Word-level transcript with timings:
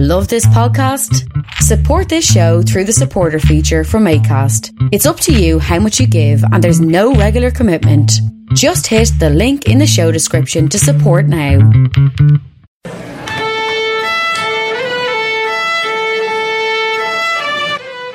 Love 0.00 0.28
this 0.28 0.46
podcast? 0.46 1.26
Support 1.54 2.08
this 2.08 2.24
show 2.24 2.62
through 2.62 2.84
the 2.84 2.92
supporter 2.92 3.40
feature 3.40 3.82
from 3.82 4.04
ACAST. 4.04 4.70
It's 4.92 5.06
up 5.06 5.18
to 5.18 5.32
you 5.32 5.58
how 5.58 5.80
much 5.80 5.98
you 5.98 6.06
give, 6.06 6.40
and 6.52 6.62
there's 6.62 6.80
no 6.80 7.14
regular 7.14 7.50
commitment. 7.50 8.12
Just 8.54 8.86
hit 8.86 9.10
the 9.18 9.28
link 9.28 9.66
in 9.66 9.78
the 9.78 9.88
show 9.88 10.12
description 10.12 10.68
to 10.68 10.78
support 10.78 11.26
now. 11.26 11.58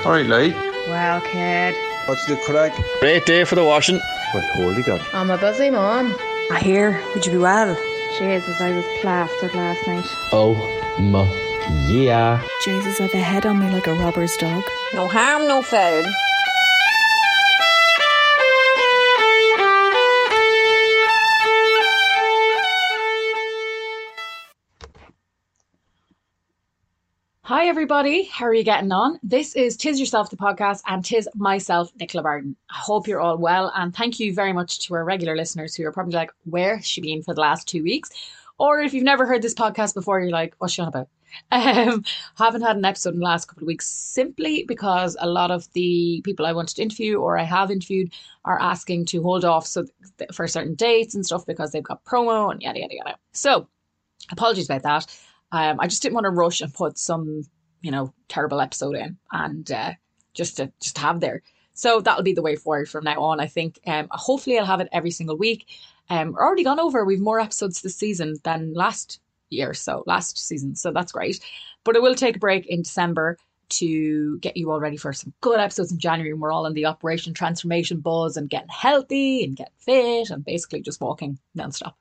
All 0.05 0.13
right, 0.13 0.25
like. 0.25 0.55
Well, 0.87 1.19
kid. 1.19 1.75
What's 2.05 2.25
the 2.27 2.37
crack? 2.45 2.81
Great 3.01 3.25
day 3.25 3.43
for 3.43 3.55
the 3.55 3.65
washing. 3.65 3.99
My 4.33 4.39
holy 4.55 4.83
God. 4.83 5.01
I'm 5.11 5.29
a 5.29 5.37
busy 5.37 5.69
mom. 5.69 6.15
I 6.49 6.61
hear. 6.63 7.03
Would 7.13 7.25
you 7.25 7.33
be 7.33 7.39
well? 7.39 7.75
Jesus, 8.17 8.61
I 8.61 8.71
was 8.71 8.85
plastered 9.01 9.53
last 9.53 9.85
night. 9.85 10.07
Oh 10.31 10.53
my 10.97 11.42
yeah. 11.71 12.41
Jesus, 12.63 12.99
I've 12.99 13.13
a 13.13 13.19
head 13.19 13.45
on 13.45 13.59
me 13.59 13.69
like 13.69 13.87
a 13.87 13.93
robber's 13.93 14.35
dog. 14.37 14.63
No 14.93 15.07
harm, 15.07 15.47
no 15.47 15.61
foul. 15.61 16.03
Hi, 27.45 27.67
everybody. 27.67 28.23
How 28.23 28.45
are 28.45 28.53
you 28.53 28.63
getting 28.63 28.91
on? 28.91 29.19
This 29.21 29.55
is 29.55 29.75
Tis 29.75 29.99
Yourself, 29.99 30.29
the 30.29 30.37
podcast, 30.37 30.81
and 30.87 31.03
Tis 31.03 31.27
myself, 31.35 31.91
Nicola 31.99 32.23
Barden. 32.23 32.55
I 32.69 32.77
hope 32.77 33.07
you're 33.07 33.19
all 33.19 33.37
well, 33.37 33.71
and 33.75 33.93
thank 33.93 34.19
you 34.19 34.33
very 34.33 34.53
much 34.53 34.79
to 34.87 34.95
our 34.95 35.03
regular 35.03 35.35
listeners 35.35 35.75
who 35.75 35.85
are 35.85 35.91
probably 35.91 36.13
like, 36.13 36.31
where 36.45 36.77
has 36.77 36.85
she 36.85 37.01
been 37.01 37.21
for 37.21 37.33
the 37.33 37.41
last 37.41 37.67
two 37.67 37.83
weeks? 37.83 38.09
Or 38.57 38.79
if 38.79 38.93
you've 38.93 39.03
never 39.03 39.25
heard 39.25 39.41
this 39.41 39.53
podcast 39.53 39.93
before, 39.93 40.21
you're 40.21 40.29
like, 40.29 40.55
what's 40.57 40.73
she 40.73 40.81
on 40.81 40.87
about? 40.87 41.09
Um, 41.51 42.03
haven't 42.35 42.61
had 42.61 42.77
an 42.77 42.85
episode 42.85 43.13
in 43.13 43.19
the 43.19 43.25
last 43.25 43.47
couple 43.47 43.63
of 43.63 43.67
weeks 43.67 43.87
simply 43.87 44.65
because 44.67 45.15
a 45.19 45.27
lot 45.27 45.51
of 45.51 45.71
the 45.73 46.21
people 46.23 46.45
I 46.45 46.53
wanted 46.53 46.75
to 46.75 46.81
interview 46.81 47.17
or 47.17 47.37
I 47.37 47.43
have 47.43 47.71
interviewed 47.71 48.13
are 48.45 48.61
asking 48.61 49.05
to 49.07 49.21
hold 49.21 49.45
off 49.45 49.67
so 49.67 49.85
for 50.33 50.47
certain 50.47 50.75
dates 50.75 51.15
and 51.15 51.25
stuff 51.25 51.45
because 51.45 51.71
they've 51.71 51.83
got 51.83 52.03
promo 52.05 52.51
and 52.51 52.61
yada 52.61 52.79
yada 52.79 52.95
yada. 52.95 53.17
So 53.31 53.67
apologies 54.31 54.69
about 54.69 54.83
that. 54.83 55.19
Um, 55.51 55.79
I 55.79 55.87
just 55.87 56.01
didn't 56.01 56.15
want 56.15 56.25
to 56.25 56.31
rush 56.31 56.61
and 56.61 56.73
put 56.73 56.97
some, 56.97 57.43
you 57.81 57.91
know, 57.91 58.13
terrible 58.27 58.59
episode 58.59 58.95
in 58.95 59.17
and 59.31 59.71
uh, 59.71 59.93
just 60.33 60.57
to 60.57 60.71
just 60.81 60.97
have 60.97 61.19
there. 61.19 61.43
So 61.73 62.01
that'll 62.01 62.23
be 62.23 62.33
the 62.33 62.41
way 62.41 62.55
forward 62.55 62.89
from 62.89 63.03
now 63.03 63.21
on. 63.21 63.39
I 63.39 63.47
think. 63.47 63.79
Um, 63.87 64.07
hopefully, 64.11 64.57
I'll 64.57 64.65
have 64.65 64.79
it 64.79 64.89
every 64.91 65.11
single 65.11 65.37
week. 65.37 65.67
Um, 66.09 66.33
we're 66.33 66.45
already 66.45 66.63
gone 66.63 66.79
over. 66.79 67.05
We've 67.05 67.19
more 67.19 67.39
episodes 67.39 67.81
this 67.81 67.95
season 67.95 68.35
than 68.43 68.73
last 68.73 69.19
year, 69.53 69.73
so 69.73 70.03
last 70.05 70.37
season. 70.37 70.75
So 70.75 70.91
that's 70.91 71.11
great. 71.11 71.39
But 71.83 71.95
I 71.95 71.99
will 71.99 72.15
take 72.15 72.35
a 72.35 72.39
break 72.39 72.65
in 72.65 72.81
December 72.81 73.37
to 73.69 74.37
get 74.39 74.57
you 74.57 74.71
all 74.71 74.79
ready 74.79 74.97
for 74.97 75.13
some 75.13 75.33
good 75.41 75.59
episodes 75.59 75.91
in 75.91 75.99
January. 75.99 76.31
And 76.31 76.41
we're 76.41 76.51
all 76.51 76.65
in 76.65 76.73
the 76.73 76.85
operation 76.85 77.33
transformation 77.33 77.99
buzz 77.99 78.37
and 78.37 78.49
getting 78.49 78.69
healthy 78.69 79.43
and 79.43 79.55
getting 79.55 79.73
fit 79.79 80.29
and 80.29 80.45
basically 80.45 80.81
just 80.81 81.01
walking 81.01 81.39
nonstop. 81.57 81.93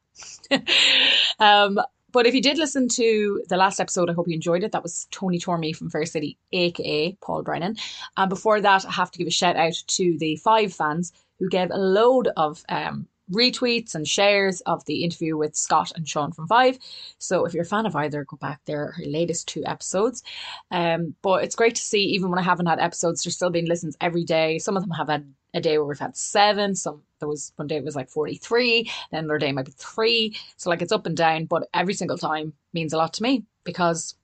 um, 1.38 1.80
but 2.12 2.26
if 2.26 2.34
you 2.34 2.42
did 2.42 2.58
listen 2.58 2.88
to 2.88 3.42
the 3.48 3.56
last 3.56 3.80
episode, 3.80 4.10
I 4.10 4.12
hope 4.12 4.28
you 4.28 4.34
enjoyed 4.34 4.62
it. 4.62 4.72
That 4.72 4.82
was 4.82 5.08
Tony 5.10 5.38
Tormey 5.38 5.74
from 5.74 5.88
Fair 5.88 6.04
City, 6.04 6.36
aka 6.52 7.16
Paul 7.22 7.42
Brennan. 7.42 7.76
And 8.16 8.28
before 8.28 8.60
that, 8.60 8.84
I 8.84 8.90
have 8.90 9.10
to 9.12 9.18
give 9.18 9.26
a 9.26 9.30
shout 9.30 9.56
out 9.56 9.74
to 9.86 10.18
the 10.18 10.36
five 10.36 10.74
fans 10.74 11.12
who 11.38 11.48
gave 11.48 11.70
a 11.70 11.78
load 11.78 12.28
of 12.36 12.62
um, 12.68 13.08
retweets 13.32 13.94
and 13.94 14.06
shares 14.06 14.60
of 14.62 14.84
the 14.84 15.04
interview 15.04 15.36
with 15.36 15.56
Scott 15.56 15.92
and 15.96 16.08
Sean 16.08 16.32
from 16.32 16.46
Five. 16.46 16.78
So 17.18 17.44
if 17.44 17.54
you're 17.54 17.64
a 17.64 17.66
fan 17.66 17.86
of 17.86 17.96
either, 17.96 18.24
go 18.24 18.36
back 18.36 18.60
there, 18.64 18.92
her 18.92 19.04
latest 19.04 19.48
two 19.48 19.64
episodes. 19.66 20.22
Um, 20.70 21.14
but 21.22 21.44
it's 21.44 21.56
great 21.56 21.74
to 21.76 21.82
see, 21.82 22.02
even 22.04 22.30
when 22.30 22.38
I 22.38 22.42
haven't 22.42 22.66
had 22.66 22.78
episodes, 22.78 23.22
there's 23.22 23.36
still 23.36 23.50
been 23.50 23.66
listens 23.66 23.96
every 24.00 24.24
day. 24.24 24.58
Some 24.58 24.76
of 24.76 24.82
them 24.82 24.92
have 24.92 25.08
had 25.08 25.32
a 25.54 25.60
day 25.60 25.78
where 25.78 25.86
we've 25.86 25.98
had 25.98 26.16
seven. 26.16 26.74
Some 26.74 27.02
there 27.18 27.28
was 27.28 27.52
one 27.56 27.68
day 27.68 27.76
it 27.76 27.84
was 27.84 27.96
like 27.96 28.10
43, 28.10 28.90
then 29.10 29.24
another 29.24 29.38
day 29.38 29.52
might 29.52 29.66
be 29.66 29.72
three. 29.72 30.36
So 30.56 30.70
like 30.70 30.82
it's 30.82 30.92
up 30.92 31.06
and 31.06 31.16
down, 31.16 31.44
but 31.44 31.68
every 31.72 31.94
single 31.94 32.18
time 32.18 32.52
means 32.72 32.92
a 32.92 32.96
lot 32.96 33.12
to 33.14 33.22
me 33.22 33.44
because 33.64 34.16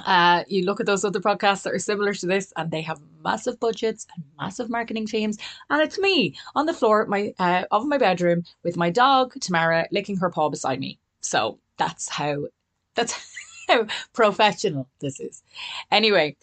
uh, 0.00 0.44
you 0.48 0.64
look 0.64 0.80
at 0.80 0.86
those 0.86 1.04
other 1.04 1.20
podcasts 1.20 1.62
that 1.62 1.72
are 1.72 1.78
similar 1.78 2.14
to 2.14 2.26
this, 2.26 2.52
and 2.56 2.70
they 2.70 2.82
have 2.82 3.00
massive 3.22 3.60
budgets 3.60 4.06
and 4.14 4.24
massive 4.38 4.70
marketing 4.70 5.06
teams, 5.06 5.38
and 5.70 5.82
it's 5.82 5.98
me 5.98 6.36
on 6.54 6.66
the 6.66 6.74
floor 6.74 7.06
my 7.06 7.32
uh, 7.38 7.64
of 7.70 7.86
my 7.86 7.98
bedroom 7.98 8.44
with 8.64 8.76
my 8.76 8.90
dog 8.90 9.34
Tamara 9.40 9.86
licking 9.90 10.16
her 10.16 10.30
paw 10.30 10.48
beside 10.48 10.80
me. 10.80 10.98
So 11.20 11.58
that's 11.76 12.08
how 12.08 12.46
that's 12.94 13.14
how 13.68 13.86
professional 14.12 14.88
this 15.00 15.20
is. 15.20 15.42
Anyway, 15.90 16.36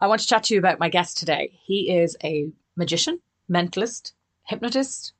I 0.00 0.06
want 0.06 0.20
to 0.20 0.26
chat 0.26 0.44
to 0.44 0.54
you 0.54 0.60
about 0.60 0.78
my 0.78 0.88
guest 0.88 1.18
today. 1.18 1.58
He 1.64 1.90
is 1.90 2.16
a 2.22 2.50
magician, 2.76 3.20
mentalist, 3.50 4.12
hypnotist, 4.44 5.12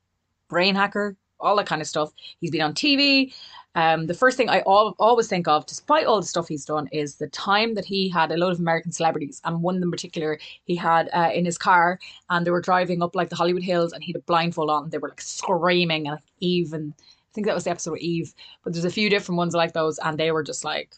brain 0.49 0.75
hacker, 0.75 1.17
all 1.41 1.57
that 1.57 1.67
kind 1.67 1.83
of 1.83 1.89
stuff. 1.89 2.13
He's 2.41 2.51
been 2.51 2.63
on 2.63 2.75
TV. 2.75 3.35
Um, 3.77 4.07
the 4.07 4.15
first 4.15 4.37
thing 4.39 4.49
I 4.49 4.61
al- 4.67 4.97
always 4.99 5.29
think 5.29 5.47
of, 5.47 5.67
despite 5.67 6.07
all 6.07 6.21
the 6.21 6.27
stuff 6.27 6.49
he's 6.49 6.65
done, 6.65 6.89
is 6.93 7.17
the 7.17 7.29
time 7.29 7.75
that 7.75 7.85
he 7.85 8.09
had 8.09 8.33
a 8.33 8.37
lot 8.37 8.51
of 8.51 8.59
American 8.59 8.91
celebrities, 8.91 9.41
and 9.45 9.63
one 9.63 9.77
in 9.77 9.91
particular 9.91 10.39
he 10.65 10.75
had 10.75 11.11
uh, 11.13 11.31
in 11.33 11.45
his 11.45 11.59
car, 11.59 12.01
and 12.31 12.47
they 12.47 12.51
were 12.51 12.63
driving 12.63 13.03
up 13.03 13.15
like 13.15 13.29
the 13.29 13.37
Hollywood 13.37 13.63
Hills, 13.63 13.93
and 13.93 14.03
he 14.03 14.13
had 14.13 14.21
a 14.21 14.25
blindfold 14.25 14.71
on. 14.71 14.85
and 14.85 14.93
They 14.93 14.99
were 14.99 15.11
like 15.11 15.21
screaming, 15.21 16.09
and 16.09 16.19
even 16.41 16.95
I 16.99 17.33
think 17.35 17.47
that 17.47 17.55
was 17.55 17.65
the 17.65 17.71
episode 17.71 17.93
with 17.93 18.01
Eve, 18.01 18.35
but 18.65 18.73
there's 18.73 18.87
a 18.87 18.91
few 18.91 19.11
different 19.11 19.37
ones 19.37 19.55
like 19.55 19.75
those, 19.75 19.99
and 19.99 20.19
they 20.19 20.33
were 20.33 20.43
just 20.43 20.65
like 20.65 20.97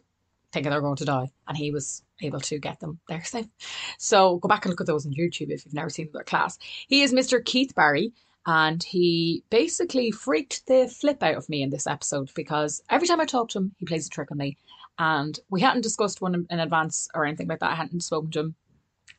thinking 0.53 0.71
they're 0.71 0.81
going 0.81 0.97
to 0.97 1.05
die, 1.05 1.31
and 1.49 1.57
he 1.57 1.73
was 1.73 2.03
able 2.23 2.41
to 2.41 2.59
get 2.61 2.81
them 2.81 3.01
there 3.09 3.25
safe. 3.25 3.47
So 3.99 4.37
go 4.39 4.49
back 4.49 4.65
and 4.65 4.71
look 4.71 4.81
at 4.81 4.87
those 4.87 5.05
on 5.05 5.13
YouTube 5.13 5.51
if 5.51 5.65
you've 5.65 5.75
never 5.75 5.91
seen 5.91 6.09
their 6.13 6.23
class. 6.23 6.59
He 6.87 7.03
is 7.03 7.13
Mr. 7.13 7.45
Keith 7.45 7.75
Barry 7.75 8.13
and 8.47 8.83
he 8.83 9.45
basically 9.51 10.11
freaked 10.11 10.67
the 10.67 10.89
flip 10.89 11.23
out 11.23 11.37
of 11.37 11.49
me 11.49 11.63
in 11.63 11.71
this 11.71 11.87
episode 11.87 12.31
because 12.35 12.83
every 12.89 13.07
time 13.07 13.21
I 13.21 13.27
talk 13.27 13.51
to 13.51 13.59
him, 13.59 13.75
he 13.79 13.87
plays 13.87 14.07
a 14.07 14.11
trick 14.11 14.31
on 14.31 14.39
me. 14.39 14.57
And 14.99 15.39
we 15.51 15.61
hadn't 15.61 15.83
discussed 15.83 16.21
one 16.21 16.47
in 16.49 16.59
advance 16.59 17.09
or 17.15 17.25
anything 17.25 17.47
like 17.47 17.61
that. 17.61 17.71
I 17.71 17.77
hadn't 17.77 18.01
spoken 18.01 18.31
to 18.33 18.41
him. 18.41 18.55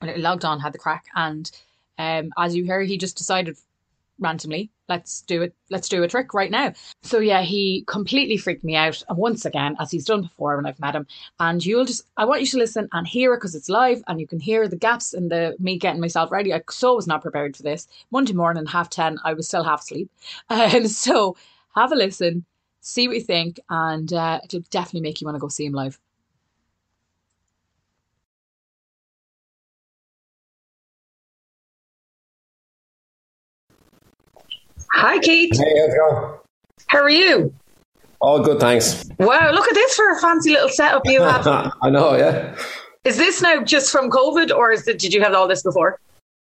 I 0.01 0.15
logged 0.15 0.45
on, 0.45 0.59
had 0.59 0.73
the 0.73 0.79
crack, 0.79 1.05
and 1.15 1.49
um, 1.97 2.31
as 2.37 2.55
you 2.55 2.63
hear, 2.63 2.81
he 2.81 2.97
just 2.97 3.17
decided 3.17 3.57
randomly, 4.19 4.69
let's 4.87 5.21
do 5.21 5.41
it, 5.41 5.55
let's 5.69 5.89
do 5.89 6.03
a 6.03 6.07
trick 6.07 6.33
right 6.33 6.51
now. 6.51 6.73
So 7.01 7.19
yeah, 7.19 7.41
he 7.41 7.83
completely 7.87 8.37
freaked 8.37 8.63
me 8.63 8.75
out. 8.75 9.01
And 9.07 9.17
once 9.17 9.45
again, 9.45 9.75
as 9.79 9.91
he's 9.91 10.05
done 10.05 10.23
before 10.23 10.55
when 10.55 10.65
I've 10.65 10.79
met 10.79 10.95
him, 10.95 11.07
and 11.39 11.65
you'll 11.65 11.85
just, 11.85 12.03
I 12.17 12.25
want 12.25 12.41
you 12.41 12.47
to 12.47 12.57
listen 12.57 12.89
and 12.91 13.07
hear 13.07 13.33
it 13.33 13.37
because 13.37 13.55
it's 13.55 13.69
live 13.69 14.01
and 14.07 14.19
you 14.19 14.27
can 14.27 14.39
hear 14.39 14.67
the 14.67 14.75
gaps 14.75 15.13
in 15.13 15.29
the 15.29 15.55
me 15.59 15.77
getting 15.77 16.01
myself 16.01 16.31
ready. 16.31 16.53
I 16.53 16.61
so 16.69 16.95
was 16.95 17.07
not 17.07 17.21
prepared 17.21 17.55
for 17.55 17.63
this. 17.63 17.87
Monday 18.11 18.33
morning, 18.33 18.65
half 18.65 18.89
10, 18.89 19.19
I 19.23 19.33
was 19.33 19.47
still 19.47 19.63
half 19.63 19.81
asleep. 19.81 20.11
Um, 20.49 20.87
so 20.87 21.37
have 21.75 21.91
a 21.91 21.95
listen, 21.95 22.45
see 22.81 23.07
what 23.07 23.17
you 23.17 23.23
think, 23.23 23.59
and 23.69 24.11
uh, 24.11 24.39
it'll 24.43 24.61
definitely 24.71 25.01
make 25.01 25.21
you 25.21 25.25
want 25.25 25.35
to 25.35 25.39
go 25.39 25.47
see 25.47 25.65
him 25.65 25.73
live. 25.73 25.99
Hi, 34.93 35.19
Keith. 35.19 35.57
Hey, 35.57 35.73
how's 35.79 35.93
it 35.93 35.97
going? 35.97 36.37
How 36.87 36.99
are 36.99 37.09
you? 37.09 37.53
All 38.21 38.41
good, 38.43 38.59
thanks. 38.59 39.05
Wow, 39.19 39.51
look 39.51 39.67
at 39.67 39.73
this 39.73 39.95
for 39.95 40.11
a 40.11 40.19
fancy 40.19 40.51
little 40.51 40.69
setup 40.69 41.03
you 41.05 41.21
have. 41.21 41.47
I 41.81 41.89
know, 41.89 42.15
yeah. 42.15 42.55
Is 43.05 43.17
this 43.17 43.41
now 43.41 43.63
just 43.63 43.91
from 43.91 44.09
COVID, 44.09 44.53
or 44.53 44.71
is 44.71 44.87
it, 44.87 44.99
did 44.99 45.13
you 45.13 45.21
have 45.21 45.33
all 45.33 45.47
this 45.47 45.63
before? 45.63 45.99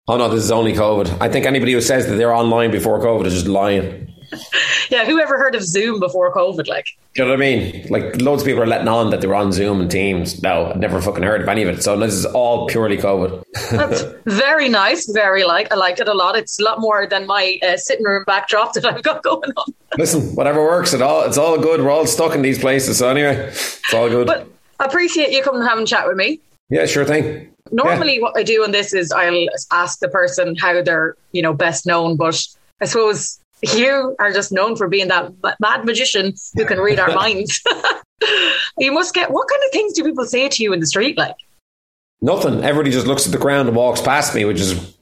Oh 0.08 0.18
no, 0.18 0.28
this 0.30 0.44
is 0.44 0.52
only 0.52 0.74
COVID. 0.74 1.22
I 1.22 1.30
think 1.30 1.46
anybody 1.46 1.74
who 1.74 1.82
says 1.82 2.08
that 2.08 2.16
they're 2.16 2.34
online 2.34 2.72
before 2.72 3.00
COVID 3.00 3.26
is 3.26 3.34
just 3.34 3.48
lying. 3.48 4.11
yeah, 4.90 5.06
who 5.06 5.20
ever 5.20 5.38
heard 5.38 5.56
of 5.56 5.64
Zoom 5.64 6.00
before 6.00 6.34
COVID? 6.34 6.68
Like, 6.68 6.86
you 7.16 7.24
know 7.24 7.30
what 7.30 7.36
I 7.36 7.40
mean? 7.40 7.88
Like 7.90 8.22
loads 8.22 8.42
of 8.42 8.48
people 8.48 8.64
are 8.64 8.68
letting 8.68 8.88
on 8.88 9.10
that 9.10 9.22
they're 9.22 9.36
on 9.36 9.52
Zoom 9.52 9.82
and 9.82 9.92
Teams. 9.92 10.42
No, 10.42 10.68
I've 10.68 10.78
never 10.78 11.02
fucking 11.02 11.24
heard 11.24 11.42
of 11.42 11.50
any 11.50 11.64
of 11.64 11.70
it. 11.70 11.84
So 11.84 11.98
this 11.98 12.14
is 12.14 12.26
all 12.26 12.68
purely 12.68 12.98
COVID. 12.98 13.44
that's 13.72 14.04
very 14.26 14.70
nice. 14.70 15.10
Very 15.12 15.44
like. 15.44 15.72
I 15.72 15.76
like 15.76 16.00
it 16.00 16.08
a 16.08 16.14
lot. 16.14 16.36
It's 16.36 16.60
a 16.60 16.64
lot 16.64 16.80
more 16.80 17.06
than 17.08 17.28
my 17.28 17.60
uh, 17.62 17.78
sitting 17.78 18.06
room 18.06 18.24
backdrop 18.26 18.74
that 18.74 18.86
I've 18.86 19.04
got 19.04 19.24
going 19.24 19.52
on. 19.58 19.74
Listen, 19.98 20.36
whatever 20.36 20.64
works, 20.64 20.94
it 20.94 21.02
all 21.02 21.24
it's 21.24 21.38
all 21.38 21.58
good. 21.58 21.82
We're 21.82 21.92
all 21.92 22.08
stuck 22.08 22.34
in 22.34 22.42
these 22.42 22.60
places. 22.60 22.98
So 22.98 23.10
anyway, 23.10 23.36
it's 23.48 23.94
all 23.94 24.10
good. 24.10 24.28
But 24.28 24.48
I 24.80 24.86
appreciate 24.86 25.32
you 25.32 25.44
coming 25.44 25.62
and 25.62 25.70
having 25.70 25.84
a 25.84 25.88
chat 25.88 26.08
with 26.08 26.18
me. 26.18 26.40
yeah, 26.70 26.86
sure 26.86 27.06
thing. 27.06 27.50
Normally, 27.72 28.22
what 28.22 28.38
I 28.38 28.44
do 28.44 28.64
on 28.64 28.72
this 28.72 28.94
is 28.94 29.12
I'll 29.12 29.48
ask 29.72 30.00
the 30.00 30.10
person 30.10 30.56
how 30.56 30.82
they're, 30.82 31.16
you 31.32 31.42
know, 31.42 31.54
best 31.54 31.86
known. 31.86 32.18
But 32.18 32.42
I 32.82 32.86
suppose 32.86 33.41
you 33.62 34.16
are 34.20 34.32
just 34.32 34.52
known 34.52 34.76
for 34.76 34.88
being 34.88 35.08
that 35.10 35.32
mad 35.60 35.86
magician 35.86 36.34
who 36.56 36.66
can 36.66 36.80
read 36.80 37.00
our 37.00 37.12
minds. 37.16 37.62
you 38.78 38.92
must 38.92 39.14
get 39.14 39.32
what 39.32 39.48
kind 39.48 39.62
of 39.66 39.72
things 39.72 39.94
do 39.94 40.04
people 40.04 40.26
say 40.26 40.50
to 40.50 40.64
you 40.64 40.74
in 40.74 40.80
the 40.80 40.88
street? 40.88 41.18
Like, 41.18 41.36
Nothing. 42.22 42.64
Everybody 42.64 42.92
just 42.92 43.08
looks 43.08 43.26
at 43.26 43.32
the 43.32 43.40
ground 43.40 43.68
and 43.68 43.76
walks 43.76 44.00
past 44.00 44.36
me, 44.36 44.46
which 44.46 44.60
is 44.60 44.96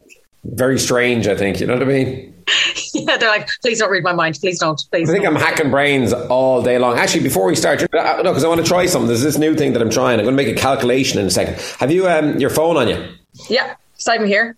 very 0.46 0.80
strange. 0.80 1.28
I 1.28 1.36
think 1.36 1.60
you 1.60 1.68
know 1.68 1.74
what 1.74 1.84
I 1.84 1.86
mean. 1.86 2.34
yeah, 2.94 3.18
they're 3.18 3.30
like, 3.30 3.50
please 3.62 3.80
don't 3.80 3.92
read 3.92 4.04
my 4.04 4.14
mind. 4.14 4.38
Please 4.40 4.58
don't. 4.58 4.82
Please. 4.90 5.10
I 5.10 5.14
think 5.14 5.26
don't. 5.26 5.36
I'm 5.36 5.42
hacking 5.42 5.70
brains 5.70 6.14
all 6.14 6.62
day 6.62 6.78
long. 6.80 6.98
Actually, 6.98 7.24
before 7.24 7.46
we 7.46 7.56
start, 7.56 7.82
no, 7.92 8.24
because 8.24 8.46
I 8.46 8.48
want 8.48 8.62
to 8.62 8.68
try 8.68 8.86
something. 8.86 9.08
There's 9.08 9.22
this 9.22 9.38
new 9.38 9.54
thing 9.54 9.74
that 9.74 9.82
I'm 9.82 9.90
trying. 9.90 10.20
I'm 10.20 10.26
going 10.26 10.38
to 10.38 10.44
make 10.44 10.56
a 10.56 10.58
calculation 10.58 11.20
in 11.20 11.26
a 11.26 11.32
second. 11.32 11.60
Have 11.80 11.92
you 11.92 12.08
um, 12.08 12.40
your 12.40 12.50
phone 12.50 12.78
on 12.78 12.88
you? 12.88 13.06
Yeah, 13.50 13.76
me 14.08 14.28
here. 14.28 14.56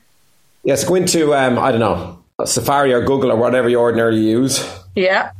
Yes, 0.63 0.83
go 0.83 0.93
into 0.93 1.33
um, 1.33 1.57
I 1.57 1.71
don't 1.71 1.79
know 1.79 2.20
Safari 2.45 2.93
or 2.93 3.01
Google 3.01 3.31
or 3.31 3.35
whatever 3.35 3.69
you 3.69 3.79
ordinarily 3.79 4.21
use, 4.21 4.63
Yeah. 4.95 5.31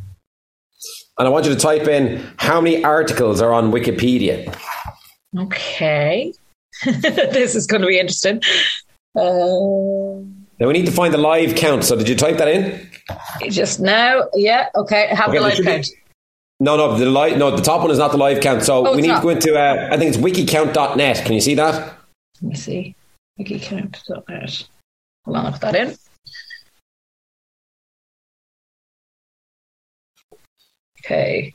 and 1.18 1.28
I 1.28 1.30
want 1.32 1.46
you 1.46 1.54
to 1.54 1.60
type 1.60 1.88
in 1.88 2.24
how 2.38 2.62
many 2.62 2.84
articles 2.84 3.42
are 3.42 3.54
on 3.54 3.72
Wikipedia. 3.72 4.56
Okay. 5.38 6.34
this 6.86 7.56
is 7.56 7.68
going 7.68 7.82
to 7.82 7.88
be 7.88 8.00
interesting. 8.00 8.42
Uh, 9.16 10.24
Now 10.60 10.68
we 10.68 10.74
need 10.74 10.86
to 10.86 10.92
find 10.92 11.14
the 11.14 11.18
live 11.18 11.56
count. 11.56 11.84
So 11.84 11.96
did 11.96 12.08
you 12.10 12.16
type 12.16 12.38
that 12.38 12.48
in? 12.48 12.88
just 13.50 13.80
now. 13.80 14.24
Yeah. 14.34 14.70
Okay. 14.76 15.08
Have 15.08 15.30
Okay, 15.30 15.38
the 15.38 15.44
live 15.44 15.54
should 15.56 15.66
be- 15.66 15.72
count. 15.72 15.88
No, 16.60 16.78
no, 16.78 16.96
the 16.96 17.08
live, 17.08 17.38
no, 17.40 17.50
the 17.56 17.64
top 17.64 17.82
one 17.82 17.90
is 17.90 17.98
not 17.98 18.12
the 18.12 18.18
live 18.18 18.40
count. 18.40 18.62
So 18.64 18.86
Oh, 18.86 18.96
we 18.96 19.02
need 19.02 19.08
not. 19.08 19.18
to 19.18 19.24
go 19.24 19.30
into. 19.30 19.58
Uh, 19.60 19.90
I 19.92 19.98
think 19.98 20.14
it's 20.14 20.18
wikicount.net. 20.24 21.26
Can 21.26 21.34
you 21.34 21.42
see 21.42 21.56
that? 21.56 21.74
Let 22.42 22.50
me 22.50 22.56
see. 22.56 22.96
Wiki 23.38 23.60
count. 23.60 24.00
Hold 24.08 24.24
on, 25.28 25.46
I'll 25.46 25.52
put 25.54 25.62
that 25.62 25.76
in. 25.76 25.96
Okay. 31.12 31.54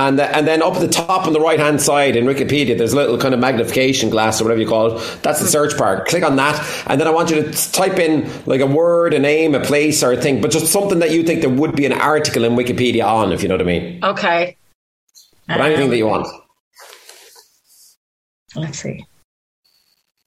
And, 0.00 0.18
uh, 0.18 0.30
and 0.32 0.48
then 0.48 0.62
up 0.62 0.76
at 0.76 0.80
the 0.80 0.88
top 0.88 1.26
on 1.26 1.34
the 1.34 1.40
right 1.40 1.60
hand 1.60 1.78
side 1.82 2.16
in 2.16 2.24
Wikipedia, 2.24 2.76
there's 2.76 2.94
a 2.94 2.96
little 2.96 3.18
kind 3.18 3.34
of 3.34 3.40
magnification 3.40 4.08
glass 4.08 4.40
or 4.40 4.44
whatever 4.44 4.62
you 4.62 4.66
call 4.66 4.96
it. 4.96 5.18
That's 5.22 5.40
the 5.40 5.46
search 5.46 5.76
bar. 5.76 6.06
Click 6.06 6.24
on 6.24 6.36
that. 6.36 6.56
And 6.86 6.98
then 6.98 7.06
I 7.06 7.10
want 7.10 7.28
you 7.28 7.42
to 7.42 7.72
type 7.72 7.98
in 7.98 8.30
like 8.46 8.62
a 8.62 8.66
word, 8.66 9.12
a 9.12 9.18
name, 9.18 9.54
a 9.54 9.60
place, 9.60 10.02
or 10.02 10.12
a 10.12 10.16
thing, 10.16 10.40
but 10.40 10.50
just 10.50 10.72
something 10.72 11.00
that 11.00 11.10
you 11.10 11.22
think 11.22 11.42
there 11.42 11.50
would 11.50 11.76
be 11.76 11.84
an 11.84 11.92
article 11.92 12.44
in 12.44 12.52
Wikipedia 12.56 13.04
on, 13.04 13.30
if 13.30 13.42
you 13.42 13.48
know 13.48 13.56
what 13.56 13.60
I 13.60 13.64
mean. 13.64 14.02
Okay. 14.02 14.56
But 15.46 15.60
anything 15.60 15.90
that 15.90 15.98
you 15.98 16.06
want. 16.06 16.28
Let's 18.56 18.78
see. 18.78 19.04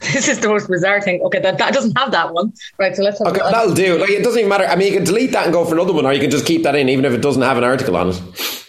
This 0.13 0.27
is 0.27 0.39
the 0.39 0.50
most 0.50 0.67
bizarre 0.67 1.01
thing. 1.01 1.21
Okay, 1.21 1.39
that, 1.39 1.57
that 1.59 1.73
doesn't 1.73 1.97
have 1.97 2.11
that 2.11 2.33
one. 2.33 2.51
Right, 2.77 2.95
so 2.95 3.03
let's 3.03 3.19
have 3.19 3.27
Okay, 3.29 3.39
that. 3.39 3.51
that'll 3.51 3.73
do. 3.73 3.97
Like 3.97 4.09
it 4.09 4.23
doesn't 4.23 4.39
even 4.39 4.50
matter. 4.50 4.65
I 4.65 4.75
mean, 4.75 4.91
you 4.91 4.97
can 4.97 5.05
delete 5.05 5.31
that 5.31 5.45
and 5.45 5.53
go 5.53 5.63
for 5.65 5.73
another 5.75 5.94
one, 5.94 6.05
or 6.05 6.11
you 6.13 6.19
can 6.19 6.29
just 6.31 6.45
keep 6.45 6.63
that 6.63 6.75
in, 6.75 6.89
even 6.89 7.05
if 7.05 7.13
it 7.13 7.21
doesn't 7.21 7.41
have 7.41 7.57
an 7.57 7.63
article 7.63 7.95
on 7.95 8.09
it. 8.09 8.21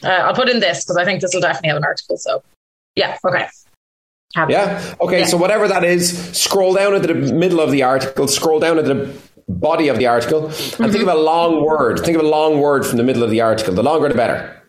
Uh, 0.05 0.09
I'll 0.09 0.35
put 0.35 0.49
in 0.49 0.61
this 0.61 0.85
because 0.85 0.97
I 0.97 1.05
think 1.05 1.21
this 1.21 1.33
will 1.35 1.41
definitely 1.41 1.71
have 1.71 1.79
an 1.79 1.85
article. 1.85 2.17
So, 2.17 2.43
yeah, 2.95 3.19
okay. 3.27 3.49
Have. 4.37 4.51
Yeah. 4.51 4.95
Okay. 5.01 5.21
Yeah. 5.21 5.27
So 5.27 5.37
whatever 5.37 5.67
that 5.69 5.85
is, 5.85 6.37
scroll 6.37 6.75
down 6.75 6.95
into 6.95 7.09
the 7.09 7.15
middle 7.15 7.61
of 7.61 7.71
the 7.71 7.83
article. 7.83 8.27
Scroll 8.29 8.59
down 8.61 8.79
into 8.79 8.95
the 8.95 9.17
body 9.49 9.89
of 9.89 9.99
the 9.99 10.07
article, 10.07 10.47
and 10.47 10.53
Mm-hmm. 10.55 10.91
think 10.93 11.03
of 11.03 11.09
a 11.09 11.15
long 11.21 11.65
word. 11.65 12.01
Think 12.01 12.17
of 12.17 12.25
a 12.25 12.29
long 12.29 12.61
word 12.61 12.85
from 12.87 12.97
the 12.99 13.05
middle 13.05 13.23
of 13.23 13.31
the 13.31 13.41
article. 13.41 13.75
The 13.75 13.83
longer, 13.83 14.09
the 14.09 14.15
better. 14.15 14.61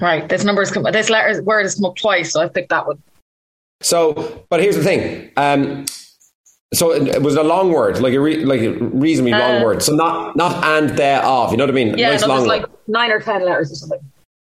Right, 0.00 0.28
this 0.28 0.42
number 0.44 0.62
is 0.62 0.70
come, 0.72 0.82
this 0.90 1.10
letter 1.10 1.42
word 1.42 1.62
has 1.62 1.76
come 1.76 1.84
up 1.84 1.96
twice, 1.96 2.32
so 2.32 2.40
I 2.40 2.48
picked 2.48 2.70
that 2.70 2.86
one. 2.86 3.00
So, 3.82 4.44
but 4.48 4.60
here's 4.60 4.76
the 4.76 4.84
thing. 4.84 5.30
Um, 5.36 5.84
so 6.74 6.92
it 6.92 7.22
was 7.22 7.36
a 7.36 7.42
long 7.42 7.70
word, 7.70 8.00
like 8.00 8.14
a 8.14 8.20
re- 8.20 8.44
like 8.44 8.62
a 8.62 8.70
reasonably 8.70 9.32
long 9.32 9.60
Uh, 9.60 9.64
word. 9.64 9.82
So 9.82 9.94
not 9.94 10.36
not 10.36 10.64
and 10.64 10.90
there 10.96 11.22
of. 11.22 11.50
You 11.50 11.58
know 11.58 11.64
what 11.64 11.70
I 11.70 11.74
mean? 11.74 11.98
Yeah, 11.98 12.10
nice 12.10 12.26
long 12.26 12.46
like 12.46 12.64
nine 12.86 13.10
or 13.10 13.20
ten 13.20 13.44
letters 13.44 13.70
or 13.70 13.74
something. 13.74 14.00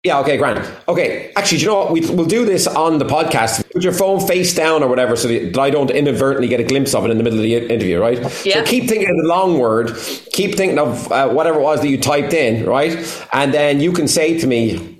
Yeah, 0.03 0.19
okay, 0.19 0.35
grand. 0.35 0.69
Okay, 0.89 1.31
actually, 1.37 1.59
do 1.59 1.63
you 1.63 1.69
know 1.69 1.77
what? 1.77 1.91
We, 1.93 2.01
we'll 2.01 2.25
do 2.25 2.43
this 2.43 2.67
on 2.67 2.97
the 2.97 3.05
podcast. 3.05 3.63
Put 3.71 3.83
your 3.85 3.93
phone 3.93 4.19
face 4.25 4.53
down 4.53 4.83
or 4.83 4.89
whatever 4.89 5.15
so 5.15 5.29
that 5.29 5.57
I 5.57 5.69
don't 5.69 5.89
inadvertently 5.89 6.49
get 6.49 6.59
a 6.59 6.65
glimpse 6.65 6.93
of 6.93 7.05
it 7.05 7.11
in 7.11 7.17
the 7.17 7.23
middle 7.23 7.39
of 7.39 7.43
the 7.43 7.55
interview, 7.55 8.01
right? 8.01 8.19
Yeah. 8.45 8.55
So 8.55 8.63
keep 8.65 8.89
thinking 8.89 9.09
of 9.09 9.15
the 9.15 9.27
long 9.27 9.59
word, 9.59 9.95
keep 10.33 10.55
thinking 10.55 10.77
of 10.77 11.09
uh, 11.09 11.29
whatever 11.29 11.59
it 11.59 11.63
was 11.63 11.79
that 11.81 11.87
you 11.87 11.97
typed 11.97 12.33
in, 12.33 12.65
right? 12.65 13.25
And 13.31 13.53
then 13.53 13.79
you 13.79 13.93
can 13.93 14.09
say 14.09 14.37
to 14.39 14.45
me, 14.45 14.92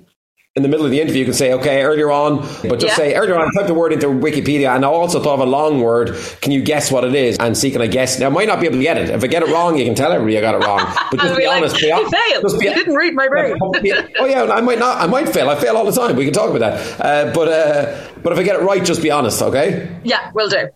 in 0.56 0.62
the 0.62 0.68
middle 0.68 0.84
of 0.86 0.92
the 0.92 1.00
interview, 1.00 1.18
you 1.18 1.24
can 1.24 1.34
say, 1.34 1.52
okay, 1.52 1.82
earlier 1.82 2.12
on, 2.12 2.36
but 2.68 2.78
just 2.78 2.86
Yeah. 2.86 2.94
say, 2.94 3.14
earlier 3.16 3.34
on, 3.34 3.48
I 3.48 3.50
typed 3.56 3.66
the 3.66 3.74
word 3.74 3.92
into 3.92 4.06
Wikipedia 4.06 4.72
and 4.72 4.84
I 4.84 4.88
also 4.88 5.18
thought 5.20 5.34
of 5.34 5.40
a 5.40 5.46
long 5.46 5.80
word. 5.80 6.16
Can 6.42 6.52
you 6.52 6.62
guess 6.62 6.92
what 6.92 7.02
it 7.02 7.12
is? 7.12 7.36
And 7.38 7.58
see, 7.58 7.72
can 7.72 7.82
I 7.82 7.88
guess? 7.88 8.20
Now, 8.20 8.26
I 8.26 8.28
might 8.28 8.46
not 8.46 8.60
be 8.60 8.66
able 8.66 8.76
to 8.76 8.82
get 8.82 8.96
it. 8.96 9.10
If 9.10 9.24
I 9.24 9.26
get 9.26 9.42
it 9.42 9.48
wrong, 9.48 9.76
you 9.76 9.84
can 9.84 9.96
tell 9.96 10.12
everybody 10.12 10.38
I 10.38 10.40
got 10.40 10.54
it 10.54 10.64
wrong. 10.64 10.78
But 11.10 11.18
just 11.18 11.36
be, 11.36 11.44
like, 11.48 11.56
honest. 11.56 11.76
be 11.80 11.86
"You 11.88 12.08
failed. 12.08 12.42
just 12.44 12.60
be- 12.60 12.66
You 12.66 12.74
didn't 12.74 12.94
read 12.94 13.14
my 13.14 13.26
brain." 13.26 13.56
oh 13.62 14.26
yeah, 14.26 14.44
I 14.44 14.60
might 14.60 14.78
not. 14.78 14.98
I 14.98 15.08
might 15.08 15.28
fail. 15.28 15.50
I 15.50 15.56
fail 15.56 15.76
all 15.76 15.86
the 15.86 15.90
time. 15.90 16.14
We 16.14 16.24
can 16.24 16.32
talk 16.32 16.50
about 16.54 16.60
that. 16.60 17.00
Uh, 17.04 17.32
but 17.34 17.48
uh, 17.48 18.08
but 18.22 18.32
if 18.32 18.38
I 18.38 18.44
get 18.44 18.54
it 18.54 18.62
right, 18.62 18.84
just 18.84 19.02
be 19.02 19.10
honest, 19.10 19.42
okay? 19.42 19.88
Yeah, 20.04 20.30
will 20.34 20.48
do. 20.48 20.68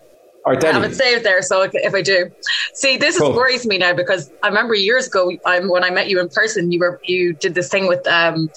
All 0.45 0.55
right, 0.55 0.65
I 0.65 0.73
have 0.73 0.83
it 0.83 0.97
saved 0.97 1.23
there, 1.25 1.41
so 1.43 1.63
if- 1.63 1.71
if 1.75 1.95
I 1.95 2.03
do, 2.03 2.31
see, 2.75 2.97
this 2.97 3.15
is 3.15 3.21
Cool. 3.21 3.33
worries 3.35 3.65
me 3.65 3.79
now 3.79 3.93
because 3.93 4.33
I 4.43 4.49
remember 4.49 4.75
years 4.75 5.07
ago, 5.07 5.31
I'm, 5.45 5.69
when 5.69 5.85
I 5.85 5.91
met 5.91 6.09
you 6.09 6.19
in 6.21 6.29
person, 6.31 6.73
you 6.73 6.81
were 6.81 7.01
you 7.05 7.35
did 7.35 7.55
this 7.55 7.69
thing 7.69 7.87
with 7.87 8.05
um, 8.09 8.49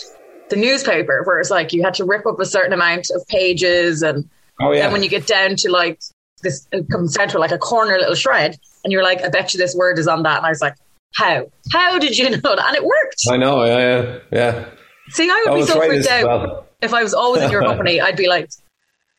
the 0.51 0.55
newspaper 0.55 1.23
where 1.25 1.39
it's 1.39 1.49
like 1.49 1.73
you 1.73 1.81
had 1.81 1.95
to 1.95 2.05
rip 2.05 2.27
up 2.27 2.39
a 2.39 2.45
certain 2.45 2.73
amount 2.73 3.07
of 3.15 3.27
pages, 3.27 4.03
and 4.03 4.29
Oh 4.59 4.71
yeah. 4.71 4.81
then 4.81 4.91
when 4.91 5.01
you 5.01 5.09
get 5.09 5.25
down 5.25 5.55
to 5.57 5.71
like 5.71 5.99
this, 6.43 6.67
it 6.71 6.87
comes 6.91 7.15
down 7.15 7.29
to 7.29 7.39
like 7.39 7.51
a 7.51 7.57
corner 7.57 7.97
little 7.97 8.13
shred, 8.13 8.57
and 8.83 8.93
you're 8.93 9.03
like, 9.03 9.23
I 9.23 9.29
bet 9.29 9.53
you 9.53 9.57
this 9.57 9.73
word 9.75 9.97
is 9.97 10.07
on 10.07 10.21
that, 10.23 10.37
and 10.37 10.45
I 10.45 10.49
was 10.49 10.61
like, 10.61 10.75
how? 11.15 11.49
How 11.71 11.97
did 11.97 12.17
you 12.17 12.29
know 12.29 12.37
that? 12.55 12.65
And 12.67 12.75
it 12.75 12.83
worked. 12.83 13.21
I 13.29 13.37
know. 13.37 13.65
Yeah, 13.65 13.79
yeah, 13.79 14.19
yeah. 14.31 14.69
See, 15.09 15.29
I 15.29 15.43
would 15.45 15.53
I 15.53 15.55
be 15.61 15.65
so 15.65 15.79
freaked 15.81 16.07
out 16.07 16.25
well. 16.27 16.67
if 16.81 16.93
I 16.93 17.01
was 17.03 17.13
always 17.13 17.41
in 17.43 17.51
your 17.51 17.61
company. 17.65 17.99
I'd 17.99 18.15
be 18.15 18.27
like, 18.27 18.49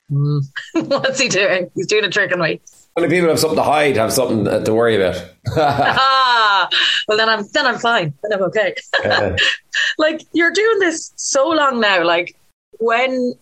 hmm, 0.09 0.39
what's 0.75 1.19
he 1.21 1.29
doing? 1.29 1.71
He's 1.75 1.87
doing 1.89 2.05
a 2.05 2.11
trick 2.11 2.33
on 2.33 2.41
me. 2.41 2.61
Only 2.97 3.09
people 3.09 3.31
have 3.31 3.39
something 3.39 3.57
to 3.57 3.63
hide 3.63 3.97
have 3.97 4.13
something 4.13 4.65
to 4.65 4.75
worry 4.75 4.97
about. 4.97 5.25
ah, 5.57 6.69
well 7.09 7.17
then 7.17 7.29
I'm 7.29 7.45
then 7.53 7.67
I'm 7.67 7.79
fine. 7.79 8.13
Then 8.23 8.35
I'm 8.35 8.43
okay. 8.45 8.75
Yeah. 9.03 9.37
like 9.99 10.23
you're 10.33 10.53
doing 10.53 10.79
this 10.79 11.13
so 11.17 11.49
long 11.49 11.81
now. 11.81 12.05
Like 12.05 12.37
when, 12.79 13.35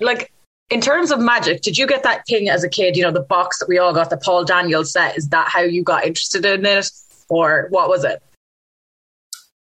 like 0.00 0.32
in 0.70 0.80
terms 0.80 1.10
of 1.10 1.20
magic, 1.20 1.60
did 1.60 1.76
you 1.76 1.86
get 1.86 2.02
that 2.04 2.22
thing 2.26 2.48
as 2.48 2.64
a 2.64 2.68
kid? 2.68 2.96
You 2.96 3.02
know, 3.02 3.10
the 3.10 3.20
box 3.20 3.58
that 3.58 3.68
we 3.68 3.78
all 3.78 3.92
got, 3.92 4.08
the 4.08 4.16
Paul 4.16 4.44
Daniels 4.44 4.92
set. 4.92 5.16
Is 5.16 5.28
that 5.28 5.48
how 5.48 5.60
you 5.60 5.82
got 5.82 6.06
interested 6.06 6.46
in 6.46 6.64
it, 6.64 6.88
or 7.28 7.66
what 7.70 7.90
was 7.90 8.02
it? 8.02 8.22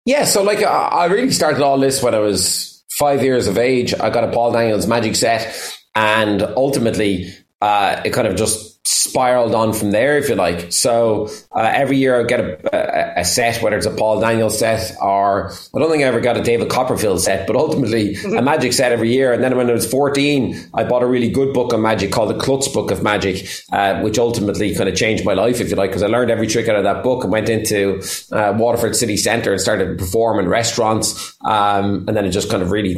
Yeah, 0.05 0.24
so 0.24 0.41
like 0.41 0.60
I 0.60 0.88
I 0.88 1.05
really 1.07 1.31
started 1.31 1.62
all 1.62 1.77
this 1.77 2.01
when 2.01 2.15
I 2.15 2.19
was 2.19 2.81
five 2.91 3.22
years 3.22 3.48
of 3.48 3.57
age. 3.57 3.93
I 3.93 4.10
got 4.10 4.24
a 4.24 4.31
Paul 4.31 4.53
Daniels 4.53 4.88
magic 4.88 5.17
set, 5.17 5.53
and 5.96 6.41
ultimately, 6.41 7.34
uh, 7.62 8.01
it 8.05 8.12
kind 8.12 8.25
of 8.27 8.38
just 8.38 8.76
spiraled 8.88 9.53
on 9.53 9.74
from 9.74 9.91
there, 9.91 10.17
if 10.17 10.29
you 10.29 10.36
like. 10.36 10.72
So 10.72 11.27
uh, 11.51 11.60
every 11.60 11.98
year 11.98 12.22
I 12.22 12.24
get 12.24 12.39
a, 12.39 13.20
a, 13.20 13.25
set, 13.25 13.62
whether 13.62 13.75
it's 13.75 13.86
a 13.86 13.91
Paul 13.91 14.22
Daniels 14.22 14.58
set 14.58 14.96
or 15.01 15.51
I 15.51 15.79
don't 15.79 15.91
think 15.91 16.03
I 16.03 16.06
ever 16.06 16.22
got 16.22 16.38
a 16.38 16.41
David 16.41 16.70
Copperfield 16.70 17.20
set, 17.20 17.48
but 17.48 17.58
ultimately 17.58 18.15
a 18.38 18.41
magic 18.41 18.72
set 18.72 18.94
every 18.94 19.12
year. 19.12 19.34
And 19.34 19.44
then 19.44 19.58
when 19.58 19.70
I 19.70 19.74
was 19.74 19.89
14, 19.89 20.70
I 20.74 20.86
bought 20.86 21.03
a 21.03 21.06
really 21.06 21.29
good 21.29 21.53
book 21.53 21.74
on 21.74 21.82
magic 21.82 22.13
called 22.13 22.29
the 22.29 22.39
Klutz 22.39 22.70
Book 22.70 22.89
of 22.89 23.03
Magic, 23.03 23.46
uh, 23.74 24.00
which 24.00 24.17
ultimately 24.17 24.74
kind 24.74 24.88
of 24.88 24.96
changed 24.96 25.25
my 25.25 25.34
life, 25.34 25.60
if 25.60 25.70
you 25.70 25.75
like, 25.75 25.89
because 25.89 26.03
I 26.03 26.08
learned 26.08 26.32
every 26.32 26.48
trick 26.48 26.70
out 26.70 26.77
of 26.77 26.84
that 26.84 27.03
book 27.03 27.24
and 27.24 27.32
went 27.32 27.50
into 27.50 28.01
uh, 28.32 28.53
Waterford 28.58 28.96
City 28.96 29.17
Centre 29.17 29.51
and 29.51 29.60
started 29.60 29.86
to 29.86 29.96
perform 29.96 30.39
in 30.39 30.48
restaurants. 30.48 31.36
Um, 31.44 32.06
and 32.08 32.15
then 32.15 32.24
it 32.24 32.32
just 32.32 32.50
kind 32.50 32.63
of 32.63 32.72
really 32.72 32.96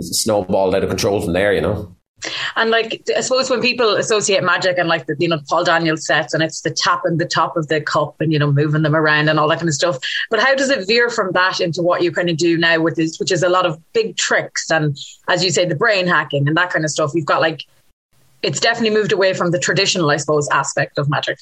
snowballed 0.00 0.74
out 0.74 0.82
of 0.82 0.90
control 0.90 1.20
from 1.22 1.32
there, 1.32 1.52
you 1.52 1.60
know. 1.60 1.94
And 2.56 2.70
like, 2.70 3.02
I 3.16 3.20
suppose 3.20 3.50
when 3.50 3.60
people 3.60 3.96
associate 3.96 4.42
magic 4.42 4.78
and 4.78 4.88
like 4.88 5.06
the, 5.06 5.16
you 5.18 5.28
know, 5.28 5.40
Paul 5.48 5.64
Daniels 5.64 6.06
sets 6.06 6.34
and 6.34 6.42
it's 6.42 6.60
the 6.60 6.70
tapping 6.70 7.18
the 7.18 7.26
top 7.26 7.56
of 7.56 7.68
the 7.68 7.80
cup 7.80 8.20
and, 8.20 8.32
you 8.32 8.38
know, 8.38 8.52
moving 8.52 8.82
them 8.82 8.94
around 8.94 9.28
and 9.28 9.38
all 9.38 9.48
that 9.48 9.58
kind 9.58 9.68
of 9.68 9.74
stuff. 9.74 9.98
But 10.30 10.40
how 10.40 10.54
does 10.54 10.70
it 10.70 10.86
veer 10.86 11.10
from 11.10 11.32
that 11.32 11.60
into 11.60 11.82
what 11.82 12.02
you 12.02 12.12
kind 12.12 12.30
of 12.30 12.36
do 12.36 12.56
now 12.56 12.80
with 12.80 12.96
this, 12.96 13.18
which 13.18 13.32
is 13.32 13.42
a 13.42 13.48
lot 13.48 13.66
of 13.66 13.80
big 13.92 14.16
tricks 14.16 14.70
and, 14.70 14.96
as 15.28 15.44
you 15.44 15.50
say, 15.50 15.64
the 15.64 15.74
brain 15.74 16.06
hacking 16.06 16.46
and 16.46 16.56
that 16.56 16.70
kind 16.70 16.84
of 16.84 16.90
stuff? 16.90 17.12
You've 17.14 17.26
got 17.26 17.40
like, 17.40 17.64
it's 18.42 18.60
definitely 18.60 18.96
moved 18.96 19.12
away 19.12 19.34
from 19.34 19.50
the 19.50 19.58
traditional, 19.58 20.10
I 20.10 20.16
suppose, 20.16 20.48
aspect 20.50 20.98
of 20.98 21.08
magic. 21.08 21.38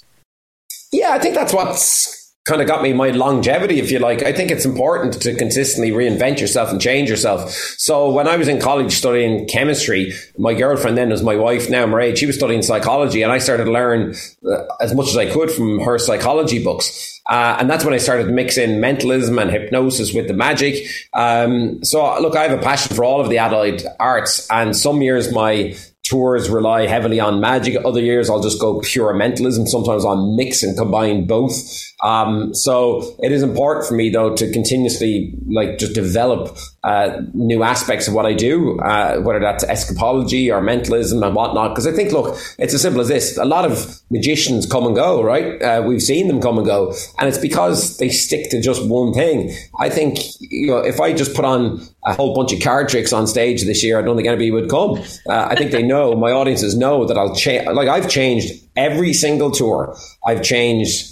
Yeah, 0.92 1.10
I 1.12 1.18
think 1.18 1.34
that's 1.34 1.54
what's 1.54 2.19
kind 2.46 2.62
of 2.62 2.66
got 2.66 2.82
me 2.82 2.92
my 2.92 3.10
longevity, 3.10 3.78
if 3.78 3.90
you 3.90 3.98
like. 3.98 4.22
I 4.22 4.32
think 4.32 4.50
it's 4.50 4.64
important 4.64 5.20
to 5.22 5.34
consistently 5.34 5.92
reinvent 5.92 6.40
yourself 6.40 6.70
and 6.70 6.80
change 6.80 7.10
yourself. 7.10 7.50
So 7.50 8.10
when 8.10 8.26
I 8.26 8.36
was 8.36 8.48
in 8.48 8.60
college 8.60 8.92
studying 8.92 9.46
chemistry, 9.46 10.12
my 10.38 10.54
girlfriend 10.54 10.96
then 10.96 11.10
was 11.10 11.22
my 11.22 11.36
wife, 11.36 11.68
now 11.68 11.84
Mairead, 11.84 12.16
she 12.16 12.26
was 12.26 12.36
studying 12.36 12.62
psychology, 12.62 13.22
and 13.22 13.30
I 13.30 13.38
started 13.38 13.64
to 13.64 13.70
learn 13.70 14.14
uh, 14.50 14.64
as 14.80 14.94
much 14.94 15.08
as 15.08 15.16
I 15.16 15.30
could 15.30 15.50
from 15.50 15.80
her 15.80 15.98
psychology 15.98 16.62
books. 16.62 17.20
Uh, 17.28 17.58
and 17.60 17.70
that's 17.70 17.84
when 17.84 17.94
I 17.94 17.98
started 17.98 18.28
mixing 18.28 18.80
mentalism 18.80 19.38
and 19.38 19.50
hypnosis 19.50 20.12
with 20.12 20.26
the 20.26 20.34
magic. 20.34 20.84
Um, 21.12 21.84
so, 21.84 22.20
look, 22.20 22.34
I 22.34 22.42
have 22.44 22.58
a 22.58 22.62
passion 22.62 22.96
for 22.96 23.04
all 23.04 23.20
of 23.20 23.28
the 23.28 23.38
allied 23.38 23.82
arts, 24.00 24.50
and 24.50 24.74
some 24.74 25.02
years 25.02 25.30
my 25.30 25.76
tours 26.10 26.50
rely 26.50 26.86
heavily 26.86 27.20
on 27.20 27.40
magic. 27.40 27.76
Other 27.84 28.00
years, 28.00 28.28
I'll 28.28 28.42
just 28.42 28.60
go 28.60 28.80
pure 28.80 29.14
mentalism. 29.14 29.66
Sometimes 29.66 30.04
I'll 30.04 30.34
mix 30.34 30.62
and 30.62 30.76
combine 30.76 31.26
both. 31.26 31.54
Um, 32.02 32.52
so 32.54 33.16
it 33.22 33.30
is 33.30 33.42
important 33.42 33.86
for 33.86 33.94
me 33.94 34.10
though 34.10 34.34
to 34.34 34.50
continuously 34.52 35.32
like 35.48 35.78
just 35.78 35.94
develop 35.94 36.56
uh, 36.82 37.20
new 37.34 37.62
aspects 37.62 38.08
of 38.08 38.14
what 38.14 38.24
I 38.24 38.32
do, 38.32 38.78
uh, 38.80 39.20
whether 39.20 39.38
that's 39.38 39.64
escapology 39.64 40.50
or 40.50 40.62
mentalism 40.62 41.22
and 41.22 41.34
whatnot. 41.34 41.72
Because 41.72 41.86
I 41.86 41.92
think, 41.92 42.12
look, 42.12 42.38
it's 42.58 42.72
as 42.72 42.80
simple 42.80 43.02
as 43.02 43.08
this: 43.08 43.36
a 43.36 43.44
lot 43.44 43.70
of 43.70 44.00
magicians 44.10 44.64
come 44.66 44.86
and 44.86 44.94
go, 44.94 45.22
right? 45.22 45.60
Uh, 45.60 45.82
we've 45.86 46.02
seen 46.02 46.28
them 46.28 46.40
come 46.40 46.56
and 46.56 46.66
go, 46.66 46.94
and 47.18 47.28
it's 47.28 47.38
because 47.38 47.98
they 47.98 48.08
stick 48.08 48.50
to 48.50 48.62
just 48.62 48.86
one 48.86 49.12
thing. 49.12 49.54
I 49.78 49.90
think 49.90 50.18
you 50.40 50.68
know 50.68 50.78
if 50.78 51.00
I 51.00 51.12
just 51.12 51.34
put 51.34 51.44
on 51.44 51.82
a 52.04 52.14
whole 52.14 52.34
bunch 52.34 52.52
of 52.52 52.62
card 52.62 52.88
tricks 52.88 53.12
on 53.12 53.26
stage 53.26 53.64
this 53.64 53.84
year, 53.84 53.98
I 53.98 54.02
don't 54.02 54.16
think 54.16 54.28
anybody 54.28 54.50
would 54.50 54.70
come. 54.70 55.02
Uh, 55.28 55.48
I 55.50 55.56
think 55.56 55.72
they 55.72 55.82
know 55.82 56.14
my 56.14 56.30
audiences 56.30 56.76
know 56.76 57.04
that 57.04 57.18
I'll 57.18 57.34
change. 57.34 57.66
Like 57.66 57.88
I've 57.88 58.08
changed 58.08 58.54
every 58.74 59.12
single 59.12 59.50
tour. 59.50 59.96
I've 60.26 60.42
changed 60.42 61.09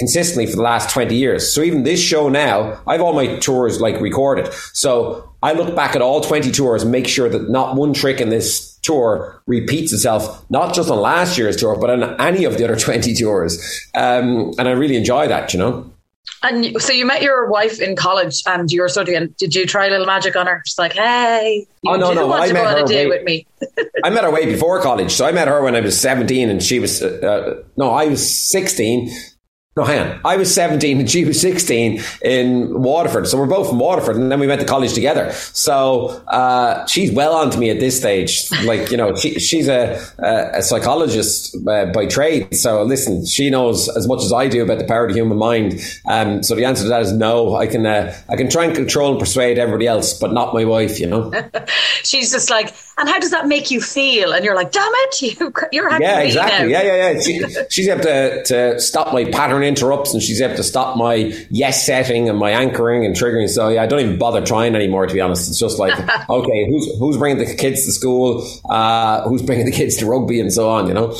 consistently 0.00 0.46
for 0.46 0.56
the 0.56 0.62
last 0.62 0.90
20 0.90 1.14
years. 1.14 1.54
So 1.54 1.60
even 1.62 1.84
this 1.84 2.02
show 2.02 2.28
now, 2.28 2.80
I 2.88 2.94
have 2.94 3.02
all 3.02 3.12
my 3.12 3.36
tours 3.38 3.80
like 3.80 4.00
recorded. 4.00 4.52
So 4.72 5.30
I 5.42 5.52
look 5.52 5.76
back 5.76 5.94
at 5.94 6.02
all 6.02 6.20
20 6.20 6.50
tours 6.50 6.82
and 6.82 6.90
make 6.90 7.06
sure 7.06 7.28
that 7.28 7.48
not 7.48 7.76
one 7.76 7.92
trick 7.92 8.20
in 8.20 8.30
this 8.30 8.76
tour 8.82 9.40
repeats 9.46 9.92
itself, 9.92 10.44
not 10.50 10.74
just 10.74 10.90
on 10.90 10.98
last 10.98 11.38
year's 11.38 11.56
tour, 11.56 11.76
but 11.78 11.90
on 11.90 12.20
any 12.20 12.44
of 12.44 12.58
the 12.58 12.64
other 12.64 12.76
20 12.80 13.14
tours. 13.14 13.60
Um, 13.94 14.52
and 14.58 14.66
I 14.66 14.72
really 14.72 14.96
enjoy 14.96 15.28
that, 15.28 15.52
you 15.52 15.58
know. 15.60 15.92
And 16.42 16.80
so 16.80 16.92
you 16.92 17.04
met 17.04 17.22
your 17.22 17.50
wife 17.50 17.80
in 17.80 17.96
college 17.96 18.42
and 18.46 18.70
you 18.70 18.80
were 18.80 18.88
studying. 18.88 19.34
Did 19.38 19.54
you 19.54 19.66
try 19.66 19.86
a 19.86 19.90
little 19.90 20.06
magic 20.06 20.36
on 20.36 20.46
her? 20.46 20.62
She's 20.64 20.78
like, 20.78 20.94
hey, 20.94 21.66
you 21.82 21.92
oh, 21.92 21.96
no, 21.96 22.14
no. 22.14 22.26
want 22.26 22.42
I 22.42 22.48
to 22.48 22.54
met 22.54 22.62
go 22.62 22.68
on 22.68 22.76
her 22.78 22.84
a 22.84 22.86
date 22.86 23.08
way- 23.10 23.18
with 23.18 23.24
me? 23.24 23.46
I 24.04 24.10
met 24.10 24.24
her 24.24 24.30
way 24.30 24.46
before 24.46 24.80
college. 24.80 25.12
So 25.12 25.26
I 25.26 25.32
met 25.32 25.48
her 25.48 25.62
when 25.62 25.76
I 25.76 25.80
was 25.80 25.98
17 26.00 26.48
and 26.48 26.62
she 26.62 26.78
was, 26.78 27.02
uh, 27.02 27.62
no, 27.76 27.90
I 27.90 28.06
was 28.06 28.48
16. 28.50 29.10
No, 29.76 29.84
hang 29.84 30.00
on. 30.00 30.20
I 30.24 30.36
was 30.36 30.52
17 30.52 30.98
and 30.98 31.08
she 31.08 31.24
was 31.24 31.40
16 31.40 32.02
in 32.22 32.82
Waterford. 32.82 33.28
So 33.28 33.38
we're 33.38 33.46
both 33.46 33.68
from 33.68 33.78
Waterford 33.78 34.16
and 34.16 34.30
then 34.30 34.40
we 34.40 34.48
went 34.48 34.60
to 34.60 34.66
college 34.66 34.94
together. 34.94 35.30
So 35.30 36.08
uh, 36.26 36.84
she's 36.86 37.12
well 37.12 37.34
on 37.34 37.50
to 37.50 37.58
me 37.58 37.70
at 37.70 37.78
this 37.78 37.96
stage. 37.96 38.50
Like, 38.64 38.90
you 38.90 38.96
know, 38.96 39.14
she, 39.14 39.38
she's 39.38 39.68
a, 39.68 40.04
a, 40.18 40.60
psychologist 40.60 41.56
uh, 41.68 41.86
by 41.86 42.06
trade. 42.06 42.52
So 42.56 42.82
listen, 42.82 43.24
she 43.24 43.48
knows 43.48 43.88
as 43.88 44.08
much 44.08 44.24
as 44.24 44.32
I 44.32 44.48
do 44.48 44.64
about 44.64 44.80
the 44.80 44.86
power 44.86 45.04
of 45.04 45.12
the 45.12 45.16
human 45.16 45.38
mind. 45.38 45.80
Um, 46.04 46.42
so 46.42 46.56
the 46.56 46.64
answer 46.64 46.82
to 46.82 46.88
that 46.88 47.02
is 47.02 47.12
no. 47.12 47.54
I 47.54 47.68
can, 47.68 47.86
uh, 47.86 48.12
I 48.28 48.34
can 48.34 48.50
try 48.50 48.64
and 48.64 48.74
control 48.74 49.12
and 49.12 49.20
persuade 49.20 49.56
everybody 49.56 49.86
else, 49.86 50.18
but 50.18 50.32
not 50.32 50.52
my 50.52 50.64
wife, 50.64 50.98
you 50.98 51.06
know? 51.06 51.32
She's 52.02 52.32
just 52.32 52.50
like, 52.50 52.74
and 53.00 53.08
how 53.08 53.18
does 53.18 53.30
that 53.30 53.48
make 53.48 53.70
you 53.70 53.80
feel? 53.80 54.32
And 54.32 54.44
you're 54.44 54.54
like, 54.54 54.70
damn 54.72 54.92
it, 54.94 55.22
you, 55.40 55.52
you're 55.72 55.88
happy 55.88 56.04
Yeah, 56.04 56.20
exactly. 56.20 56.68
now. 56.68 56.78
Yeah, 56.80 56.82
yeah, 56.82 57.12
yeah. 57.12 57.20
She, 57.20 57.44
she's 57.70 57.88
able 57.88 58.02
to, 58.02 58.44
to 58.44 58.80
stop 58.80 59.12
my 59.12 59.24
pattern 59.24 59.62
interrupts 59.62 60.12
and 60.12 60.22
she's 60.22 60.40
able 60.40 60.56
to 60.56 60.62
stop 60.62 60.96
my 60.96 61.14
yes 61.50 61.84
setting 61.84 62.28
and 62.28 62.38
my 62.38 62.50
anchoring 62.50 63.04
and 63.04 63.16
triggering. 63.16 63.48
So 63.48 63.68
yeah, 63.68 63.82
I 63.82 63.86
don't 63.86 64.00
even 64.00 64.18
bother 64.18 64.44
trying 64.44 64.74
anymore, 64.76 65.06
to 65.06 65.14
be 65.14 65.20
honest. 65.20 65.48
It's 65.48 65.58
just 65.58 65.78
like, 65.78 65.98
okay, 66.30 66.66
who's, 66.68 66.98
who's 66.98 67.16
bringing 67.16 67.44
the 67.44 67.54
kids 67.54 67.84
to 67.86 67.92
school? 67.92 68.46
Uh, 68.68 69.22
who's 69.28 69.42
bringing 69.42 69.66
the 69.66 69.72
kids 69.72 69.96
to 69.96 70.06
rugby 70.06 70.38
and 70.40 70.52
so 70.52 70.68
on, 70.68 70.86
you 70.86 70.94
know? 70.94 71.16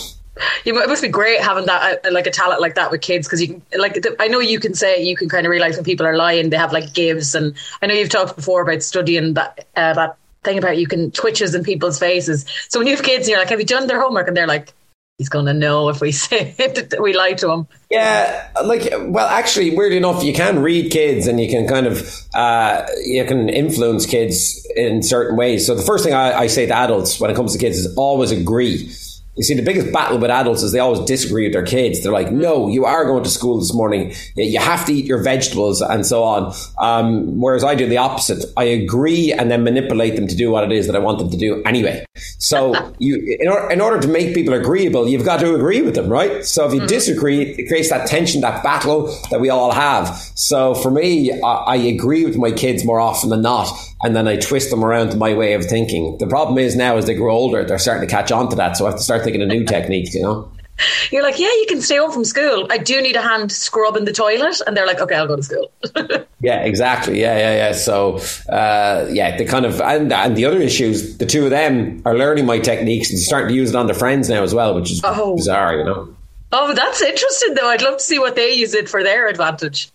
You, 0.64 0.80
it 0.82 0.88
must 0.88 1.02
be 1.02 1.08
great 1.08 1.40
having 1.40 1.66
that, 1.66 2.04
uh, 2.06 2.10
like 2.12 2.26
a 2.26 2.30
talent 2.30 2.60
like 2.62 2.74
that 2.76 2.90
with 2.90 3.02
kids, 3.02 3.26
because 3.26 3.42
you 3.42 3.48
can, 3.48 3.62
like, 3.80 3.94
the, 3.94 4.16
I 4.18 4.28
know 4.28 4.40
you 4.40 4.58
can 4.58 4.74
say 4.74 5.02
you 5.02 5.14
can 5.14 5.28
kind 5.28 5.44
of 5.46 5.50
realize 5.50 5.76
when 5.76 5.84
people 5.84 6.06
are 6.06 6.16
lying. 6.16 6.48
They 6.48 6.56
have 6.56 6.72
like 6.72 6.94
gives, 6.94 7.34
and 7.34 7.54
I 7.82 7.86
know 7.86 7.94
you've 7.94 8.08
talked 8.08 8.36
before 8.36 8.62
about 8.62 8.82
studying 8.82 9.34
that 9.34 9.66
uh, 9.76 9.92
that 9.94 10.16
thing 10.42 10.58
about 10.58 10.78
you 10.78 10.86
can 10.86 11.10
twitches 11.10 11.54
in 11.54 11.62
people's 11.62 11.98
faces. 11.98 12.44
So 12.68 12.78
when 12.78 12.86
you 12.86 12.96
have 12.96 13.04
kids, 13.04 13.26
and 13.26 13.30
you're 13.30 13.38
like, 13.38 13.50
"Have 13.50 13.60
you 13.60 13.66
done 13.66 13.86
their 13.86 14.00
homework?" 14.00 14.28
and 14.28 14.36
they're 14.36 14.46
like, 14.46 14.72
"He's 15.18 15.28
going 15.28 15.46
to 15.46 15.54
know 15.54 15.88
if 15.88 16.00
we 16.00 16.12
say 16.26 16.54
that 16.58 17.00
we 17.00 17.14
lie 17.14 17.34
to 17.34 17.50
him." 17.50 17.66
Yeah, 17.90 18.48
like 18.64 18.92
well, 18.92 19.28
actually, 19.28 19.76
weird 19.76 19.92
enough, 19.92 20.22
you 20.22 20.32
can 20.32 20.62
read 20.62 20.90
kids 20.90 21.26
and 21.26 21.40
you 21.40 21.48
can 21.48 21.66
kind 21.66 21.86
of 21.86 22.10
uh, 22.34 22.86
you 23.04 23.24
can 23.24 23.48
influence 23.48 24.06
kids 24.06 24.66
in 24.76 25.02
certain 25.02 25.36
ways. 25.36 25.66
So 25.66 25.74
the 25.74 25.82
first 25.82 26.04
thing 26.04 26.14
I, 26.14 26.40
I 26.40 26.46
say 26.46 26.66
to 26.66 26.74
adults 26.74 27.20
when 27.20 27.30
it 27.30 27.34
comes 27.34 27.52
to 27.52 27.58
kids 27.58 27.78
is 27.78 27.94
always 27.96 28.30
agree. 28.30 28.90
You 29.36 29.44
see, 29.44 29.54
the 29.54 29.62
biggest 29.62 29.92
battle 29.92 30.18
with 30.18 30.30
adults 30.30 30.62
is 30.62 30.72
they 30.72 30.80
always 30.80 31.00
disagree 31.00 31.44
with 31.44 31.52
their 31.52 31.64
kids. 31.64 32.02
They're 32.02 32.12
like, 32.12 32.32
"No, 32.32 32.68
you 32.68 32.84
are 32.84 33.04
going 33.04 33.22
to 33.22 33.30
school 33.30 33.60
this 33.60 33.72
morning. 33.72 34.12
You 34.34 34.58
have 34.58 34.84
to 34.86 34.92
eat 34.92 35.04
your 35.04 35.22
vegetables 35.22 35.80
and 35.80 36.04
so 36.04 36.24
on." 36.24 36.52
Um, 36.78 37.40
whereas 37.40 37.62
I 37.62 37.76
do 37.76 37.86
the 37.86 37.96
opposite. 37.96 38.44
I 38.56 38.64
agree 38.64 39.32
and 39.32 39.48
then 39.48 39.62
manipulate 39.62 40.16
them 40.16 40.26
to 40.26 40.34
do 40.36 40.50
what 40.50 40.64
it 40.64 40.72
is 40.72 40.88
that 40.88 40.96
I 40.96 40.98
want 40.98 41.20
them 41.20 41.30
to 41.30 41.36
do 41.36 41.62
anyway. 41.62 42.04
So 42.38 42.74
you, 42.98 43.36
in, 43.40 43.48
or, 43.48 43.70
in 43.70 43.80
order 43.80 44.00
to 44.00 44.08
make 44.08 44.34
people 44.34 44.52
agreeable, 44.52 45.08
you've 45.08 45.24
got 45.24 45.38
to 45.40 45.54
agree 45.54 45.80
with 45.80 45.94
them, 45.94 46.08
right? 46.08 46.44
So 46.44 46.66
if 46.66 46.74
you 46.74 46.84
disagree, 46.86 47.42
it 47.42 47.68
creates 47.68 47.90
that 47.90 48.08
tension, 48.08 48.40
that 48.40 48.64
battle 48.64 49.16
that 49.30 49.40
we 49.40 49.48
all 49.48 49.70
have. 49.70 50.08
So 50.34 50.74
for 50.74 50.90
me, 50.90 51.40
I, 51.40 51.52
I 51.52 51.76
agree 51.76 52.24
with 52.24 52.36
my 52.36 52.50
kids 52.50 52.84
more 52.84 52.98
often 52.98 53.30
than 53.30 53.42
not, 53.42 53.68
and 54.02 54.14
then 54.16 54.26
I 54.28 54.36
twist 54.36 54.70
them 54.70 54.84
around 54.84 55.10
to 55.10 55.16
my 55.16 55.34
way 55.34 55.52
of 55.54 55.64
thinking. 55.64 56.16
The 56.18 56.26
problem 56.26 56.58
is 56.58 56.76
now, 56.76 56.96
as 56.96 57.06
they 57.06 57.14
grow 57.14 57.34
older, 57.34 57.64
they're 57.64 57.78
starting 57.78 58.08
to 58.08 58.12
catch 58.14 58.32
on 58.32 58.48
to 58.50 58.56
that. 58.56 58.76
So 58.76 58.86
I 58.86 58.90
have 58.90 58.98
to 58.98 59.04
start 59.04 59.22
thinking 59.24 59.42
of 59.42 59.48
new 59.48 59.64
techniques, 59.64 60.14
you 60.14 60.22
know. 60.22 60.50
You're 61.10 61.22
like, 61.22 61.38
"Yeah, 61.38 61.48
you 61.48 61.66
can 61.68 61.82
stay 61.82 61.98
home 61.98 62.10
from 62.10 62.24
school. 62.24 62.66
I 62.70 62.78
do 62.78 63.02
need 63.02 63.14
a 63.14 63.20
hand 63.20 63.52
scrubbing 63.52 64.06
the 64.06 64.14
toilet," 64.14 64.62
and 64.66 64.74
they're 64.74 64.86
like, 64.86 64.98
"Okay, 65.00 65.14
I'll 65.14 65.26
go 65.26 65.36
to 65.36 65.42
school." 65.42 65.70
Yeah, 66.42 66.60
exactly. 66.62 67.20
Yeah, 67.20 67.36
yeah, 67.36 67.54
yeah. 67.56 67.72
So, 67.72 68.16
uh, 68.48 69.06
yeah, 69.10 69.36
they 69.36 69.44
kind 69.44 69.66
of, 69.66 69.78
and, 69.82 70.10
and 70.10 70.34
the 70.34 70.46
other 70.46 70.56
issues, 70.58 71.18
the 71.18 71.26
two 71.26 71.44
of 71.44 71.50
them 71.50 72.00
are 72.06 72.16
learning 72.16 72.46
my 72.46 72.58
techniques 72.58 73.10
and 73.10 73.18
starting 73.18 73.48
to 73.50 73.54
use 73.54 73.68
it 73.68 73.76
on 73.76 73.84
their 73.84 73.94
friends 73.94 74.30
now 74.30 74.42
as 74.42 74.54
well, 74.54 74.74
which 74.74 74.90
is 74.90 75.02
Oh. 75.04 75.36
bizarre, 75.36 75.76
you 75.76 75.84
know. 75.84 76.16
oh, 76.52 76.72
that's 76.72 77.02
interesting, 77.02 77.52
though. 77.56 77.68
I'd 77.68 77.82
love 77.82 77.98
to 77.98 78.02
see 78.02 78.18
what 78.18 78.36
they 78.36 78.52
use 78.54 78.72
it 78.72 78.88
for 78.88 79.02
their 79.02 79.28
advantage. 79.28 79.90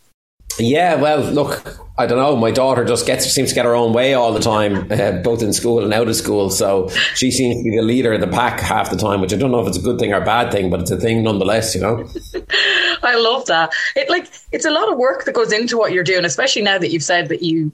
Yeah, 0.57 0.95
well, 0.95 1.19
look, 1.19 1.77
I 1.97 2.05
don't 2.05 2.17
know. 2.17 2.35
My 2.35 2.51
daughter 2.51 2.85
just 2.85 3.05
gets 3.05 3.25
seems 3.25 3.49
to 3.49 3.55
get 3.55 3.65
her 3.65 3.75
own 3.75 3.93
way 3.93 4.13
all 4.13 4.33
the 4.33 4.39
time, 4.39 4.87
uh, 4.91 5.13
both 5.23 5.41
in 5.41 5.53
school 5.53 5.83
and 5.83 5.93
out 5.93 6.07
of 6.07 6.15
school. 6.15 6.49
So 6.49 6.89
she 7.13 7.31
seems 7.31 7.57
to 7.57 7.63
be 7.63 7.75
the 7.75 7.83
leader 7.83 8.13
of 8.13 8.21
the 8.21 8.27
pack 8.27 8.59
half 8.59 8.89
the 8.89 8.97
time, 8.97 9.21
which 9.21 9.33
I 9.33 9.37
don't 9.37 9.51
know 9.51 9.59
if 9.61 9.67
it's 9.67 9.77
a 9.77 9.81
good 9.81 9.99
thing 9.99 10.13
or 10.13 10.21
a 10.21 10.25
bad 10.25 10.51
thing, 10.51 10.69
but 10.69 10.81
it's 10.81 10.91
a 10.91 10.97
thing 10.97 11.23
nonetheless, 11.23 11.75
you 11.75 11.81
know. 11.81 12.07
I 13.03 13.15
love 13.15 13.45
that. 13.47 13.71
It 13.95 14.09
like 14.09 14.27
it's 14.51 14.65
a 14.65 14.71
lot 14.71 14.91
of 14.91 14.97
work 14.97 15.25
that 15.25 15.35
goes 15.35 15.51
into 15.51 15.77
what 15.77 15.91
you're 15.91 16.03
doing, 16.03 16.25
especially 16.25 16.61
now 16.61 16.77
that 16.77 16.91
you've 16.91 17.03
said 17.03 17.29
that 17.29 17.43
you 17.43 17.71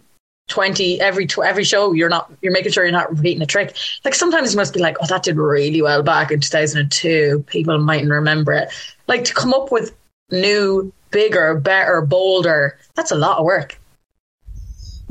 twenty 0.48 1.00
every 1.00 1.26
tw- 1.26 1.40
every 1.40 1.64
show 1.64 1.94
you're 1.94 2.10
not 2.10 2.32
you're 2.42 2.52
making 2.52 2.72
sure 2.72 2.84
you're 2.84 2.92
not 2.92 3.10
repeating 3.10 3.42
a 3.42 3.46
trick. 3.46 3.76
Like 4.04 4.16
sometimes 4.16 4.52
you 4.52 4.58
must 4.58 4.74
be 4.74 4.82
like, 4.82 4.98
oh, 5.02 5.06
that 5.08 5.24
did 5.24 5.38
really 5.38 5.82
well 5.82 6.04
back 6.04 6.32
in 6.32 6.40
2002. 6.42 7.46
People 7.48 7.78
mightn't 7.78 8.12
remember 8.12 8.52
it. 8.52 8.70
Like 9.08 9.24
to 9.26 9.34
come 9.34 9.54
up 9.54 9.72
with 9.72 9.96
new, 10.32 10.92
bigger, 11.12 11.60
better, 11.60 12.02
bolder. 12.02 12.78
That's 12.96 13.12
a 13.12 13.16
lot 13.16 13.38
of 13.38 13.46
work. 13.46 13.78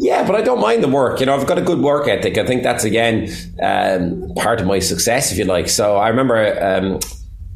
Yeah, 0.00 0.26
but 0.26 0.34
I 0.34 0.40
don't 0.40 0.62
mind 0.62 0.82
the 0.82 0.88
work. 0.88 1.20
You 1.20 1.26
know, 1.26 1.36
I've 1.36 1.46
got 1.46 1.58
a 1.58 1.62
good 1.62 1.80
work 1.80 2.08
ethic. 2.08 2.38
I 2.38 2.46
think 2.46 2.62
that's 2.62 2.84
again 2.84 3.28
um, 3.62 4.32
part 4.34 4.58
of 4.58 4.66
my 4.66 4.78
success, 4.78 5.30
if 5.30 5.36
you 5.36 5.44
like. 5.44 5.68
So 5.68 5.98
I 5.98 6.08
remember, 6.08 6.36
um, 6.36 7.00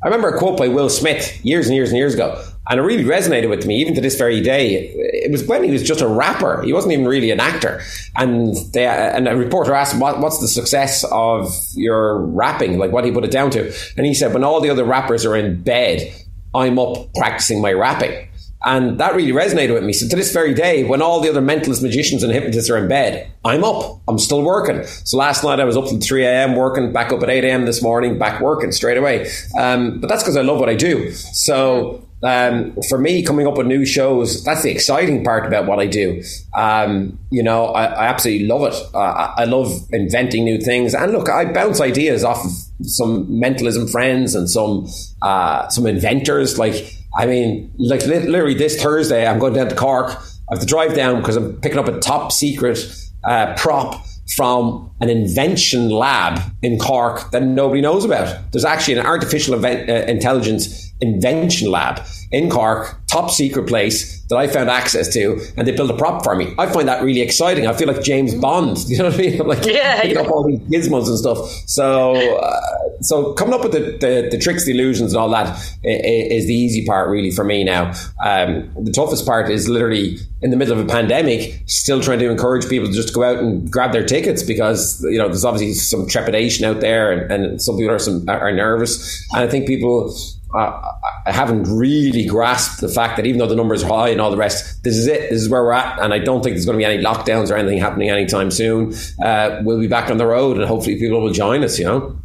I 0.03 0.09
remember 0.09 0.29
a 0.29 0.39
quote 0.39 0.59
by 0.59 0.69
Will 0.69 0.91
Smith 0.91 1.43
years 1.43 1.69
and 1.69 1.75
years 1.75 1.89
and 1.89 1.97
years 1.97 2.13
ago, 2.13 2.39
and 2.69 2.79
it 2.79 2.83
really 2.83 3.05
resonated 3.05 3.49
with 3.49 3.65
me, 3.65 3.81
even 3.81 3.95
to 3.95 4.03
this 4.03 4.19
very 4.19 4.43
day. 4.43 4.75
It 4.75 5.33
was 5.33 5.43
when 5.45 5.65
he 5.65 5.71
was 5.71 5.83
just 5.83 6.03
a 6.03 6.07
rapper; 6.07 6.61
he 6.63 6.75
wasn't 6.75 6.93
even 6.93 7.09
really 7.09 7.31
an 7.31 7.41
actor. 7.41 7.81
And 8.15 8.55
they, 8.75 8.87
and 8.87 9.27
a 9.27 9.35
reporter 9.35 9.73
asked 9.75 9.99
what, 9.99 10.21
"What's 10.21 10.41
the 10.41 10.49
success 10.49 11.03
of 11.11 11.51
your 11.75 12.21
rapping? 12.21 12.77
Like, 12.77 12.93
what 12.93 13.07
you 13.07 13.13
put 13.15 13.25
it 13.25 13.31
down 13.31 13.53
to?" 13.53 13.75
And 13.97 14.05
he 14.05 14.13
said, 14.13 14.35
"When 14.35 14.45
all 14.45 14.61
the 14.61 14.69
other 14.69 14.85
rappers 14.85 15.25
are 15.25 15.35
in 15.35 15.63
bed, 15.63 16.13
I'm 16.55 16.79
up 16.79 17.15
practicing 17.15 17.63
my 17.63 17.73
rapping." 17.73 18.29
And 18.65 18.99
that 18.99 19.15
really 19.15 19.33
resonated 19.33 19.75
with 19.75 19.85
me. 19.85 19.93
So 19.93 20.09
to 20.09 20.17
this 20.17 20.33
very 20.33 20.55
day, 20.55 20.85
when 20.85 21.03
all 21.03 21.21
the 21.21 21.29
other 21.29 21.43
mentalist 21.43 21.83
magicians 21.83 22.23
and 22.23 22.33
hypnotists 22.33 22.71
are 22.71 22.79
in 22.79 22.89
bed, 22.89 23.31
I'm 23.45 23.63
up. 23.63 24.01
I'm 24.09 24.19
still 24.19 24.43
working. 24.43 24.85
So 24.85 25.19
last 25.19 25.45
night 25.45 25.61
I 25.61 25.65
was 25.65 25.77
up 25.77 25.85
till 25.87 26.01
3 26.01 26.25
a.m. 26.25 26.57
working, 26.57 26.93
back 26.93 27.13
up 27.13 27.23
at 27.23 27.31
8 27.31 27.45
a.m. 27.45 27.67
this 27.67 27.83
morning, 27.83 28.19
back 28.19 28.41
working 28.41 28.73
straight 28.73 28.97
away. 28.97 29.31
Um, 29.59 30.01
but 30.01 30.09
that's 30.09 30.23
because 30.23 30.37
I 30.37 30.43
love 30.43 30.59
what 30.61 30.69
I 30.69 30.75
do. 30.75 31.13
So 31.13 32.07
um, 32.25 32.75
for 32.89 32.97
me, 32.97 33.23
coming 33.23 33.47
up 33.47 33.59
with 33.59 33.67
new 33.67 33.85
shows, 33.85 34.43
that's 34.45 34.63
the 34.63 34.71
exciting 34.71 35.23
part 35.25 35.47
about 35.47 35.67
what 35.67 35.79
I 35.79 35.87
do. 35.87 36.23
Um, 36.55 37.19
you 37.31 37.43
know, 37.43 37.67
I, 37.67 37.85
I 37.85 38.07
absolutely 38.07 38.47
love 38.47 38.73
it. 38.73 38.75
Uh, 38.95 39.35
I 39.37 39.45
love 39.45 39.73
inventing 39.93 40.43
new 40.43 40.59
things. 40.59 40.95
And 40.95 41.13
look, 41.13 41.29
I 41.29 41.45
bounce 41.45 41.83
ideas 41.83 42.25
off 42.25 42.43
of 42.43 42.51
some 42.87 43.39
mentalism 43.39 43.89
friends 43.89 44.35
and 44.35 44.49
some 44.49 44.89
uh, 45.21 45.69
some 45.69 45.87
inventors. 45.87 46.59
Like 46.59 46.97
I 47.17 47.27
mean, 47.27 47.73
like 47.79 48.05
literally 48.07 48.55
this 48.55 48.83
Thursday, 48.83 49.27
I'm 49.27 49.39
going 49.39 49.55
down 49.55 49.69
to 49.69 49.77
Cork. 49.77 50.11
I 50.11 50.55
have 50.55 50.61
to 50.61 50.67
drive 50.67 50.95
down 50.95 51.21
because 51.21 51.37
I'm 51.37 51.61
picking 51.61 51.79
up 51.79 51.89
a 51.89 51.99
top 52.01 52.33
secret 52.33 52.79
uh, 53.23 53.55
prop 53.57 54.05
from 54.37 54.91
an 55.01 55.09
invention 55.09 55.91
lab 55.91 56.41
in 56.63 56.79
Cork 56.79 57.31
that 57.31 57.43
nobody 57.43 57.81
knows 57.81 58.05
about. 58.05 58.53
There's 58.53 58.65
actually 58.65 58.99
an 58.99 59.07
artificial 59.07 59.55
event, 59.55 59.89
uh, 59.89 60.11
intelligence 60.11 60.84
invention 61.01 61.71
lab 61.71 62.05
in 62.31 62.51
Cork, 62.51 62.97
top 63.07 63.31
secret 63.31 63.67
place 63.69 64.23
that 64.29 64.37
I 64.37 64.49
found 64.49 64.71
access 64.71 65.13
to, 65.15 65.41
and 65.57 65.69
they 65.69 65.73
built 65.73 65.91
a 65.91 65.97
prop 65.97 66.25
for 66.25 66.35
me. 66.35 66.55
I 66.59 66.67
find 66.67 66.89
that 66.89 67.03
really 67.03 67.21
exciting. 67.21 67.67
I 67.67 67.73
feel 67.75 67.87
like 67.87 68.03
James 68.03 68.35
Bond. 68.35 68.79
You 68.95 68.99
know 68.99 69.05
what 69.07 69.15
I 69.15 69.19
mean? 69.19 69.41
I'm 69.41 69.49
like 69.49 69.65
yeah, 69.65 70.01
picking 70.03 70.17
yeah. 70.17 70.23
up 70.23 70.31
all 70.31 70.45
these 70.47 70.61
gizmos 70.61 71.09
and 71.09 71.19
stuff. 71.19 71.39
So, 71.67 72.15
uh, 72.37 72.61
so 73.01 73.33
coming 73.33 73.53
up 73.55 73.63
with 73.63 73.73
the, 73.73 73.81
the, 73.99 74.29
the, 74.31 74.39
tricks, 74.39 74.65
the 74.65 74.73
illusions, 74.73 75.13
and 75.13 75.21
all 75.21 75.31
that 75.31 75.57
is 75.83 76.47
the 76.47 76.55
easy 76.55 76.87
part, 76.87 77.09
really, 77.09 77.33
for 77.33 77.45
me 77.45 77.65
now. 77.65 77.89
Um, 78.25 78.71
the 78.81 78.93
toughest 78.93 79.27
part 79.27 79.51
is 79.51 79.69
literally 79.69 80.19
in 80.43 80.51
the 80.51 80.57
middle 80.57 80.79
of 80.79 80.85
a 80.85 80.89
pandemic, 80.89 81.61
still 81.67 82.01
trying 82.01 82.21
to 82.21 82.31
encourage 82.31 82.69
people 82.69 82.87
to 82.87 82.95
just 82.95 83.15
go 83.15 83.25
out 83.25 83.39
and 83.39 83.71
grab 83.71 83.93
their 83.93 84.05
tickets 84.05 84.43
because 84.43 85.03
you 85.05 85.19
know 85.19 85.27
there's 85.27 85.45
obviously 85.45 85.73
some 85.73 86.07
trepidation 86.07 86.65
out 86.65 86.81
there, 86.81 87.11
and, 87.11 87.33
and 87.33 87.63
some 87.63 87.77
people 87.77 87.93
are 87.93 87.99
some 87.99 88.29
are 88.29 88.53
nervous, 88.53 89.27
and 89.33 89.43
I 89.43 89.49
think 89.49 89.67
people 89.67 90.15
uh, 90.55 90.93
I 91.27 91.33
haven't 91.33 91.65
really 91.65 92.27
grasped 92.27 92.81
the 92.81 92.89
fact 92.89 93.17
that 93.17 93.27
even 93.27 93.39
though 93.39 93.47
the 93.47 93.57
numbers 93.57 93.83
are 93.83 93.89
high 93.89 94.09
and 94.11 94.21
all 94.21 94.31
the 94.31 94.37
rest, 94.37 94.85
this 94.85 94.97
is 94.97 95.07
it. 95.07 95.31
This 95.31 95.43
is 95.43 95.49
where 95.49 95.63
we're 95.63 95.73
at, 95.73 95.99
and 96.01 96.15
I 96.15 96.19
don't 96.19 96.43
think 96.43 96.55
there's 96.55 96.65
going 96.65 96.79
to 96.79 96.79
be 96.79 96.85
any 96.85 97.03
lockdowns 97.03 97.51
or 97.51 97.57
anything 97.57 97.79
happening 97.79 98.11
anytime 98.11 98.51
soon. 98.51 98.95
Uh, 99.23 99.61
we'll 99.63 99.81
be 99.81 99.89
back 99.89 100.11
on 100.11 100.19
the 100.19 100.27
road, 100.27 100.57
and 100.57 100.67
hopefully 100.67 100.97
people 100.97 101.21
will 101.21 101.33
join 101.33 101.65
us. 101.65 101.79
You 101.79 101.87
know. 101.87 102.19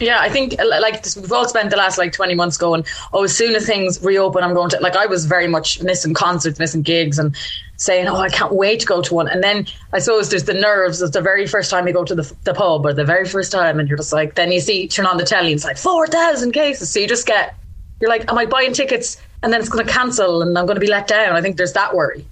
Yeah, 0.00 0.20
I 0.20 0.28
think 0.28 0.56
like 0.58 1.06
we've 1.16 1.32
all 1.32 1.48
spent 1.48 1.70
the 1.70 1.76
last 1.76 1.96
like 1.96 2.12
20 2.12 2.34
months 2.34 2.58
going, 2.58 2.84
oh, 3.14 3.24
as 3.24 3.34
soon 3.34 3.54
as 3.54 3.66
things 3.66 4.02
reopen, 4.02 4.42
I'm 4.42 4.52
going 4.52 4.68
to, 4.70 4.80
like, 4.80 4.94
I 4.94 5.06
was 5.06 5.24
very 5.24 5.46
much 5.46 5.82
missing 5.82 6.12
concerts, 6.12 6.58
missing 6.58 6.82
gigs, 6.82 7.18
and 7.18 7.34
saying, 7.76 8.06
oh, 8.06 8.16
I 8.16 8.28
can't 8.28 8.52
wait 8.52 8.80
to 8.80 8.86
go 8.86 9.00
to 9.00 9.14
one. 9.14 9.28
And 9.28 9.42
then 9.42 9.66
I 9.94 10.00
suppose 10.00 10.28
there's 10.28 10.44
the 10.44 10.54
nerves 10.54 11.00
of 11.00 11.12
the 11.12 11.22
very 11.22 11.46
first 11.46 11.70
time 11.70 11.86
you 11.86 11.94
go 11.94 12.04
to 12.04 12.14
the, 12.14 12.30
the 12.44 12.52
pub 12.52 12.84
or 12.84 12.92
the 12.92 13.04
very 13.04 13.26
first 13.26 13.50
time, 13.52 13.78
and 13.78 13.88
you're 13.88 13.96
just 13.96 14.12
like, 14.12 14.34
then 14.34 14.52
you 14.52 14.60
see, 14.60 14.86
turn 14.86 15.06
on 15.06 15.16
the 15.16 15.24
telly, 15.24 15.52
and 15.52 15.56
it's 15.56 15.64
like 15.64 15.78
4,000 15.78 16.52
cases. 16.52 16.90
So 16.90 17.00
you 17.00 17.08
just 17.08 17.26
get 17.26 17.54
you're 18.00 18.10
like, 18.10 18.30
am 18.30 18.38
I 18.38 18.46
buying 18.46 18.72
tickets 18.72 19.20
and 19.42 19.52
then 19.52 19.60
it's 19.60 19.68
going 19.68 19.86
to 19.86 19.92
cancel 19.92 20.42
and 20.42 20.56
I'm 20.56 20.66
going 20.66 20.76
to 20.76 20.80
be 20.80 20.90
let 20.90 21.06
down? 21.06 21.36
I 21.36 21.42
think 21.42 21.56
there's 21.56 21.72
that 21.72 21.94
worry. 21.94 22.26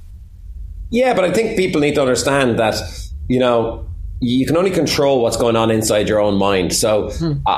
Yeah, 0.91 1.15
but 1.15 1.25
I 1.25 1.33
think 1.33 1.57
people 1.57 1.81
need 1.81 1.95
to 1.97 2.01
understand 2.01 2.59
that, 2.59 2.75
you 3.29 3.39
know, 3.39 3.87
you 4.21 4.47
can 4.47 4.57
only 4.57 4.71
control 4.71 5.23
what's 5.23 5.37
going 5.37 5.57
on 5.57 5.71
inside 5.71 6.09
your 6.09 6.21
own 6.21 6.37
mind. 6.37 6.75
So 6.75 7.11
hmm. 7.11 7.35
I, 7.47 7.53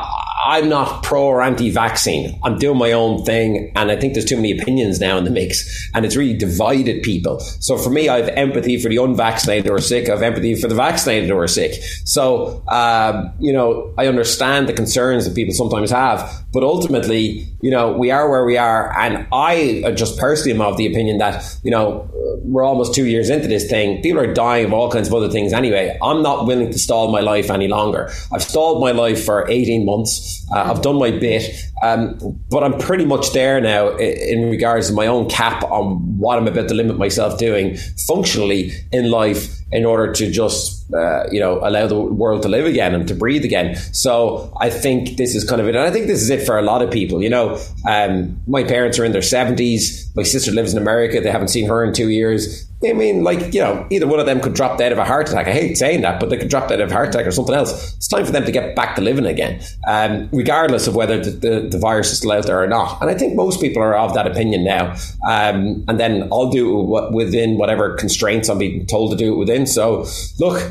am 0.58 0.68
not 0.68 1.02
pro 1.02 1.24
or 1.24 1.42
anti 1.42 1.70
vaccine. 1.70 2.38
I'm 2.44 2.58
doing 2.58 2.78
my 2.78 2.92
own 2.92 3.24
thing. 3.24 3.72
And 3.74 3.90
I 3.90 3.96
think 3.96 4.14
there's 4.14 4.24
too 4.24 4.36
many 4.36 4.58
opinions 4.58 5.00
now 5.00 5.18
in 5.18 5.24
the 5.24 5.30
mix. 5.30 5.90
And 5.94 6.04
it's 6.04 6.16
really 6.16 6.36
divided 6.36 7.02
people. 7.02 7.40
So 7.40 7.76
for 7.76 7.90
me, 7.90 8.08
I 8.08 8.18
have 8.18 8.28
empathy 8.28 8.80
for 8.80 8.88
the 8.88 8.96
unvaccinated 8.96 9.66
who 9.66 9.74
are 9.74 9.80
sick. 9.80 10.08
I 10.08 10.12
have 10.12 10.22
empathy 10.22 10.54
for 10.54 10.68
the 10.68 10.74
vaccinated 10.74 11.28
who 11.28 11.36
are 11.36 11.48
sick. 11.48 11.74
So, 12.04 12.62
um, 12.68 13.32
you 13.40 13.52
know, 13.52 13.92
I 13.98 14.06
understand 14.06 14.68
the 14.68 14.72
concerns 14.72 15.26
that 15.26 15.34
people 15.34 15.54
sometimes 15.54 15.90
have. 15.90 16.44
But 16.52 16.62
ultimately, 16.62 17.46
you 17.60 17.70
know, 17.70 17.92
we 17.92 18.10
are 18.10 18.30
where 18.30 18.44
we 18.44 18.56
are. 18.56 18.96
And 18.98 19.26
I 19.32 19.92
just 19.96 20.18
personally 20.18 20.52
am 20.52 20.60
of 20.60 20.76
the 20.76 20.86
opinion 20.86 21.18
that, 21.18 21.58
you 21.62 21.70
know, 21.70 22.08
we're 22.42 22.64
almost 22.64 22.94
two 22.94 23.06
years 23.06 23.28
into 23.28 23.48
this 23.48 23.68
thing. 23.68 24.02
People 24.02 24.20
are 24.20 24.32
dying 24.32 24.66
of 24.66 24.72
all 24.72 24.90
kinds 24.90 25.08
of 25.08 25.14
other 25.14 25.30
things 25.30 25.52
anyway. 25.52 25.98
I'm 26.02 26.22
not 26.22 26.46
willing 26.46 26.70
to 26.70 26.78
stall 26.78 27.10
my 27.10 27.20
life 27.20 27.50
any 27.50 27.68
longer. 27.68 28.10
I've 28.32 28.42
stalled 28.42 28.80
my 28.80 28.92
life 28.92 29.24
for 29.24 29.48
18 29.48 29.84
months. 29.84 30.35
Uh, 30.52 30.70
I've 30.70 30.82
done 30.82 30.98
my 30.98 31.10
bit, 31.10 31.50
um, 31.82 32.18
but 32.50 32.62
I'm 32.62 32.78
pretty 32.78 33.04
much 33.04 33.32
there 33.32 33.60
now 33.60 33.96
in 33.96 34.50
regards 34.50 34.88
to 34.88 34.94
my 34.94 35.06
own 35.06 35.28
cap 35.28 35.64
on 35.64 36.18
what 36.18 36.38
I'm 36.38 36.46
about 36.46 36.68
to 36.68 36.74
limit 36.74 36.98
myself 36.98 37.38
doing 37.38 37.76
functionally 38.06 38.72
in 38.92 39.10
life 39.10 39.56
in 39.72 39.84
order 39.84 40.12
to 40.12 40.30
just 40.30 40.92
uh, 40.94 41.24
you 41.30 41.40
know 41.40 41.58
allow 41.62 41.86
the 41.86 41.98
world 41.98 42.42
to 42.42 42.48
live 42.48 42.66
again 42.66 42.94
and 42.94 43.08
to 43.08 43.14
breathe 43.14 43.44
again. 43.44 43.76
So 43.92 44.52
I 44.60 44.70
think 44.70 45.16
this 45.16 45.34
is 45.34 45.44
kind 45.44 45.60
of 45.60 45.66
it, 45.68 45.74
and 45.74 45.84
I 45.84 45.90
think 45.90 46.06
this 46.06 46.22
is 46.22 46.30
it 46.30 46.46
for 46.46 46.58
a 46.58 46.62
lot 46.62 46.82
of 46.82 46.90
people. 46.90 47.22
You 47.22 47.30
know, 47.30 47.58
um, 47.88 48.40
my 48.46 48.62
parents 48.62 48.98
are 48.98 49.04
in 49.04 49.12
their 49.12 49.22
seventies. 49.22 50.05
My 50.16 50.22
sister 50.22 50.50
lives 50.50 50.72
in 50.72 50.80
America. 50.80 51.20
They 51.20 51.30
haven't 51.30 51.48
seen 51.48 51.68
her 51.68 51.84
in 51.84 51.92
two 51.92 52.08
years. 52.08 52.66
I 52.84 52.92
mean, 52.92 53.22
like, 53.24 53.54
you 53.54 53.60
know, 53.60 53.86
either 53.90 54.06
one 54.06 54.20
of 54.20 54.26
them 54.26 54.40
could 54.40 54.54
drop 54.54 54.78
dead 54.78 54.92
of 54.92 54.98
a 54.98 55.04
heart 55.04 55.28
attack. 55.28 55.46
I 55.46 55.52
hate 55.52 55.76
saying 55.76 56.02
that, 56.02 56.20
but 56.20 56.30
they 56.30 56.36
could 56.36 56.48
drop 56.48 56.68
dead 56.68 56.80
of 56.80 56.90
a 56.90 56.92
heart 56.92 57.08
attack 57.08 57.26
or 57.26 57.30
something 57.30 57.54
else. 57.54 57.94
It's 57.96 58.08
time 58.08 58.24
for 58.24 58.32
them 58.32 58.44
to 58.44 58.52
get 58.52 58.76
back 58.76 58.96
to 58.96 59.02
living 59.02 59.26
again, 59.26 59.62
um, 59.86 60.28
regardless 60.32 60.86
of 60.86 60.94
whether 60.94 61.22
the, 61.22 61.30
the, 61.30 61.68
the, 61.70 61.78
virus 61.78 62.12
is 62.12 62.18
still 62.18 62.32
out 62.32 62.46
there 62.46 62.62
or 62.62 62.66
not. 62.66 63.00
And 63.00 63.10
I 63.10 63.14
think 63.14 63.34
most 63.34 63.60
people 63.60 63.82
are 63.82 63.96
of 63.96 64.14
that 64.14 64.26
opinion 64.26 64.64
now. 64.64 64.92
Um, 65.26 65.84
and 65.88 66.00
then 66.00 66.28
I'll 66.32 66.50
do 66.50 66.96
it 66.96 67.12
within 67.12 67.58
whatever 67.58 67.94
constraints 67.94 68.48
I'm 68.48 68.58
being 68.58 68.86
told 68.86 69.10
to 69.12 69.16
do 69.16 69.32
it 69.34 69.36
within. 69.36 69.66
So, 69.66 70.06
look, 70.38 70.70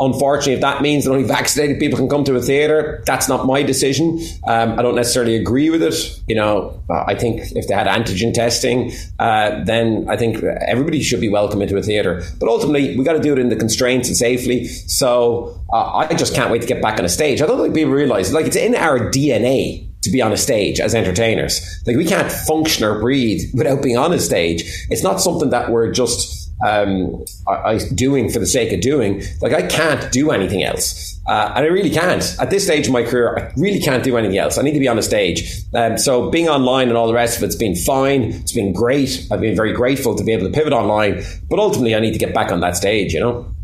Unfortunately, 0.00 0.54
if 0.54 0.62
that 0.62 0.80
means 0.80 1.04
that 1.04 1.10
only 1.10 1.24
vaccinated 1.24 1.78
people 1.78 1.98
can 1.98 2.08
come 2.08 2.24
to 2.24 2.34
a 2.34 2.40
theatre, 2.40 3.02
that's 3.04 3.28
not 3.28 3.46
my 3.46 3.62
decision. 3.62 4.18
Um, 4.46 4.78
I 4.78 4.82
don't 4.82 4.94
necessarily 4.94 5.36
agree 5.36 5.68
with 5.68 5.82
it. 5.82 5.94
You 6.26 6.36
know, 6.36 6.82
I 6.88 7.14
think 7.14 7.42
if 7.52 7.68
they 7.68 7.74
had 7.74 7.86
antigen 7.86 8.32
testing, 8.32 8.92
uh, 9.18 9.62
then 9.64 10.06
I 10.08 10.16
think 10.16 10.42
everybody 10.42 11.02
should 11.02 11.20
be 11.20 11.28
welcome 11.28 11.60
into 11.60 11.76
a 11.76 11.82
theatre. 11.82 12.22
But 12.38 12.48
ultimately, 12.48 12.96
we 12.96 13.04
got 13.04 13.12
to 13.12 13.20
do 13.20 13.32
it 13.32 13.38
in 13.38 13.50
the 13.50 13.56
constraints 13.56 14.08
and 14.08 14.16
safely. 14.16 14.64
So 14.66 15.60
uh, 15.70 15.96
I 15.96 16.14
just 16.14 16.34
can't 16.34 16.50
wait 16.50 16.62
to 16.62 16.68
get 16.68 16.80
back 16.80 16.98
on 16.98 17.04
a 17.04 17.08
stage. 17.08 17.42
I 17.42 17.46
don't 17.46 17.60
think 17.60 17.74
people 17.74 17.92
realise, 17.92 18.32
like, 18.32 18.46
it's 18.46 18.56
in 18.56 18.74
our 18.74 18.98
DNA 18.98 19.86
to 20.02 20.10
be 20.10 20.22
on 20.22 20.32
a 20.32 20.36
stage 20.36 20.80
as 20.80 20.94
entertainers. 20.94 21.60
Like, 21.86 21.96
we 21.96 22.06
can't 22.06 22.32
function 22.32 22.84
or 22.84 23.00
breathe 23.00 23.50
without 23.52 23.82
being 23.82 23.98
on 23.98 24.14
a 24.14 24.18
stage. 24.18 24.62
It's 24.88 25.02
not 25.02 25.20
something 25.20 25.50
that 25.50 25.70
we're 25.70 25.92
just 25.92 26.49
um, 26.66 27.24
I, 27.48 27.52
I, 27.52 27.78
doing 27.94 28.30
for 28.30 28.38
the 28.38 28.46
sake 28.46 28.72
of 28.72 28.80
doing. 28.80 29.22
Like 29.40 29.52
I 29.52 29.66
can't 29.66 30.10
do 30.12 30.30
anything 30.30 30.62
else, 30.62 31.20
uh, 31.26 31.52
and 31.54 31.64
I 31.64 31.68
really 31.68 31.90
can't 31.90 32.36
at 32.38 32.50
this 32.50 32.64
stage 32.64 32.86
of 32.86 32.92
my 32.92 33.02
career. 33.02 33.38
I 33.38 33.52
really 33.56 33.80
can't 33.80 34.04
do 34.04 34.16
anything 34.16 34.38
else. 34.38 34.58
I 34.58 34.62
need 34.62 34.74
to 34.74 34.80
be 34.80 34.88
on 34.88 34.98
a 34.98 35.02
stage. 35.02 35.62
Um, 35.74 35.96
so 35.98 36.30
being 36.30 36.48
online 36.48 36.88
and 36.88 36.96
all 36.96 37.06
the 37.06 37.14
rest 37.14 37.38
of 37.38 37.44
it's 37.44 37.56
been 37.56 37.74
fine. 37.74 38.24
It's 38.24 38.52
been 38.52 38.72
great. 38.72 39.26
I've 39.30 39.40
been 39.40 39.56
very 39.56 39.72
grateful 39.72 40.14
to 40.14 40.24
be 40.24 40.32
able 40.32 40.46
to 40.46 40.52
pivot 40.52 40.72
online, 40.72 41.22
but 41.48 41.58
ultimately 41.58 41.94
I 41.94 42.00
need 42.00 42.12
to 42.12 42.18
get 42.18 42.34
back 42.34 42.52
on 42.52 42.60
that 42.60 42.76
stage. 42.76 43.12
You 43.14 43.20
know. 43.20 43.54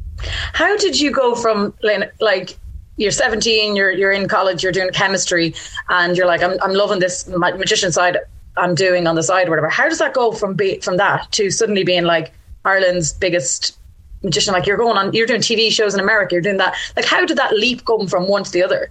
How 0.53 0.77
did 0.77 0.99
you 0.99 1.11
go 1.11 1.35
from 1.35 1.75
like? 2.21 2.57
You're 2.99 3.11
17. 3.11 3.77
You're 3.77 3.91
you're 3.91 4.13
in 4.13 4.27
college. 4.27 4.63
You're 4.63 4.73
doing 4.73 4.89
chemistry, 4.91 5.55
and 5.91 6.17
you're 6.17 6.27
like, 6.27 6.43
I'm 6.43 6.59
I'm 6.63 6.73
loving 6.73 6.99
this 6.99 7.29
magician 7.29 7.93
side. 7.93 8.17
I'm 8.57 8.75
doing 8.75 9.07
on 9.07 9.17
the 9.17 9.23
side, 9.23 9.49
or 9.49 9.51
whatever. 9.51 9.69
How 9.69 9.87
does 9.87 9.99
that 9.99 10.15
go 10.15 10.33
from 10.33 10.55
be 10.55 10.81
from 10.81 10.97
that 10.97 11.31
to 11.33 11.51
suddenly 11.51 11.85
being 11.85 12.05
like, 12.05 12.33
Ireland's 12.67 13.13
biggest 13.13 13.79
magician. 14.23 14.53
Like 14.53 14.67
you're 14.67 14.77
going 14.77 14.97
on, 14.97 15.13
you're 15.13 15.27
doing 15.27 15.41
TV 15.41 15.71
shows 15.71 15.95
in 15.95 16.01
America. 16.01 16.35
You're 16.35 16.43
doing 16.43 16.59
that. 16.59 16.75
Like 16.97 17.05
how 17.05 17.25
did 17.25 17.39
that 17.39 17.53
leap 17.55 17.85
come 17.85 18.07
from 18.07 18.29
one 18.29 18.45
to 18.45 18.51
the 18.51 18.63
other? 18.63 18.91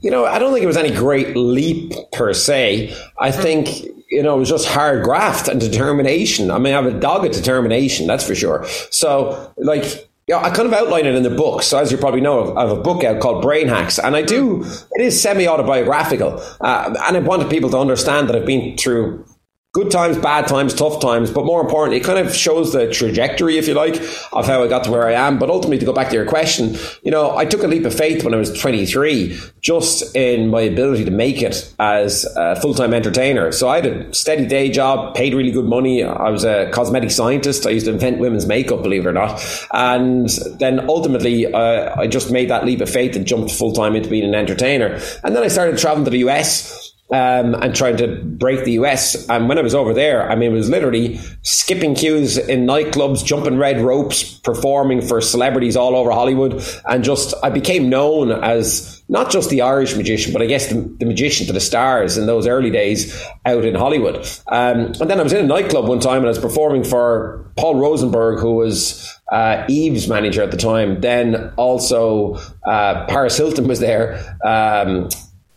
You 0.00 0.10
know, 0.10 0.24
I 0.26 0.38
don't 0.38 0.52
think 0.52 0.64
it 0.64 0.66
was 0.66 0.76
any 0.76 0.90
great 0.90 1.36
leap 1.36 1.92
per 2.12 2.34
se. 2.34 2.94
I 3.18 3.30
hmm. 3.30 3.40
think 3.40 3.68
you 4.12 4.22
know, 4.22 4.36
it 4.36 4.40
was 4.40 4.50
just 4.50 4.68
hard 4.68 5.02
graft 5.02 5.48
and 5.48 5.58
determination. 5.58 6.50
I 6.50 6.58
mean, 6.58 6.74
I 6.74 6.82
have 6.82 6.86
a 6.86 7.00
dogged 7.00 7.32
determination, 7.32 8.06
that's 8.06 8.26
for 8.26 8.34
sure. 8.34 8.66
So, 8.90 9.54
like, 9.56 10.10
yeah, 10.28 10.36
I 10.36 10.50
kind 10.50 10.68
of 10.68 10.74
outline 10.74 11.06
it 11.06 11.14
in 11.14 11.22
the 11.22 11.30
book. 11.30 11.62
So, 11.62 11.78
as 11.78 11.90
you 11.90 11.96
probably 11.96 12.20
know, 12.20 12.54
I 12.54 12.60
have 12.60 12.70
a 12.70 12.80
book 12.80 13.04
out 13.04 13.20
called 13.20 13.40
Brain 13.40 13.68
Hacks, 13.68 13.98
and 13.98 14.14
I 14.14 14.20
do. 14.20 14.64
It 14.92 15.00
is 15.00 15.20
semi 15.20 15.48
autobiographical, 15.48 16.42
uh, 16.60 16.94
and 17.06 17.16
I 17.16 17.20
wanted 17.20 17.48
people 17.48 17.70
to 17.70 17.78
understand 17.78 18.28
that 18.28 18.36
I've 18.36 18.44
been 18.44 18.76
through 18.76 19.24
good 19.72 19.90
times, 19.90 20.18
bad 20.18 20.46
times, 20.46 20.74
tough 20.74 21.00
times, 21.00 21.30
but 21.30 21.46
more 21.46 21.62
importantly, 21.62 21.96
it 21.96 22.04
kind 22.04 22.18
of 22.18 22.34
shows 22.34 22.74
the 22.74 22.92
trajectory, 22.92 23.56
if 23.56 23.66
you 23.66 23.72
like, 23.72 23.96
of 24.30 24.46
how 24.46 24.62
I 24.62 24.68
got 24.68 24.84
to 24.84 24.90
where 24.90 25.08
I 25.08 25.14
am. 25.14 25.38
But 25.38 25.48
ultimately, 25.48 25.78
to 25.78 25.86
go 25.86 25.94
back 25.94 26.10
to 26.10 26.14
your 26.14 26.26
question, 26.26 26.76
you 27.02 27.10
know, 27.10 27.34
I 27.34 27.46
took 27.46 27.62
a 27.62 27.66
leap 27.66 27.86
of 27.86 27.94
faith 27.94 28.22
when 28.22 28.34
I 28.34 28.36
was 28.36 28.52
23, 28.52 29.38
just 29.62 30.14
in 30.14 30.50
my 30.50 30.60
ability 30.60 31.06
to 31.06 31.10
make 31.10 31.40
it 31.40 31.72
as 31.78 32.26
a 32.36 32.60
full 32.60 32.74
time 32.74 32.92
entertainer. 32.92 33.50
So 33.50 33.70
I 33.70 33.76
had 33.76 33.86
a 33.86 34.14
steady 34.14 34.46
day 34.46 34.70
job, 34.70 35.14
paid 35.14 35.32
really 35.32 35.52
good 35.52 35.64
money. 35.64 36.04
I 36.04 36.28
was 36.28 36.44
a 36.44 36.70
cosmetic 36.70 37.10
scientist. 37.10 37.66
I 37.66 37.70
used 37.70 37.86
to 37.86 37.92
invent 37.92 38.18
women's 38.18 38.44
makeup, 38.44 38.82
believe 38.82 39.06
it 39.06 39.08
or 39.08 39.12
not. 39.12 39.42
And 39.72 40.28
then 40.58 40.86
ultimately, 40.90 41.50
uh, 41.50 41.98
I 41.98 42.08
just 42.08 42.30
made 42.30 42.50
that 42.50 42.66
leap 42.66 42.82
of 42.82 42.90
faith 42.90 43.16
and 43.16 43.24
jumped 43.24 43.50
full 43.50 43.72
time 43.72 43.96
into 43.96 44.10
being 44.10 44.24
an 44.24 44.34
entertainer. 44.34 45.00
And 45.24 45.34
then 45.34 45.42
I 45.42 45.48
started 45.48 45.78
traveling 45.78 46.04
to 46.04 46.10
the 46.10 46.28
US 46.28 46.91
um, 47.12 47.54
and 47.54 47.76
trying 47.76 47.98
to 47.98 48.16
break 48.22 48.64
the 48.64 48.72
US. 48.72 49.28
And 49.28 49.46
when 49.48 49.58
I 49.58 49.62
was 49.62 49.74
over 49.74 49.92
there, 49.92 50.30
I 50.30 50.34
mean, 50.34 50.50
it 50.50 50.54
was 50.54 50.70
literally 50.70 51.18
skipping 51.42 51.94
queues 51.94 52.38
in 52.38 52.66
nightclubs, 52.66 53.22
jumping 53.24 53.58
red 53.58 53.82
ropes, 53.82 54.38
performing 54.38 55.02
for 55.02 55.20
celebrities 55.20 55.76
all 55.76 55.94
over 55.94 56.10
Hollywood. 56.10 56.64
And 56.86 57.04
just, 57.04 57.34
I 57.42 57.50
became 57.50 57.90
known 57.90 58.32
as 58.32 59.02
not 59.10 59.30
just 59.30 59.50
the 59.50 59.60
Irish 59.60 59.94
magician, 59.94 60.32
but 60.32 60.40
I 60.40 60.46
guess 60.46 60.68
the, 60.68 60.80
the 60.98 61.04
magician 61.04 61.46
to 61.48 61.52
the 61.52 61.60
stars 61.60 62.16
in 62.16 62.24
those 62.24 62.46
early 62.46 62.70
days 62.70 63.22
out 63.44 63.66
in 63.66 63.74
Hollywood. 63.74 64.16
Um, 64.46 64.92
and 64.98 65.10
then 65.10 65.20
I 65.20 65.22
was 65.22 65.34
in 65.34 65.44
a 65.44 65.48
nightclub 65.48 65.86
one 65.86 66.00
time 66.00 66.18
and 66.18 66.26
I 66.26 66.30
was 66.30 66.38
performing 66.38 66.82
for 66.82 67.52
Paul 67.58 67.74
Rosenberg, 67.74 68.40
who 68.40 68.54
was 68.54 69.06
uh, 69.30 69.66
Eve's 69.68 70.08
manager 70.08 70.42
at 70.42 70.50
the 70.50 70.56
time. 70.56 71.02
Then 71.02 71.52
also 71.58 72.38
uh, 72.66 73.04
Paris 73.06 73.36
Hilton 73.36 73.68
was 73.68 73.80
there. 73.80 74.38
Um, 74.42 75.10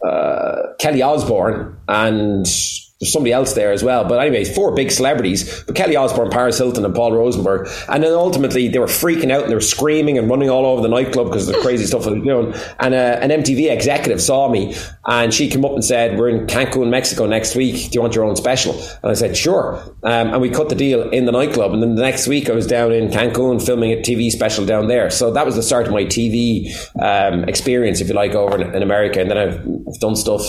uh, 0.05 0.73
Kelly 0.79 1.01
Osbourne 1.01 1.77
and 1.87 2.47
there's 2.99 3.11
somebody 3.11 3.33
else 3.33 3.53
there 3.53 3.73
as 3.73 3.83
well. 3.83 4.05
But 4.05 4.21
anyway, 4.21 4.45
four 4.45 4.73
big 4.73 4.89
celebrities, 4.89 5.63
but 5.63 5.75
Kelly 5.75 5.97
Osbourne, 5.97 6.29
Paris 6.29 6.57
Hilton, 6.57 6.85
and 6.85 6.95
Paul 6.95 7.11
Rosenberg. 7.11 7.67
And 7.89 8.01
then 8.01 8.13
ultimately 8.13 8.69
they 8.69 8.79
were 8.79 8.85
freaking 8.85 9.31
out 9.31 9.41
and 9.41 9.51
they 9.51 9.55
were 9.55 9.59
screaming 9.59 10.17
and 10.17 10.29
running 10.29 10.49
all 10.49 10.65
over 10.65 10.81
the 10.81 10.87
nightclub 10.87 11.27
because 11.27 11.49
of 11.49 11.55
the 11.55 11.61
crazy 11.61 11.85
stuff 11.85 12.05
they 12.05 12.11
were 12.11 12.23
doing. 12.23 12.53
And 12.79 12.93
uh, 12.93 13.19
an 13.21 13.31
MTV 13.31 13.69
executive 13.69 14.21
saw 14.21 14.47
me 14.47 14.75
and 15.05 15.33
she 15.33 15.49
came 15.49 15.65
up 15.65 15.73
and 15.73 15.83
said, 15.83 16.17
"We're 16.17 16.29
in 16.29 16.47
Cancun, 16.47 16.89
Mexico 16.89 17.25
next 17.25 17.55
week. 17.55 17.91
Do 17.91 17.95
you 17.95 18.01
want 18.01 18.15
your 18.15 18.23
own 18.23 18.37
special?" 18.37 18.73
And 19.03 19.11
I 19.11 19.13
said, 19.13 19.35
"Sure." 19.35 19.75
Um, 20.03 20.29
and 20.31 20.41
we 20.41 20.49
cut 20.49 20.69
the 20.69 20.75
deal 20.75 21.09
in 21.09 21.25
the 21.25 21.33
nightclub. 21.33 21.73
And 21.73 21.83
then 21.83 21.95
the 21.95 22.01
next 22.01 22.27
week 22.27 22.49
I 22.49 22.53
was 22.53 22.65
down 22.65 22.93
in 22.93 23.09
Cancun 23.09 23.63
filming 23.63 23.91
a 23.91 23.97
TV 23.97 24.31
special 24.31 24.65
down 24.65 24.87
there. 24.87 25.09
So 25.09 25.31
that 25.31 25.45
was 25.45 25.55
the 25.55 25.63
start 25.63 25.85
of 25.85 25.91
my 25.91 26.05
TV 26.05 26.71
um, 27.01 27.43
experience, 27.43 27.99
if 27.99 28.07
you 28.07 28.13
like, 28.13 28.31
over 28.31 28.61
in, 28.61 28.73
in 28.73 28.83
America. 28.83 29.19
And 29.19 29.29
then 29.29 29.37
I've 29.37 29.99
done 29.99 30.15
stuff 30.15 30.41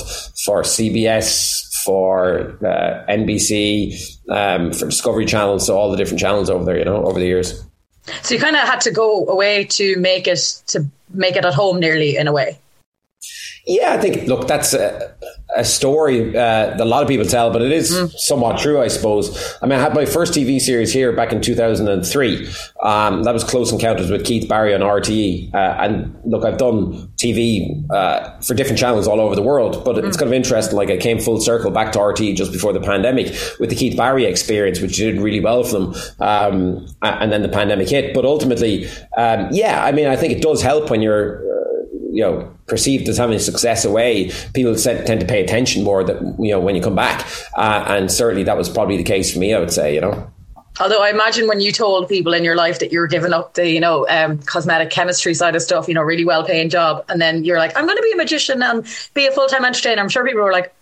for 0.44 0.62
CBS 0.62 1.65
for 1.86 2.58
uh, 2.66 3.04
NBC, 3.08 3.94
um, 4.28 4.72
for 4.72 4.86
Discovery 4.86 5.24
Channel, 5.24 5.60
so 5.60 5.78
all 5.78 5.90
the 5.90 5.96
different 5.96 6.18
channels 6.18 6.50
over 6.50 6.64
there, 6.64 6.78
you 6.78 6.84
know, 6.84 7.04
over 7.04 7.18
the 7.18 7.26
years. 7.26 7.64
So 8.22 8.34
you 8.34 8.40
kind 8.40 8.56
of 8.56 8.62
had 8.62 8.80
to 8.82 8.90
go 8.90 9.26
away 9.26 9.64
to 9.64 9.96
make 9.96 10.26
it 10.26 10.62
to 10.68 10.84
make 11.10 11.36
it 11.36 11.44
at 11.44 11.54
home, 11.54 11.80
nearly 11.80 12.16
in 12.16 12.26
a 12.26 12.32
way. 12.32 12.58
Yeah, 13.66 13.94
I 13.94 13.98
think. 13.98 14.28
Look, 14.28 14.46
that's 14.46 14.74
a, 14.74 15.14
a 15.56 15.64
story 15.64 16.30
uh, 16.30 16.76
that 16.76 16.80
a 16.80 16.84
lot 16.84 17.02
of 17.02 17.08
people 17.08 17.26
tell, 17.26 17.50
but 17.50 17.62
it 17.62 17.72
is 17.72 17.90
mm. 17.90 18.12
somewhat 18.12 18.58
true, 18.58 18.80
I 18.80 18.88
suppose. 18.88 19.56
I 19.62 19.66
mean, 19.66 19.78
I 19.78 19.82
had 19.82 19.94
my 19.94 20.04
first 20.04 20.34
TV 20.34 20.60
series 20.60 20.92
here 20.92 21.12
back 21.12 21.32
in 21.32 21.40
2003. 21.40 22.48
Um, 22.82 23.22
that 23.24 23.32
was 23.32 23.42
Close 23.42 23.72
Encounters 23.72 24.10
with 24.10 24.24
Keith 24.24 24.48
Barry 24.48 24.74
on 24.74 24.80
RTE. 24.80 25.54
Uh, 25.54 25.56
and 25.56 26.18
look, 26.24 26.44
I've 26.44 26.58
done 26.58 27.08
TV 27.16 27.84
uh, 27.90 28.38
for 28.40 28.54
different 28.54 28.78
channels 28.78 29.08
all 29.08 29.20
over 29.20 29.34
the 29.34 29.42
world, 29.42 29.84
but 29.84 29.96
mm. 29.96 30.06
it's 30.06 30.16
kind 30.16 30.28
of 30.28 30.34
interesting. 30.34 30.76
Like, 30.76 30.90
I 30.90 30.98
came 30.98 31.18
full 31.18 31.40
circle 31.40 31.70
back 31.70 31.92
to 31.92 31.98
RTE 31.98 32.36
just 32.36 32.52
before 32.52 32.72
the 32.72 32.80
pandemic 32.80 33.28
with 33.58 33.70
the 33.70 33.76
Keith 33.76 33.96
Barry 33.96 34.24
experience, 34.24 34.80
which 34.80 34.96
did 34.96 35.20
really 35.20 35.40
well 35.40 35.64
for 35.64 35.78
them. 35.78 35.94
Um, 36.20 36.86
and 37.02 37.32
then 37.32 37.42
the 37.42 37.48
pandemic 37.48 37.88
hit. 37.88 38.14
But 38.14 38.24
ultimately, 38.24 38.88
um, 39.16 39.48
yeah, 39.50 39.84
I 39.84 39.92
mean, 39.92 40.06
I 40.06 40.16
think 40.16 40.32
it 40.32 40.42
does 40.42 40.62
help 40.62 40.90
when 40.90 41.02
you're 41.02 41.44
you 42.16 42.22
know 42.22 42.55
perceived 42.66 43.08
as 43.08 43.16
having 43.18 43.38
success 43.38 43.84
away, 43.84 44.30
people 44.54 44.74
tend 44.74 45.20
to 45.20 45.26
pay 45.26 45.42
attention 45.42 45.84
more 45.84 46.04
that 46.04 46.20
you 46.38 46.50
know 46.50 46.60
when 46.60 46.74
you 46.74 46.82
come 46.82 46.94
back, 46.94 47.26
uh, 47.56 47.84
and 47.88 48.10
certainly 48.10 48.44
that 48.44 48.56
was 48.56 48.68
probably 48.68 48.96
the 48.96 49.04
case 49.04 49.32
for 49.32 49.38
me. 49.38 49.54
I 49.54 49.60
would 49.60 49.72
say, 49.72 49.94
you 49.94 50.00
know. 50.00 50.30
Although 50.78 51.02
I 51.02 51.08
imagine 51.08 51.48
when 51.48 51.60
you 51.60 51.72
told 51.72 52.08
people 52.08 52.34
in 52.34 52.44
your 52.44 52.54
life 52.54 52.80
that 52.80 52.92
you 52.92 53.00
were 53.00 53.06
giving 53.06 53.32
up 53.32 53.54
the, 53.54 53.66
you 53.66 53.80
know, 53.80 54.06
um, 54.10 54.38
cosmetic 54.42 54.90
chemistry 54.90 55.32
side 55.32 55.56
of 55.56 55.62
stuff, 55.62 55.88
you 55.88 55.94
know, 55.94 56.02
really 56.02 56.24
well 56.24 56.44
paying 56.44 56.68
job, 56.68 57.04
and 57.08 57.20
then 57.20 57.44
you're 57.44 57.58
like, 57.58 57.74
I'm 57.76 57.86
going 57.86 57.96
to 57.96 58.02
be 58.02 58.12
a 58.12 58.16
magician 58.16 58.62
and 58.62 58.86
be 59.14 59.26
a 59.26 59.32
full 59.32 59.46
time 59.46 59.64
entertainer. 59.64 60.02
I'm 60.02 60.08
sure 60.08 60.24
people 60.24 60.42
were 60.42 60.52
like, 60.52 60.74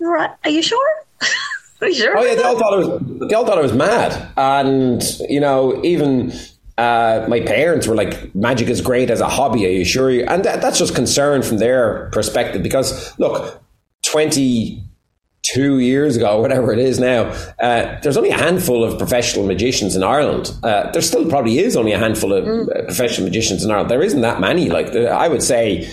right, 0.00 0.30
are 0.44 0.50
you 0.50 0.62
sure? 0.62 0.88
are 1.82 1.88
you 1.88 1.94
sure? 1.94 2.16
Oh 2.16 2.24
yeah, 2.24 2.34
they 2.34 2.42
all 2.42 2.58
thought 2.58 2.72
I 2.72 2.76
was, 2.76 3.28
they 3.28 3.34
all 3.34 3.44
thought 3.44 3.58
I 3.58 3.62
was 3.62 3.74
mad, 3.74 4.32
and 4.36 5.02
you 5.28 5.40
know, 5.40 5.84
even 5.84 6.32
uh, 6.78 7.26
my 7.28 7.40
parents 7.40 7.88
were 7.88 7.96
like, 7.96 8.34
magic 8.36 8.68
is 8.68 8.80
great 8.80 9.10
as 9.10 9.20
a 9.20 9.28
hobby, 9.28 9.66
are 9.66 9.70
you 9.70 9.84
sure? 9.84 10.10
You? 10.10 10.24
And 10.26 10.44
that, 10.44 10.62
that's 10.62 10.78
just 10.78 10.94
concern 10.94 11.42
from 11.42 11.58
their 11.58 12.08
perspective 12.12 12.62
because, 12.62 13.18
look, 13.18 13.60
22 14.04 15.78
years 15.80 16.16
ago, 16.16 16.40
whatever 16.40 16.72
it 16.72 16.78
is 16.78 17.00
now, 17.00 17.24
uh, 17.60 17.98
there's 18.00 18.16
only 18.16 18.30
a 18.30 18.38
handful 18.38 18.84
of 18.84 18.96
professional 18.96 19.44
magicians 19.44 19.96
in 19.96 20.04
Ireland. 20.04 20.54
Uh, 20.62 20.90
there 20.92 21.02
still 21.02 21.28
probably 21.28 21.58
is 21.58 21.76
only 21.76 21.90
a 21.90 21.98
handful 21.98 22.32
of 22.32 22.44
mm. 22.44 22.84
professional 22.84 23.26
magicians 23.26 23.64
in 23.64 23.72
Ireland. 23.72 23.90
There 23.90 24.02
isn't 24.02 24.20
that 24.20 24.40
many. 24.40 24.70
Like, 24.70 24.94
I 24.94 25.26
would 25.26 25.42
say, 25.42 25.90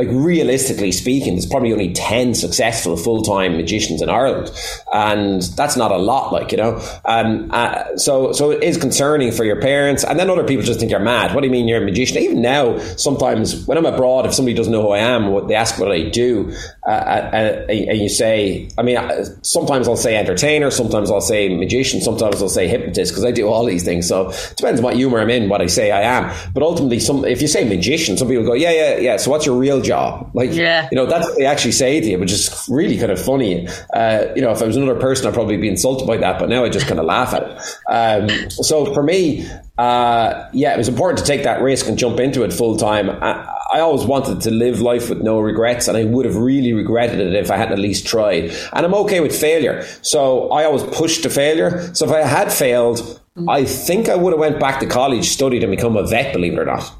like 0.00 0.10
realistically 0.12 0.92
speaking, 0.92 1.34
there's 1.34 1.46
probably 1.46 1.72
only 1.72 1.92
10 1.92 2.32
successful 2.32 2.96
full 2.96 3.22
time 3.22 3.56
magicians 3.56 4.00
in 4.00 4.08
Ireland. 4.08 4.48
And 4.92 5.42
that's 5.42 5.76
not 5.76 5.90
a 5.90 5.96
lot, 5.96 6.32
like, 6.32 6.52
you 6.52 6.58
know. 6.58 6.80
Um, 7.04 7.50
uh, 7.50 7.96
so, 7.96 8.30
so 8.30 8.52
it 8.52 8.62
is 8.62 8.76
concerning 8.76 9.32
for 9.32 9.42
your 9.42 9.60
parents. 9.60 10.04
And 10.04 10.16
then 10.16 10.30
other 10.30 10.44
people 10.44 10.64
just 10.64 10.78
think 10.78 10.92
you're 10.92 11.00
mad. 11.00 11.34
What 11.34 11.40
do 11.40 11.48
you 11.48 11.50
mean 11.50 11.66
you're 11.66 11.82
a 11.82 11.84
magician? 11.84 12.18
Even 12.18 12.40
now, 12.40 12.78
sometimes 12.78 13.66
when 13.66 13.76
I'm 13.76 13.86
abroad, 13.86 14.24
if 14.24 14.34
somebody 14.34 14.54
doesn't 14.54 14.72
know 14.72 14.82
who 14.82 14.90
I 14.90 14.98
am, 14.98 15.32
what 15.32 15.48
they 15.48 15.56
ask 15.56 15.80
what 15.80 15.90
I 15.90 16.08
do, 16.08 16.52
uh, 16.88 16.90
uh, 16.90 17.30
uh 17.32 17.66
and 17.68 17.98
you 17.98 18.08
say, 18.08 18.68
I 18.78 18.82
mean, 18.82 18.96
uh, 18.96 19.24
sometimes 19.42 19.88
I'll 19.88 19.96
say 19.96 20.16
entertainer, 20.16 20.70
sometimes 20.70 21.10
I'll 21.10 21.20
say 21.20 21.54
magician, 21.54 22.00
sometimes 22.00 22.40
I'll 22.40 22.48
say 22.48 22.68
hypnotist, 22.68 23.12
because 23.12 23.24
I 23.24 23.32
do 23.32 23.48
all 23.48 23.64
these 23.64 23.84
things. 23.84 24.08
So 24.08 24.30
it 24.30 24.54
depends 24.56 24.80
on 24.80 24.84
what 24.84 24.96
humor 24.96 25.20
I'm 25.20 25.30
in, 25.30 25.48
what 25.48 25.60
I 25.60 25.66
say 25.66 25.90
I 25.90 26.02
am. 26.02 26.34
But 26.54 26.62
ultimately, 26.62 27.00
some 27.00 27.24
if 27.24 27.42
you 27.42 27.48
say 27.48 27.68
magician, 27.68 28.16
some 28.16 28.28
people 28.28 28.44
go, 28.44 28.54
yeah, 28.54 28.72
yeah, 28.72 28.96
yeah. 28.98 29.16
So 29.18 29.30
what's 29.30 29.46
your 29.46 29.58
real 29.58 29.80
job. 29.80 30.30
Like, 30.34 30.52
yeah. 30.52 30.88
you 30.90 30.96
know, 30.96 31.06
that's 31.06 31.26
what 31.26 31.36
they 31.36 31.44
actually 31.44 31.72
say 31.72 32.00
to 32.00 32.06
you, 32.06 32.18
which 32.18 32.32
is 32.32 32.66
really 32.70 32.96
kind 32.98 33.10
of 33.10 33.20
funny. 33.20 33.68
Uh, 33.92 34.26
you 34.34 34.42
know, 34.42 34.50
if 34.50 34.62
I 34.62 34.66
was 34.66 34.76
another 34.76 34.98
person, 34.98 35.26
I'd 35.26 35.34
probably 35.34 35.56
be 35.56 35.68
insulted 35.68 36.06
by 36.06 36.16
that, 36.18 36.38
but 36.38 36.48
now 36.48 36.64
I 36.64 36.68
just 36.68 36.86
kind 36.86 37.00
of 37.00 37.06
laugh 37.06 37.34
at 37.34 37.42
it. 37.42 37.58
Um, 37.88 38.50
so 38.50 38.92
for 38.94 39.02
me, 39.02 39.48
uh, 39.78 40.48
yeah, 40.52 40.74
it 40.74 40.78
was 40.78 40.88
important 40.88 41.18
to 41.18 41.24
take 41.24 41.44
that 41.44 41.60
risk 41.60 41.86
and 41.86 41.98
jump 41.98 42.20
into 42.20 42.42
it 42.44 42.52
full 42.52 42.76
time. 42.76 43.10
I, 43.10 43.57
I, 43.72 43.80
always 43.80 44.04
wanted 44.06 44.40
to 44.42 44.50
live 44.50 44.80
life 44.80 45.08
with 45.08 45.20
no 45.22 45.40
regrets, 45.40 45.88
and 45.88 45.96
I 45.96 46.04
would 46.04 46.24
have 46.24 46.36
really 46.36 46.72
regretted 46.72 47.20
it 47.20 47.34
if 47.34 47.50
I 47.50 47.56
hadn't 47.56 47.74
at 47.74 47.78
least 47.78 48.06
tried. 48.06 48.52
And 48.72 48.86
I'm 48.86 48.94
okay 48.94 49.20
with 49.20 49.38
failure, 49.38 49.86
so 50.02 50.50
I 50.50 50.64
always 50.64 50.82
pushed 50.82 51.22
to 51.24 51.30
failure. 51.30 51.94
So 51.94 52.04
if 52.06 52.12
I 52.12 52.22
had 52.22 52.52
failed, 52.52 53.20
mm. 53.36 53.50
I 53.50 53.64
think 53.64 54.08
I 54.08 54.16
would 54.16 54.32
have 54.32 54.40
went 54.40 54.60
back 54.60 54.80
to 54.80 54.86
college, 54.86 55.28
studied, 55.28 55.62
and 55.62 55.70
become 55.70 55.96
a 55.96 56.06
vet. 56.06 56.32
Believe 56.32 56.54
it 56.54 56.58
or 56.58 56.64
not. 56.64 56.92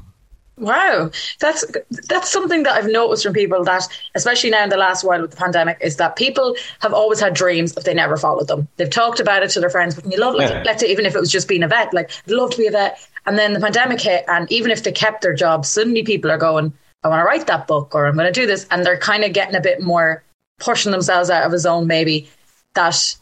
Wow, 0.59 1.09
that's 1.39 1.63
that's 2.09 2.29
something 2.29 2.63
that 2.63 2.73
I've 2.73 2.91
noticed 2.91 3.23
from 3.23 3.33
people 3.33 3.63
that, 3.63 3.87
especially 4.13 4.49
now 4.49 4.63
in 4.63 4.69
the 4.69 4.75
last 4.75 5.05
while 5.05 5.21
with 5.21 5.31
the 5.31 5.37
pandemic, 5.37 5.77
is 5.79 5.95
that 5.97 6.17
people 6.17 6.55
have 6.81 6.93
always 6.93 7.21
had 7.21 7.33
dreams, 7.33 7.71
but 7.71 7.85
they 7.85 7.93
never 7.93 8.17
followed 8.17 8.49
them. 8.49 8.67
They've 8.75 8.89
talked 8.89 9.21
about 9.21 9.41
it 9.41 9.51
to 9.51 9.61
their 9.61 9.69
friends, 9.69 9.95
but 9.95 10.11
you 10.11 10.19
love, 10.19 10.35
like, 10.35 10.49
yeah. 10.49 10.63
let's 10.65 10.81
say, 10.81 10.91
even 10.91 11.05
if 11.05 11.15
it 11.15 11.19
was 11.19 11.31
just 11.31 11.47
being 11.47 11.63
a 11.63 11.67
vet, 11.69 11.93
like 11.93 12.11
I'd 12.27 12.31
love 12.31 12.51
to 12.51 12.57
be 12.57 12.67
a 12.67 12.71
vet, 12.71 12.99
and 13.25 13.37
then 13.37 13.53
the 13.53 13.61
pandemic 13.61 14.01
hit, 14.01 14.25
and 14.27 14.51
even 14.51 14.69
if 14.69 14.83
they 14.83 14.91
kept 14.91 15.21
their 15.21 15.33
job, 15.33 15.65
suddenly 15.65 16.03
people 16.03 16.29
are 16.29 16.37
going, 16.37 16.73
I 17.03 17.07
want 17.07 17.21
to 17.21 17.25
write 17.25 17.47
that 17.47 17.65
book, 17.65 17.95
or 17.95 18.05
I'm 18.05 18.15
going 18.15 18.31
to 18.31 18.37
do 18.37 18.45
this, 18.45 18.67
and 18.69 18.85
they're 18.85 18.97
kind 18.97 19.23
of 19.23 19.31
getting 19.31 19.55
a 19.55 19.61
bit 19.61 19.81
more 19.81 20.23
pushing 20.59 20.91
themselves 20.91 21.29
out 21.29 21.45
of 21.45 21.53
a 21.53 21.59
zone, 21.59 21.87
maybe 21.87 22.27
that 22.73 23.15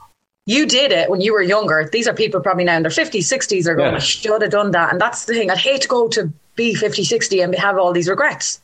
you 0.47 0.65
did 0.65 0.91
it 0.91 1.10
when 1.10 1.21
you 1.21 1.34
were 1.34 1.41
younger. 1.41 1.88
These 1.91 2.08
are 2.08 2.13
people 2.13 2.39
probably 2.41 2.63
now 2.63 2.78
in 2.78 2.82
their 2.82 2.89
50s, 2.89 3.19
60s 3.19 3.67
are 3.67 3.76
going, 3.76 3.91
yeah. 3.91 3.97
I 3.97 4.00
should 4.00 4.41
have 4.41 4.50
done 4.50 4.71
that. 4.71 4.91
And 4.91 5.00
that's 5.00 5.26
the 5.26 5.34
thing. 5.34 5.52
I'd 5.52 5.58
hate 5.58 5.82
to 5.82 5.88
go 5.88 6.08
to 6.08 6.32
be 6.58 6.76
50, 6.76 7.06
60 7.06 7.39
and 7.39 7.56
have 7.56 7.78
all 7.78 7.93
these 7.93 8.10
regrets. 8.10 8.60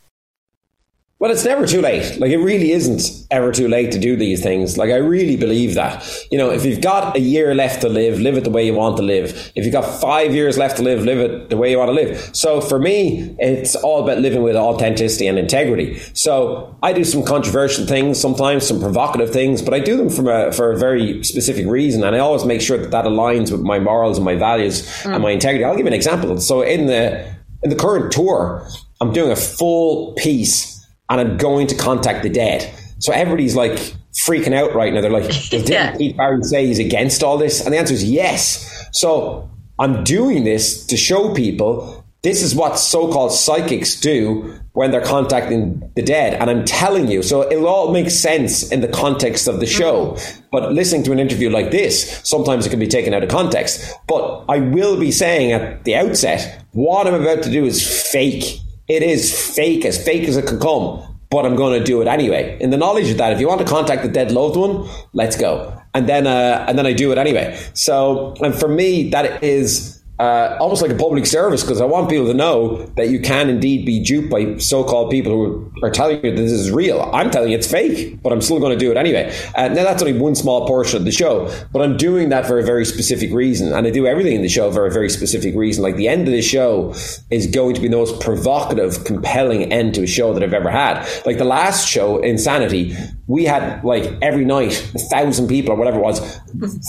Well, 1.23 1.31
it's 1.31 1.45
never 1.45 1.65
too 1.65 1.79
late. 1.79 2.19
Like, 2.19 2.31
it 2.31 2.39
really 2.39 2.73
isn't 2.73 3.25
ever 3.31 3.53
too 3.53 3.69
late 3.69 3.93
to 3.93 3.97
do 3.97 4.17
these 4.17 4.43
things. 4.43 4.77
Like, 4.77 4.89
I 4.89 4.97
really 4.97 5.37
believe 5.37 5.75
that. 5.75 6.05
You 6.29 6.37
know, 6.37 6.49
if 6.49 6.65
you've 6.65 6.81
got 6.81 7.15
a 7.15 7.19
year 7.21 7.55
left 7.55 7.79
to 7.79 7.87
live, 7.87 8.19
live 8.19 8.35
it 8.35 8.43
the 8.43 8.49
way 8.49 8.65
you 8.65 8.73
want 8.73 8.97
to 8.97 9.03
live. 9.03 9.53
If 9.55 9.63
you've 9.63 9.71
got 9.71 9.85
five 10.01 10.35
years 10.35 10.57
left 10.57 10.75
to 10.77 10.83
live, 10.83 11.05
live 11.05 11.19
it 11.19 11.49
the 11.49 11.55
way 11.55 11.71
you 11.71 11.77
want 11.77 11.87
to 11.87 11.93
live. 11.93 12.35
So, 12.35 12.59
for 12.59 12.77
me, 12.77 13.37
it's 13.39 13.73
all 13.73 14.03
about 14.03 14.17
living 14.17 14.43
with 14.43 14.57
authenticity 14.57 15.25
and 15.27 15.39
integrity. 15.39 15.97
So, 16.13 16.77
I 16.83 16.91
do 16.91 17.05
some 17.05 17.23
controversial 17.23 17.85
things 17.85 18.19
sometimes, 18.19 18.67
some 18.67 18.81
provocative 18.81 19.31
things, 19.31 19.61
but 19.61 19.73
I 19.73 19.79
do 19.79 19.95
them 19.95 20.09
from 20.09 20.27
a, 20.27 20.51
for 20.51 20.73
a 20.73 20.77
very 20.77 21.23
specific 21.23 21.67
reason. 21.67 22.03
And 22.03 22.17
I 22.17 22.19
always 22.19 22.43
make 22.43 22.59
sure 22.59 22.77
that 22.77 22.91
that 22.91 23.05
aligns 23.05 23.49
with 23.49 23.61
my 23.61 23.79
morals 23.79 24.17
and 24.17 24.25
my 24.25 24.35
values 24.35 24.81
mm. 25.03 25.13
and 25.13 25.23
my 25.23 25.31
integrity. 25.31 25.63
I'll 25.63 25.77
give 25.77 25.85
you 25.85 25.87
an 25.87 25.93
example. 25.93 26.37
So, 26.41 26.63
in 26.63 26.87
the, 26.87 27.33
in 27.63 27.69
the 27.69 27.75
current 27.75 28.11
tour, 28.11 28.67
I'm 29.01 29.11
doing 29.13 29.31
a 29.31 29.35
full 29.35 30.13
piece 30.13 30.85
and 31.09 31.19
I'm 31.19 31.37
going 31.37 31.67
to 31.67 31.75
contact 31.75 32.23
the 32.23 32.29
dead. 32.29 32.73
So 32.99 33.11
everybody's 33.11 33.55
like 33.55 33.95
freaking 34.27 34.53
out 34.53 34.73
right 34.73 34.93
now. 34.93 35.01
They're 35.01 35.11
like, 35.11 35.31
did 35.49 35.69
yeah. 35.69 35.95
Keith 35.95 36.17
Barry 36.17 36.43
say 36.43 36.67
he's 36.67 36.79
against 36.79 37.23
all 37.23 37.37
this? 37.37 37.63
And 37.63 37.73
the 37.73 37.77
answer 37.77 37.93
is 37.93 38.03
yes. 38.03 38.87
So 38.91 39.49
I'm 39.79 40.03
doing 40.03 40.43
this 40.43 40.85
to 40.87 40.97
show 40.97 41.33
people 41.33 42.03
this 42.23 42.41
is 42.41 42.55
what 42.55 42.79
so-called 42.79 43.33
psychics 43.33 43.99
do 43.99 44.57
when 44.71 44.91
they're 44.91 45.03
contacting 45.03 45.91
the 45.97 46.01
dead. 46.01 46.39
And 46.39 46.49
I'm 46.49 46.63
telling 46.63 47.09
you, 47.09 47.21
so 47.21 47.49
it'll 47.51 47.67
all 47.67 47.91
make 47.91 48.09
sense 48.09 48.71
in 48.71 48.79
the 48.79 48.87
context 48.87 49.45
of 49.47 49.59
the 49.59 49.65
show. 49.65 50.11
Mm-hmm. 50.11 50.41
But 50.49 50.71
listening 50.71 51.03
to 51.03 51.11
an 51.11 51.19
interview 51.19 51.49
like 51.49 51.71
this, 51.71 52.21
sometimes 52.23 52.65
it 52.65 52.69
can 52.69 52.79
be 52.79 52.87
taken 52.87 53.13
out 53.13 53.23
of 53.23 53.29
context. 53.29 53.93
But 54.07 54.45
I 54.47 54.59
will 54.59 54.97
be 54.97 55.11
saying 55.11 55.51
at 55.51 55.83
the 55.83 55.95
outset, 55.95 56.62
what 56.73 57.07
I'm 57.07 57.13
about 57.13 57.43
to 57.43 57.51
do 57.51 57.65
is 57.65 58.11
fake. 58.11 58.59
It 58.87 59.01
is 59.01 59.55
fake, 59.55 59.85
as 59.85 60.03
fake 60.03 60.27
as 60.27 60.37
it 60.37 60.45
can 60.45 60.59
come. 60.59 61.01
But 61.29 61.45
I'm 61.45 61.55
going 61.55 61.79
to 61.79 61.83
do 61.83 62.01
it 62.01 62.07
anyway. 62.07 62.57
In 62.61 62.69
the 62.69 62.77
knowledge 62.77 63.09
of 63.09 63.17
that, 63.17 63.33
if 63.33 63.39
you 63.39 63.47
want 63.47 63.61
to 63.61 63.65
contact 63.65 64.03
the 64.03 64.07
dead 64.09 64.31
loved 64.31 64.55
one, 64.55 64.87
let's 65.13 65.35
go. 65.35 65.81
And 65.95 66.07
then, 66.07 66.27
uh, 66.27 66.65
and 66.67 66.77
then 66.77 66.85
I 66.85 66.93
do 66.93 67.11
it 67.11 67.17
anyway. 67.17 67.59
So, 67.73 68.35
and 68.41 68.53
for 68.53 68.67
me, 68.67 69.09
that 69.09 69.43
is 69.43 70.02
uh, 70.19 70.57
almost 70.59 70.81
like 70.81 70.91
a 70.91 70.95
public 70.95 71.25
service 71.25 71.63
because 71.63 71.81
I 71.81 71.85
want 71.85 72.09
people 72.09 72.27
to 72.27 72.33
know 72.33 72.85
that 72.97 73.09
you 73.09 73.19
can 73.19 73.49
indeed 73.49 73.85
be 73.85 73.99
duped 74.03 74.29
by 74.29 74.57
so-called 74.57 75.09
people 75.09 75.31
who 75.31 75.71
are 75.81 75.89
telling 75.89 76.17
you 76.17 76.29
that 76.29 76.37
this 76.37 76.51
is 76.51 76.71
real. 76.71 77.09
I'm 77.13 77.31
telling 77.31 77.49
you 77.49 77.57
it's 77.57 77.69
fake, 77.69 78.21
but 78.21 78.31
I'm 78.31 78.41
still 78.41 78.59
going 78.59 78.77
to 78.77 78.85
do 78.85 78.91
it 78.91 78.97
anyway. 78.97 79.35
Uh, 79.55 79.69
now 79.69 79.83
that's 79.83 80.03
only 80.03 80.17
one 80.17 80.35
small 80.35 80.67
portion 80.67 80.97
of 80.97 81.05
the 81.05 81.11
show, 81.11 81.51
but 81.71 81.81
I'm 81.81 81.97
doing 81.97 82.29
that 82.29 82.45
for 82.45 82.59
a 82.59 82.63
very 82.63 82.85
specific 82.85 83.31
reason, 83.31 83.73
and 83.73 83.87
I 83.87 83.89
do 83.89 84.05
everything 84.05 84.35
in 84.35 84.43
the 84.43 84.49
show 84.49 84.71
for 84.71 84.85
a 84.85 84.91
very 84.91 85.09
specific 85.09 85.55
reason. 85.55 85.81
Like 85.81 85.95
the 85.95 86.07
end 86.07 86.27
of 86.27 86.33
the 86.33 86.43
show 86.43 86.93
is 87.31 87.47
going 87.47 87.73
to 87.75 87.81
be 87.81 87.87
the 87.87 87.97
most 87.97 88.21
provocative, 88.21 89.05
compelling 89.05 89.73
end 89.73 89.95
to 89.95 90.03
a 90.03 90.07
show 90.07 90.33
that 90.33 90.43
I've 90.43 90.53
ever 90.53 90.69
had. 90.69 91.07
Like 91.25 91.39
the 91.39 91.45
last 91.45 91.87
show, 91.87 92.19
Insanity, 92.19 92.95
we 93.27 93.45
had 93.45 93.83
like 93.83 94.17
every 94.21 94.43
night 94.43 94.91
a 94.95 94.99
thousand 94.99 95.47
people 95.47 95.71
or 95.71 95.75
whatever 95.75 95.97
it 95.97 96.01
was 96.01 96.39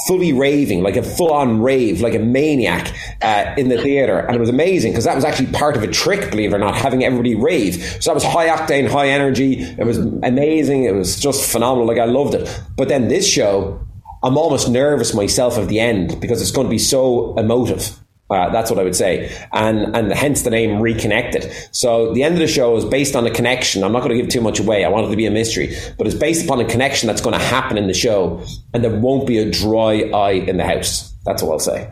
fully 0.06 0.32
raving 0.32 0.82
like 0.82 0.96
a 0.96 1.02
full-on 1.02 1.62
rave 1.62 2.00
like 2.00 2.14
a 2.14 2.18
maniac 2.18 2.92
uh, 3.22 3.54
in 3.56 3.68
the 3.68 3.80
theater. 3.80 4.18
And 4.18 4.34
it 4.34 4.40
was 4.40 4.48
amazing 4.48 4.92
because 4.92 5.04
that 5.04 5.14
was 5.14 5.24
actually 5.24 5.52
part 5.52 5.76
of 5.76 5.82
a 5.82 5.86
trick 5.86 6.30
believe 6.30 6.52
it 6.52 6.56
or 6.56 6.58
not 6.58 6.74
having 6.74 7.04
everybody 7.04 7.36
rave. 7.36 7.76
So 8.00 8.10
that 8.10 8.14
was 8.14 8.24
high 8.24 8.48
octane 8.48 8.88
high 8.88 9.08
energy. 9.08 9.60
It 9.60 9.86
was 9.86 9.98
amazing. 9.98 10.84
It 10.84 10.94
was 10.94 11.18
just 11.18 11.50
phenomenal. 11.50 11.86
Like 11.86 11.98
i 11.98 12.04
loved 12.04 12.34
it. 12.34 12.60
But 12.76 12.88
then 12.88 13.08
this 13.08 13.26
show 13.28 13.80
i'm 14.22 14.38
almost 14.38 14.70
nervous 14.70 15.12
myself 15.14 15.58
at 15.58 15.68
the 15.68 15.78
end 15.78 16.18
because 16.20 16.40
it's 16.40 16.50
going 16.50 16.66
to 16.66 16.70
be 16.70 16.78
so 16.78 17.36
emotive 17.36 17.98
uh, 18.30 18.50
that's 18.50 18.70
what 18.70 18.78
I 18.78 18.84
would 18.84 18.96
say, 18.96 19.30
and 19.52 19.94
and 19.94 20.12
hence 20.12 20.42
the 20.42 20.50
name 20.50 20.80
Reconnected. 20.80 21.52
So 21.72 22.12
the 22.14 22.22
end 22.22 22.34
of 22.34 22.40
the 22.40 22.48
show 22.48 22.76
is 22.76 22.84
based 22.84 23.14
on 23.14 23.26
a 23.26 23.30
connection. 23.30 23.84
I'm 23.84 23.92
not 23.92 24.00
going 24.02 24.16
to 24.16 24.20
give 24.20 24.30
too 24.30 24.40
much 24.40 24.60
away. 24.60 24.84
I 24.84 24.88
want 24.88 25.06
it 25.06 25.10
to 25.10 25.16
be 25.16 25.26
a 25.26 25.30
mystery, 25.30 25.76
but 25.98 26.06
it's 26.06 26.16
based 26.16 26.44
upon 26.44 26.60
a 26.60 26.64
connection 26.64 27.06
that's 27.06 27.20
going 27.20 27.38
to 27.38 27.44
happen 27.44 27.76
in 27.76 27.86
the 27.86 27.94
show, 27.94 28.42
and 28.72 28.82
there 28.82 28.98
won't 28.98 29.26
be 29.26 29.38
a 29.38 29.50
dry 29.50 30.10
eye 30.14 30.32
in 30.32 30.56
the 30.56 30.64
house. 30.64 31.12
That's 31.26 31.42
all 31.42 31.52
I'll 31.52 31.58
say. 31.58 31.90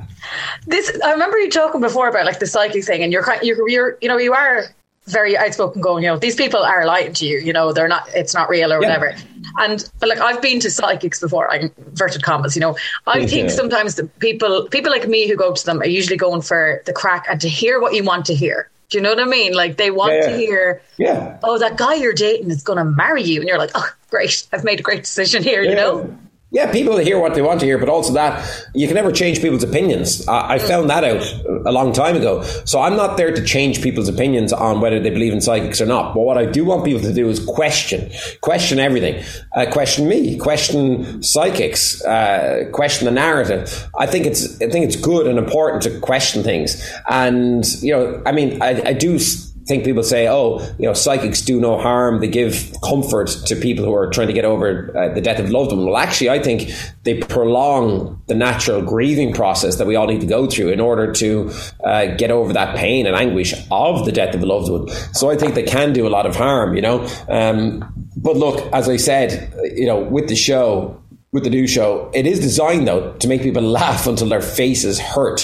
This 0.66 0.98
I 1.04 1.12
remember 1.12 1.38
you 1.38 1.50
talking 1.50 1.80
before 1.80 2.08
about 2.08 2.24
like 2.24 2.38
the 2.38 2.46
psychic 2.46 2.84
thing, 2.84 3.02
and 3.02 3.12
you're 3.12 3.26
you're, 3.42 3.68
you're 3.68 3.98
you 4.00 4.08
know 4.08 4.16
you 4.16 4.32
are 4.32 4.64
very 5.06 5.36
outspoken 5.36 5.82
going, 5.82 6.04
you 6.04 6.08
know, 6.08 6.16
these 6.16 6.36
people 6.36 6.60
are 6.60 6.86
lying 6.86 7.12
to 7.14 7.26
you, 7.26 7.38
you 7.38 7.52
know, 7.52 7.72
they're 7.72 7.88
not, 7.88 8.08
it's 8.14 8.34
not 8.34 8.48
real 8.48 8.72
or 8.72 8.80
yeah. 8.80 8.88
whatever. 8.88 9.16
And, 9.58 9.88
but 10.00 10.08
like, 10.08 10.20
I've 10.20 10.40
been 10.42 10.60
to 10.60 10.70
psychics 10.70 11.20
before, 11.20 11.52
I 11.52 11.70
inverted 11.86 12.22
commas, 12.22 12.54
you 12.56 12.60
know, 12.60 12.76
I 13.06 13.18
yeah. 13.18 13.26
think 13.26 13.50
sometimes 13.50 13.94
the 13.94 14.06
people, 14.18 14.68
people 14.68 14.90
like 14.90 15.08
me 15.08 15.28
who 15.28 15.36
go 15.36 15.52
to 15.52 15.64
them 15.66 15.80
are 15.80 15.86
usually 15.86 16.16
going 16.16 16.42
for 16.42 16.82
the 16.86 16.92
crack 16.92 17.26
and 17.30 17.40
to 17.40 17.48
hear 17.48 17.80
what 17.80 17.94
you 17.94 18.04
want 18.04 18.26
to 18.26 18.34
hear. 18.34 18.70
Do 18.90 18.98
you 18.98 19.02
know 19.02 19.10
what 19.10 19.20
I 19.20 19.24
mean? 19.24 19.54
Like 19.54 19.78
they 19.78 19.90
want 19.90 20.12
yeah, 20.12 20.26
to 20.28 20.36
hear, 20.36 20.82
yeah. 20.98 21.38
oh, 21.42 21.58
that 21.58 21.78
guy 21.78 21.94
you're 21.94 22.12
dating 22.12 22.50
is 22.50 22.62
going 22.62 22.76
to 22.76 22.84
marry 22.84 23.22
you. 23.22 23.40
And 23.40 23.48
you're 23.48 23.58
like, 23.58 23.70
oh, 23.74 23.88
great. 24.10 24.46
I've 24.52 24.64
made 24.64 24.80
a 24.80 24.82
great 24.82 25.04
decision 25.04 25.42
here, 25.42 25.62
you 25.62 25.74
know? 25.74 26.14
Yeah, 26.52 26.70
people 26.70 26.98
hear 26.98 27.18
what 27.18 27.34
they 27.34 27.40
want 27.40 27.60
to 27.60 27.66
hear, 27.66 27.78
but 27.78 27.88
also 27.88 28.12
that 28.12 28.46
you 28.74 28.86
can 28.86 28.94
never 28.94 29.10
change 29.10 29.40
people's 29.40 29.64
opinions. 29.64 30.28
I, 30.28 30.54
I, 30.54 30.58
found 30.58 30.90
that 30.90 31.02
out 31.02 31.22
a 31.64 31.72
long 31.72 31.94
time 31.94 32.14
ago. 32.14 32.42
So 32.66 32.78
I'm 32.78 32.94
not 32.94 33.16
there 33.16 33.34
to 33.34 33.42
change 33.42 33.82
people's 33.82 34.06
opinions 34.06 34.52
on 34.52 34.82
whether 34.82 35.00
they 35.00 35.08
believe 35.08 35.32
in 35.32 35.40
psychics 35.40 35.80
or 35.80 35.86
not. 35.86 36.12
But 36.12 36.20
what 36.20 36.36
I 36.36 36.44
do 36.44 36.66
want 36.66 36.84
people 36.84 37.00
to 37.00 37.14
do 37.14 37.30
is 37.30 37.42
question, 37.42 38.12
question 38.42 38.78
everything, 38.78 39.24
uh, 39.54 39.64
question 39.72 40.06
me, 40.06 40.36
question 40.36 41.22
psychics, 41.22 42.04
uh, 42.04 42.68
question 42.70 43.06
the 43.06 43.12
narrative. 43.12 43.88
I 43.98 44.04
think 44.04 44.26
it's 44.26 44.60
I 44.60 44.68
think 44.68 44.84
it's 44.84 44.96
good 44.96 45.26
and 45.26 45.38
important 45.38 45.82
to 45.84 46.00
question 46.00 46.42
things. 46.42 46.86
And 47.08 47.64
you 47.82 47.92
know, 47.92 48.22
I 48.26 48.32
mean, 48.32 48.60
I, 48.60 48.88
I 48.88 48.92
do 48.92 49.18
think 49.66 49.84
people 49.84 50.02
say, 50.02 50.28
oh, 50.28 50.58
you 50.78 50.86
know, 50.86 50.92
psychics 50.92 51.40
do 51.40 51.60
no 51.60 51.78
harm. 51.78 52.20
They 52.20 52.28
give 52.28 52.72
comfort 52.82 53.28
to 53.46 53.56
people 53.56 53.84
who 53.84 53.94
are 53.94 54.10
trying 54.10 54.26
to 54.26 54.32
get 54.32 54.44
over 54.44 54.96
uh, 54.96 55.14
the 55.14 55.20
death 55.20 55.38
of 55.38 55.50
loved 55.50 55.72
one. 55.72 55.86
Well, 55.86 55.96
actually, 55.96 56.30
I 56.30 56.40
think 56.40 56.72
they 57.04 57.18
prolong 57.18 58.20
the 58.26 58.34
natural 58.34 58.82
grieving 58.82 59.32
process 59.32 59.76
that 59.76 59.86
we 59.86 59.96
all 59.96 60.06
need 60.06 60.20
to 60.20 60.26
go 60.26 60.46
through 60.46 60.70
in 60.70 60.80
order 60.80 61.12
to 61.12 61.52
uh, 61.84 62.06
get 62.16 62.30
over 62.30 62.52
that 62.52 62.76
pain 62.76 63.06
and 63.06 63.14
anguish 63.16 63.54
of 63.70 64.04
the 64.04 64.12
death 64.12 64.34
of 64.34 64.42
a 64.42 64.46
loved 64.46 64.70
one. 64.70 64.88
So 65.12 65.30
I 65.30 65.36
think 65.36 65.54
they 65.54 65.62
can 65.62 65.92
do 65.92 66.06
a 66.06 66.10
lot 66.10 66.26
of 66.26 66.36
harm, 66.36 66.74
you 66.74 66.82
know. 66.82 67.08
Um, 67.28 67.92
but 68.16 68.36
look, 68.36 68.72
as 68.72 68.88
I 68.88 68.96
said, 68.96 69.52
you 69.74 69.86
know, 69.86 70.00
with 70.00 70.28
the 70.28 70.36
show, 70.36 71.01
with 71.32 71.44
the 71.44 71.50
new 71.50 71.66
show. 71.66 72.10
It 72.14 72.26
is 72.26 72.40
designed 72.40 72.86
though 72.86 73.12
to 73.14 73.28
make 73.28 73.42
people 73.42 73.62
laugh 73.62 74.06
until 74.06 74.28
their 74.28 74.42
faces 74.42 75.00
hurt 75.00 75.40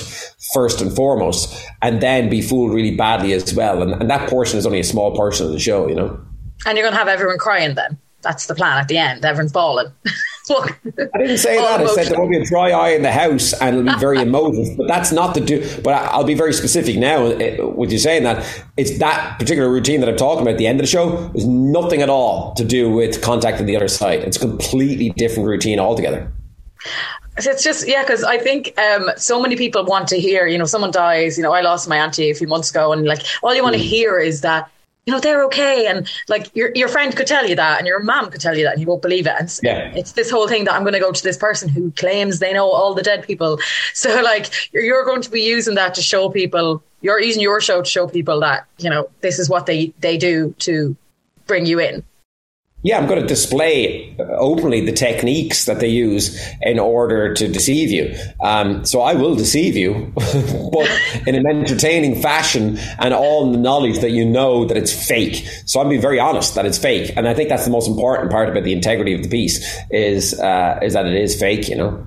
first 0.53 0.81
and 0.81 0.95
foremost, 0.95 1.67
and 1.83 2.01
then 2.01 2.29
be 2.29 2.43
fooled 2.43 2.73
really 2.73 2.95
badly 2.95 3.33
as 3.33 3.53
well. 3.55 3.83
And, 3.83 3.93
and 3.95 4.11
that 4.11 4.29
portion 4.29 4.59
is 4.59 4.67
only 4.67 4.81
a 4.81 4.85
small 4.85 5.15
portion 5.15 5.47
of 5.47 5.53
the 5.53 5.59
show, 5.59 5.89
you 5.89 5.95
know. 5.95 6.21
And 6.67 6.77
you're 6.77 6.85
going 6.85 6.93
to 6.93 6.99
have 6.99 7.09
everyone 7.09 7.39
crying 7.39 7.75
then. 7.75 7.99
That's 8.23 8.47
the 8.47 8.55
plan 8.55 8.79
at 8.79 8.89
the 8.89 8.99
end. 8.99 9.25
Everyone's 9.25 9.53
bawling. 9.53 9.93
I 10.57 11.19
didn't 11.19 11.39
say 11.39 11.57
that. 11.57 11.81
I 11.81 11.87
said 11.87 12.07
there 12.09 12.21
will 12.21 12.29
be 12.29 12.39
a 12.39 12.45
dry 12.45 12.71
eye 12.71 12.91
in 12.91 13.03
the 13.03 13.13
house 13.13 13.53
and 13.55 13.77
it'll 13.77 13.95
be 13.95 14.01
very 14.01 14.19
emotive. 14.23 14.77
But 14.77 14.89
that's 14.89 15.13
not 15.13 15.35
the 15.35 15.41
do. 15.41 15.81
But 15.83 15.95
I'll 15.95 16.25
be 16.25 16.35
very 16.35 16.53
specific 16.53 16.97
now 16.97 17.27
eh, 17.27 17.61
with 17.61 17.93
you 17.93 17.99
saying 17.99 18.25
that 18.25 18.45
it's 18.77 18.99
that 18.99 19.39
particular 19.39 19.71
routine 19.71 20.01
that 20.01 20.09
I'm 20.09 20.17
talking 20.17 20.43
about 20.43 20.53
at 20.53 20.59
the 20.59 20.67
end 20.67 20.81
of 20.81 20.85
the 20.85 20.91
show 20.91 21.31
is 21.35 21.47
nothing 21.47 22.03
at 22.03 22.09
all 22.09 22.55
to 22.55 22.65
do 22.65 22.91
with 22.91 23.23
contacting 23.23 23.67
the 23.67 23.77
other 23.77 23.89
side. 23.89 24.21
It's 24.21 24.37
a 24.37 24.41
completely 24.41 25.11
different 25.11 25.49
routine 25.49 25.79
altogether. 25.79 26.33
It's 27.37 27.63
just 27.63 27.87
yeah, 27.87 28.03
because 28.03 28.25
I 28.25 28.39
think 28.39 28.77
um, 28.79 29.11
so 29.17 29.41
many 29.41 29.57
people 29.57 29.85
want 29.85 30.09
to 30.09 30.19
hear. 30.19 30.47
You 30.47 30.59
know, 30.59 30.65
someone 30.65 30.91
dies. 30.91 31.37
You 31.37 31.45
know, 31.45 31.53
I 31.53 31.61
lost 31.61 31.89
my 31.89 31.97
auntie 31.97 32.31
a 32.31 32.35
few 32.35 32.49
months 32.49 32.71
ago, 32.71 32.93
and 32.93 33.07
like 33.07 33.23
all 33.43 33.55
you 33.55 33.63
want 33.63 33.77
to 33.77 33.81
mm. 33.81 33.87
hear 33.87 34.19
is 34.19 34.41
that 34.41 34.71
you 35.09 35.15
know, 35.15 35.21
they're 35.21 35.43
okay. 35.45 35.87
And 35.87 36.07
like 36.29 36.55
your, 36.55 36.71
your 36.75 36.87
friend 36.87 37.17
could 37.17 37.27
tell 37.27 37.49
you 37.49 37.57
that 37.57 37.79
and 37.79 37.87
your 37.87 38.03
mom 38.03 38.31
could 38.31 38.43
tell 38.43 38.55
you 38.55 38.65
that 38.65 38.73
and 38.73 38.81
you 38.83 38.87
won't 38.87 39.01
believe 39.01 39.27
it. 39.27 39.33
And 39.39 39.61
yeah. 39.63 39.91
it's 39.95 40.13
this 40.13 40.31
whole 40.31 40.47
thing 40.47 40.65
that 40.65 40.75
I'm 40.75 40.83
going 40.83 40.93
to 40.93 41.01
go 41.01 41.13
to 41.13 41.23
this 41.23 41.39
person 41.39 41.71
who 41.71 41.91
claims 41.93 42.41
they 42.41 42.53
know 42.53 42.71
all 42.71 42.93
the 42.93 43.03
dead 43.03 43.27
people. 43.27 43.59
So 43.95 44.21
like 44.21 44.51
you're, 44.73 44.83
you're 44.83 45.05
going 45.07 45.23
to 45.23 45.31
be 45.31 45.41
using 45.41 45.77
that 45.77 45.95
to 45.95 46.03
show 46.03 46.29
people, 46.29 46.83
you're 47.01 47.21
using 47.21 47.41
your 47.41 47.61
show 47.61 47.81
to 47.81 47.89
show 47.89 48.07
people 48.07 48.39
that, 48.41 48.67
you 48.77 48.91
know, 48.91 49.09
this 49.23 49.39
is 49.39 49.49
what 49.49 49.65
they, 49.65 49.95
they 50.01 50.19
do 50.19 50.55
to 50.59 50.95
bring 51.47 51.65
you 51.65 51.81
in 51.81 52.05
yeah, 52.89 52.97
I'm 52.97 53.07
going 53.07 53.21
to 53.21 53.27
display 53.27 54.17
openly 54.19 54.81
the 54.81 54.93
techniques 54.93 55.67
that 55.67 55.79
they 55.79 55.89
use 55.89 56.41
in 56.63 56.79
order 56.79 57.35
to 57.35 57.47
deceive 57.47 57.91
you. 57.91 58.17
Um, 58.41 58.87
so 58.87 59.03
I 59.03 59.13
will 59.13 59.35
deceive 59.35 59.77
you, 59.77 60.11
but 60.17 60.89
in 61.27 61.35
an 61.35 61.47
entertaining 61.47 62.23
fashion 62.23 62.79
and 62.99 63.13
all 63.13 63.53
the 63.53 63.59
knowledge 63.59 63.99
that 63.99 64.13
you 64.13 64.25
know 64.25 64.65
that 64.65 64.79
it's 64.79 65.07
fake. 65.07 65.47
So 65.67 65.81
I'm 65.81 65.91
being 65.91 66.01
very 66.01 66.19
honest 66.19 66.55
that 66.55 66.65
it's 66.65 66.79
fake, 66.79 67.13
and 67.15 67.29
I 67.29 67.35
think 67.35 67.51
that's 67.51 67.67
the 67.67 67.71
most 67.71 67.89
important 67.89 68.31
part 68.31 68.49
about 68.49 68.65
the 68.65 68.73
integrity 68.73 69.13
of 69.13 69.23
the 69.23 69.29
piece 69.29 69.63
is 69.91 70.33
uh, 70.41 70.81
is 70.83 70.95
that 70.95 71.05
it 71.05 71.15
is 71.15 71.39
fake. 71.39 71.69
You 71.69 71.77
know 71.77 72.07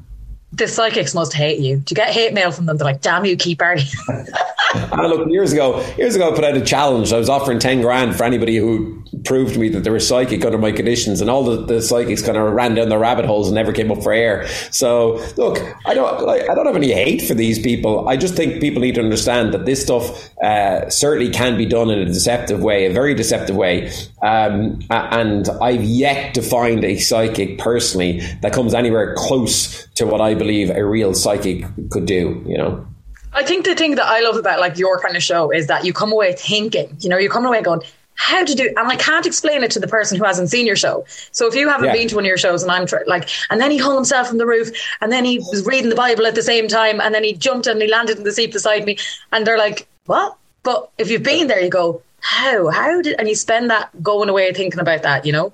the 0.52 0.68
psychics 0.68 1.14
must 1.14 1.34
hate 1.34 1.60
you. 1.60 1.78
Do 1.78 1.92
you 1.92 1.96
get 1.96 2.10
hate 2.10 2.34
mail 2.34 2.52
from 2.52 2.66
them? 2.66 2.78
They're 2.78 2.86
like, 2.86 3.02
damn 3.02 3.24
you, 3.24 3.38
Keith 3.38 3.60
Barry. 3.60 3.84
I 4.74 5.06
look 5.08 5.30
years 5.30 5.52
ago, 5.52 5.86
years 5.98 6.16
ago 6.16 6.32
I 6.32 6.36
put 6.36 6.44
out 6.44 6.56
a 6.56 6.62
challenge. 6.62 7.12
I 7.12 7.18
was 7.18 7.30
offering 7.30 7.60
10 7.60 7.82
grand 7.82 8.16
for 8.16 8.24
anybody 8.24 8.58
who 8.58 9.04
proved 9.26 9.54
to 9.54 9.60
me 9.60 9.70
that 9.70 9.84
they 9.84 9.90
were 9.90 10.00
psychic 10.00 10.46
under 10.46 10.58
my 10.58 10.72
conditions 10.72 11.22
and 11.22 11.30
all 11.30 11.44
the, 11.44 11.66
the 11.66 11.82
psychics 11.82 12.22
kind 12.22 12.38
of 12.38 12.52
ran 12.54 12.76
down 12.76 12.90
the 12.90 12.98
rabbit 12.98 13.26
holes 13.26 13.48
and 13.48 13.56
never 13.56 13.74
came 13.74 13.92
up 13.92 14.02
for 14.02 14.14
air. 14.14 14.48
So 14.72 15.24
look, 15.38 15.60
I 15.86 15.94
don't, 15.94 16.26
like, 16.26 16.50
I 16.50 16.56
don't 16.56 16.66
have 16.66 16.76
any 16.76 16.92
hate 16.92 17.22
for 17.22 17.34
these 17.34 17.60
people. 17.60 18.08
I 18.08 18.18
just 18.18 18.36
think 18.36 18.62
people 18.62 18.82
need 18.82 18.96
to 18.96 19.02
understand 19.02 19.54
that 19.54 19.66
this 19.66 19.82
stuff 19.82 20.30
uh, 20.42 20.90
certainly 20.90 21.32
can 21.32 21.58
be 21.58 21.66
done 21.66 21.90
in 21.90 22.00
a 22.00 22.06
deceptive 22.06 22.64
way, 22.64 22.86
a 22.86 22.94
very 22.94 23.14
deceptive 23.14 23.56
way. 23.56 23.92
Um, 24.22 24.80
and 24.90 25.50
I've 25.62 25.84
yet 25.84 26.34
to 26.36 26.42
find 26.42 26.84
a 26.84 26.98
psychic 26.98 27.58
personally 27.58 28.20
that 28.42 28.54
comes 28.54 28.74
anywhere 28.74 29.16
close 29.16 29.88
to 29.96 30.06
what 30.06 30.22
I 30.22 30.34
believe 30.34 30.70
a 30.70 30.86
real 30.86 31.14
psychic 31.14 31.66
could 31.90 32.06
do, 32.06 32.44
you 32.48 32.58
know? 32.58 32.88
I 33.34 33.44
think 33.44 33.66
the 33.66 33.76
thing 33.76 33.96
that 33.96 34.06
I 34.06 34.22
love 34.22 34.36
about 34.36 34.60
like 34.60 34.78
your 34.78 35.00
kind 35.00 35.16
of 35.16 35.24
show 35.24 35.52
is 35.52 35.68
that 35.68 35.86
you 35.86 35.94
come 35.94 36.12
away 36.12 36.34
thinking, 36.34 36.96
you 37.00 37.10
know, 37.10 37.18
you 37.18 37.30
come 37.30 37.46
away 37.46 37.62
going, 37.62 37.82
how 38.16 38.44
to 38.44 38.54
do, 38.54 38.68
and 38.78 38.88
I 38.88 38.98
can't 38.98 39.26
explain 39.26 39.64
it 39.64 39.72
to 39.72 39.80
the 39.80 39.88
person 39.88 40.18
who 40.18 40.24
hasn't 40.24 40.50
seen 40.50 40.68
your 40.68 40.76
show. 40.76 41.06
So 41.32 41.48
if 41.48 41.56
you 41.56 41.68
haven't 41.68 41.88
yeah. 41.88 41.94
been 41.94 42.08
to 42.10 42.16
one 42.16 42.26
of 42.26 42.28
your 42.28 42.38
shows, 42.38 42.62
and 42.62 42.72
I'm 42.72 42.86
tr- 42.86 42.98
like, 43.08 43.30
and 43.50 43.60
then 43.60 43.72
he 43.72 43.78
hung 43.78 43.96
himself 43.96 44.28
from 44.28 44.38
the 44.38 44.46
roof, 44.46 44.70
and 45.00 45.12
then 45.12 45.26
he 45.26 45.40
was 45.40 45.66
reading 45.66 45.90
the 45.90 45.96
Bible 45.96 46.28
at 46.28 46.36
the 46.36 46.44
same 46.44 46.68
time, 46.68 47.02
and 47.02 47.16
then 47.16 47.24
he 47.24 47.34
jumped 47.34 47.68
and 47.68 47.82
he 47.82 47.88
landed 47.88 48.18
in 48.18 48.24
the 48.24 48.32
seat 48.32 48.52
beside 48.52 48.86
me, 48.86 48.98
and 49.32 49.48
they're 49.48 49.58
like, 49.58 49.88
what? 50.06 50.38
But 50.64 50.92
if 50.98 51.10
you've 51.10 51.24
been 51.24 51.48
there, 51.48 51.62
you 51.62 51.70
go, 51.70 52.04
how? 52.20 52.70
How 52.70 53.02
did? 53.02 53.16
And 53.18 53.28
you 53.28 53.36
spend 53.36 53.72
that 53.72 53.90
going 54.04 54.30
away 54.30 54.54
thinking 54.54 54.80
about 54.80 55.02
that, 55.04 55.26
you 55.26 55.32
know. 55.32 55.54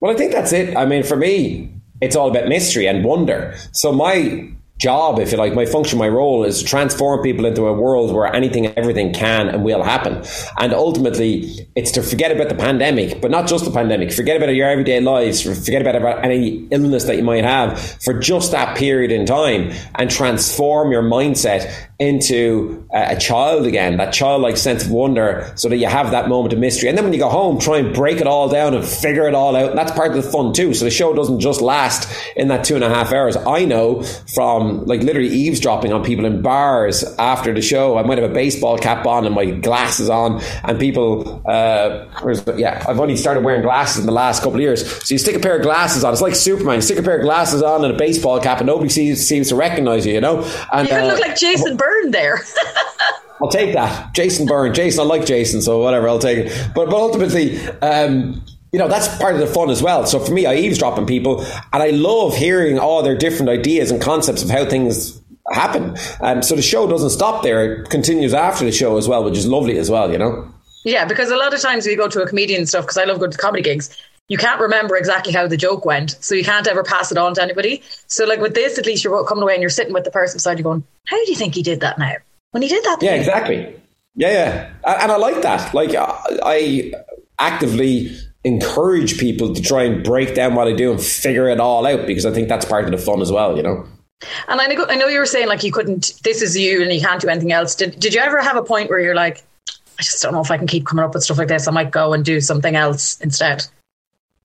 Well, 0.00 0.12
I 0.12 0.16
think 0.16 0.32
that's 0.32 0.52
it. 0.52 0.76
I 0.76 0.86
mean, 0.86 1.04
for 1.04 1.16
me, 1.16 1.70
it's 2.00 2.16
all 2.16 2.30
about 2.30 2.48
mystery 2.48 2.88
and 2.88 3.04
wonder. 3.04 3.54
So 3.70 3.92
my 3.92 4.50
job, 4.84 5.18
if 5.18 5.32
you 5.32 5.38
like, 5.38 5.54
my 5.54 5.64
function, 5.64 5.98
my 5.98 6.08
role 6.08 6.44
is 6.44 6.58
to 6.60 6.64
transform 6.64 7.22
people 7.22 7.44
into 7.46 7.66
a 7.66 7.72
world 7.72 8.14
where 8.14 8.26
anything 8.40 8.66
and 8.66 8.76
everything 8.76 9.12
can 9.14 9.48
and 9.48 9.64
will 9.64 9.82
happen. 9.82 10.22
And 10.58 10.74
ultimately, 10.74 11.66
it's 11.74 11.90
to 11.92 12.02
forget 12.02 12.30
about 12.30 12.50
the 12.50 12.54
pandemic, 12.54 13.20
but 13.22 13.30
not 13.30 13.48
just 13.48 13.64
the 13.64 13.70
pandemic. 13.70 14.12
Forget 14.12 14.36
about 14.36 14.54
your 14.54 14.68
everyday 14.68 15.00
lives. 15.00 15.40
Forget 15.40 15.80
about, 15.80 15.96
about 15.96 16.24
any 16.24 16.66
illness 16.70 17.04
that 17.04 17.16
you 17.16 17.24
might 17.24 17.44
have 17.44 17.80
for 18.02 18.12
just 18.18 18.52
that 18.52 18.76
period 18.76 19.10
in 19.10 19.24
time 19.24 19.72
and 19.94 20.10
transform 20.10 20.92
your 20.92 21.02
mindset 21.02 21.72
into 21.98 22.86
a, 22.92 23.16
child 23.16 23.66
again, 23.66 23.96
that 23.96 24.12
childlike 24.12 24.56
sense 24.56 24.84
of 24.84 24.90
wonder, 24.90 25.50
so 25.54 25.68
that 25.68 25.76
you 25.76 25.86
have 25.86 26.10
that 26.10 26.28
moment 26.28 26.52
of 26.52 26.58
mystery. 26.58 26.88
And 26.88 26.98
then 26.98 27.04
when 27.04 27.12
you 27.12 27.20
go 27.20 27.28
home, 27.28 27.58
try 27.58 27.78
and 27.78 27.94
break 27.94 28.20
it 28.20 28.26
all 28.26 28.48
down 28.48 28.74
and 28.74 28.84
figure 28.84 29.28
it 29.28 29.34
all 29.34 29.54
out. 29.54 29.70
And 29.70 29.78
that's 29.78 29.92
part 29.92 30.10
of 30.14 30.22
the 30.22 30.28
fun 30.30 30.52
too. 30.52 30.74
So 30.74 30.84
the 30.84 30.90
show 30.90 31.14
doesn't 31.14 31.40
just 31.40 31.60
last 31.60 32.12
in 32.36 32.48
that 32.48 32.64
two 32.64 32.74
and 32.74 32.84
a 32.84 32.88
half 32.88 33.12
hours. 33.12 33.36
I 33.36 33.64
know 33.64 34.02
from 34.02 34.73
like 34.82 35.02
literally 35.02 35.28
eavesdropping 35.28 35.92
on 35.92 36.04
people 36.04 36.24
in 36.24 36.42
bars 36.42 37.04
after 37.18 37.52
the 37.52 37.62
show. 37.62 37.96
I 37.98 38.02
might 38.02 38.18
have 38.18 38.30
a 38.30 38.34
baseball 38.34 38.78
cap 38.78 39.06
on 39.06 39.26
and 39.26 39.34
my 39.34 39.46
glasses 39.46 40.10
on, 40.10 40.42
and 40.62 40.78
people, 40.78 41.42
uh, 41.46 42.06
yeah, 42.56 42.84
I've 42.88 43.00
only 43.00 43.16
started 43.16 43.44
wearing 43.44 43.62
glasses 43.62 44.00
in 44.00 44.06
the 44.06 44.12
last 44.12 44.40
couple 44.40 44.56
of 44.56 44.60
years. 44.60 44.86
So 45.06 45.14
you 45.14 45.18
stick 45.18 45.36
a 45.36 45.40
pair 45.40 45.56
of 45.56 45.62
glasses 45.62 46.04
on. 46.04 46.12
It's 46.12 46.22
like 46.22 46.34
Superman. 46.34 46.76
You 46.76 46.82
stick 46.82 46.98
a 46.98 47.02
pair 47.02 47.18
of 47.18 47.22
glasses 47.22 47.62
on 47.62 47.84
and 47.84 47.94
a 47.94 47.96
baseball 47.96 48.40
cap, 48.40 48.58
and 48.58 48.66
nobody 48.66 48.88
seems 48.88 49.24
seems 49.24 49.48
to 49.48 49.56
recognize 49.56 50.06
you. 50.06 50.14
You 50.14 50.20
know, 50.20 50.42
and 50.72 50.88
you 50.88 50.94
uh, 50.94 51.06
look 51.06 51.20
like 51.20 51.36
Jason. 51.36 51.76
Byrne 51.76 52.10
there. 52.10 52.40
I'll 53.42 53.50
take 53.50 53.74
that. 53.74 54.14
Jason 54.14 54.46
Byrne. 54.46 54.72
Jason, 54.72 55.00
I 55.00 55.04
like 55.04 55.26
Jason, 55.26 55.60
so 55.60 55.82
whatever, 55.82 56.08
I'll 56.08 56.18
take 56.18 56.46
it. 56.46 56.70
But, 56.74 56.86
but 56.86 56.94
ultimately, 56.94 57.58
um, 57.82 58.42
you 58.74 58.80
know, 58.80 58.88
that's 58.88 59.06
part 59.18 59.36
of 59.36 59.40
the 59.40 59.46
fun 59.46 59.70
as 59.70 59.84
well. 59.84 60.04
So 60.04 60.18
for 60.18 60.32
me, 60.32 60.46
I 60.46 60.56
eavesdrop 60.56 60.98
on 60.98 61.06
people 61.06 61.42
and 61.72 61.80
I 61.80 61.90
love 61.90 62.34
hearing 62.34 62.76
all 62.76 63.04
their 63.04 63.16
different 63.16 63.48
ideas 63.48 63.92
and 63.92 64.02
concepts 64.02 64.42
of 64.42 64.50
how 64.50 64.64
things 64.64 65.22
happen. 65.52 65.96
Um, 66.20 66.42
so 66.42 66.56
the 66.56 66.62
show 66.62 66.88
doesn't 66.88 67.10
stop 67.10 67.44
there. 67.44 67.82
It 67.82 67.90
continues 67.90 68.34
after 68.34 68.64
the 68.64 68.72
show 68.72 68.96
as 68.96 69.06
well, 69.06 69.22
which 69.22 69.38
is 69.38 69.46
lovely 69.46 69.78
as 69.78 69.92
well, 69.92 70.10
you 70.10 70.18
know? 70.18 70.52
Yeah, 70.84 71.04
because 71.04 71.30
a 71.30 71.36
lot 71.36 71.54
of 71.54 71.60
times 71.60 71.86
we 71.86 71.94
go 71.94 72.08
to 72.08 72.20
a 72.20 72.26
comedian 72.26 72.62
and 72.62 72.68
stuff, 72.68 72.82
because 72.82 72.98
I 72.98 73.04
love 73.04 73.20
going 73.20 73.30
to 73.30 73.38
comedy 73.38 73.62
gigs, 73.62 73.96
you 74.26 74.38
can't 74.38 74.60
remember 74.60 74.96
exactly 74.96 75.32
how 75.32 75.46
the 75.46 75.56
joke 75.56 75.84
went. 75.84 76.16
So 76.18 76.34
you 76.34 76.42
can't 76.42 76.66
ever 76.66 76.82
pass 76.82 77.12
it 77.12 77.16
on 77.16 77.34
to 77.34 77.42
anybody. 77.44 77.80
So 78.08 78.24
like 78.24 78.40
with 78.40 78.54
this, 78.54 78.76
at 78.76 78.86
least 78.86 79.04
you're 79.04 79.24
coming 79.24 79.44
away 79.44 79.52
and 79.52 79.62
you're 79.62 79.70
sitting 79.70 79.94
with 79.94 80.02
the 80.02 80.10
person 80.10 80.38
beside 80.38 80.58
you 80.58 80.64
going, 80.64 80.82
how 81.06 81.24
do 81.24 81.30
you 81.30 81.36
think 81.36 81.54
he 81.54 81.62
did 81.62 81.78
that 81.78 81.96
now? 81.96 82.14
When 82.50 82.64
he 82.64 82.68
did 82.68 82.82
that? 82.82 82.98
Yeah, 83.02 83.14
exactly. 83.14 83.80
Yeah, 84.16 84.32
yeah. 84.32 84.72
And 84.82 85.12
I 85.12 85.16
like 85.16 85.42
that. 85.42 85.72
Like 85.74 85.90
I 85.94 86.92
actively 87.38 88.16
encourage 88.44 89.18
people 89.18 89.54
to 89.54 89.62
try 89.62 89.82
and 89.84 90.04
break 90.04 90.34
down 90.34 90.54
what 90.54 90.68
I 90.68 90.72
do 90.72 90.92
and 90.92 91.00
figure 91.00 91.48
it 91.48 91.58
all 91.58 91.86
out 91.86 92.06
because 92.06 92.26
I 92.26 92.32
think 92.32 92.48
that's 92.48 92.64
part 92.64 92.84
of 92.84 92.90
the 92.90 92.98
fun 92.98 93.20
as 93.22 93.32
well, 93.32 93.56
you 93.56 93.62
know? 93.62 93.86
And 94.48 94.60
I 94.60 94.66
know, 94.66 94.86
I 94.88 94.94
know 94.94 95.06
you 95.06 95.18
were 95.18 95.26
saying 95.26 95.48
like 95.48 95.62
you 95.62 95.72
couldn't, 95.72 96.12
this 96.22 96.42
is 96.42 96.56
you 96.56 96.82
and 96.82 96.92
you 96.92 97.00
can't 97.00 97.20
do 97.20 97.28
anything 97.28 97.52
else. 97.52 97.74
Did, 97.74 97.98
did 97.98 98.14
you 98.14 98.20
ever 98.20 98.40
have 98.40 98.56
a 98.56 98.62
point 98.62 98.90
where 98.90 99.00
you're 99.00 99.14
like, 99.14 99.42
I 99.98 100.02
just 100.02 100.22
don't 100.22 100.32
know 100.32 100.40
if 100.40 100.50
I 100.50 100.58
can 100.58 100.66
keep 100.66 100.86
coming 100.86 101.04
up 101.04 101.14
with 101.14 101.22
stuff 101.22 101.38
like 101.38 101.48
this. 101.48 101.68
I 101.68 101.70
might 101.70 101.90
go 101.90 102.12
and 102.12 102.24
do 102.24 102.40
something 102.40 102.74
else 102.74 103.20
instead. 103.20 103.66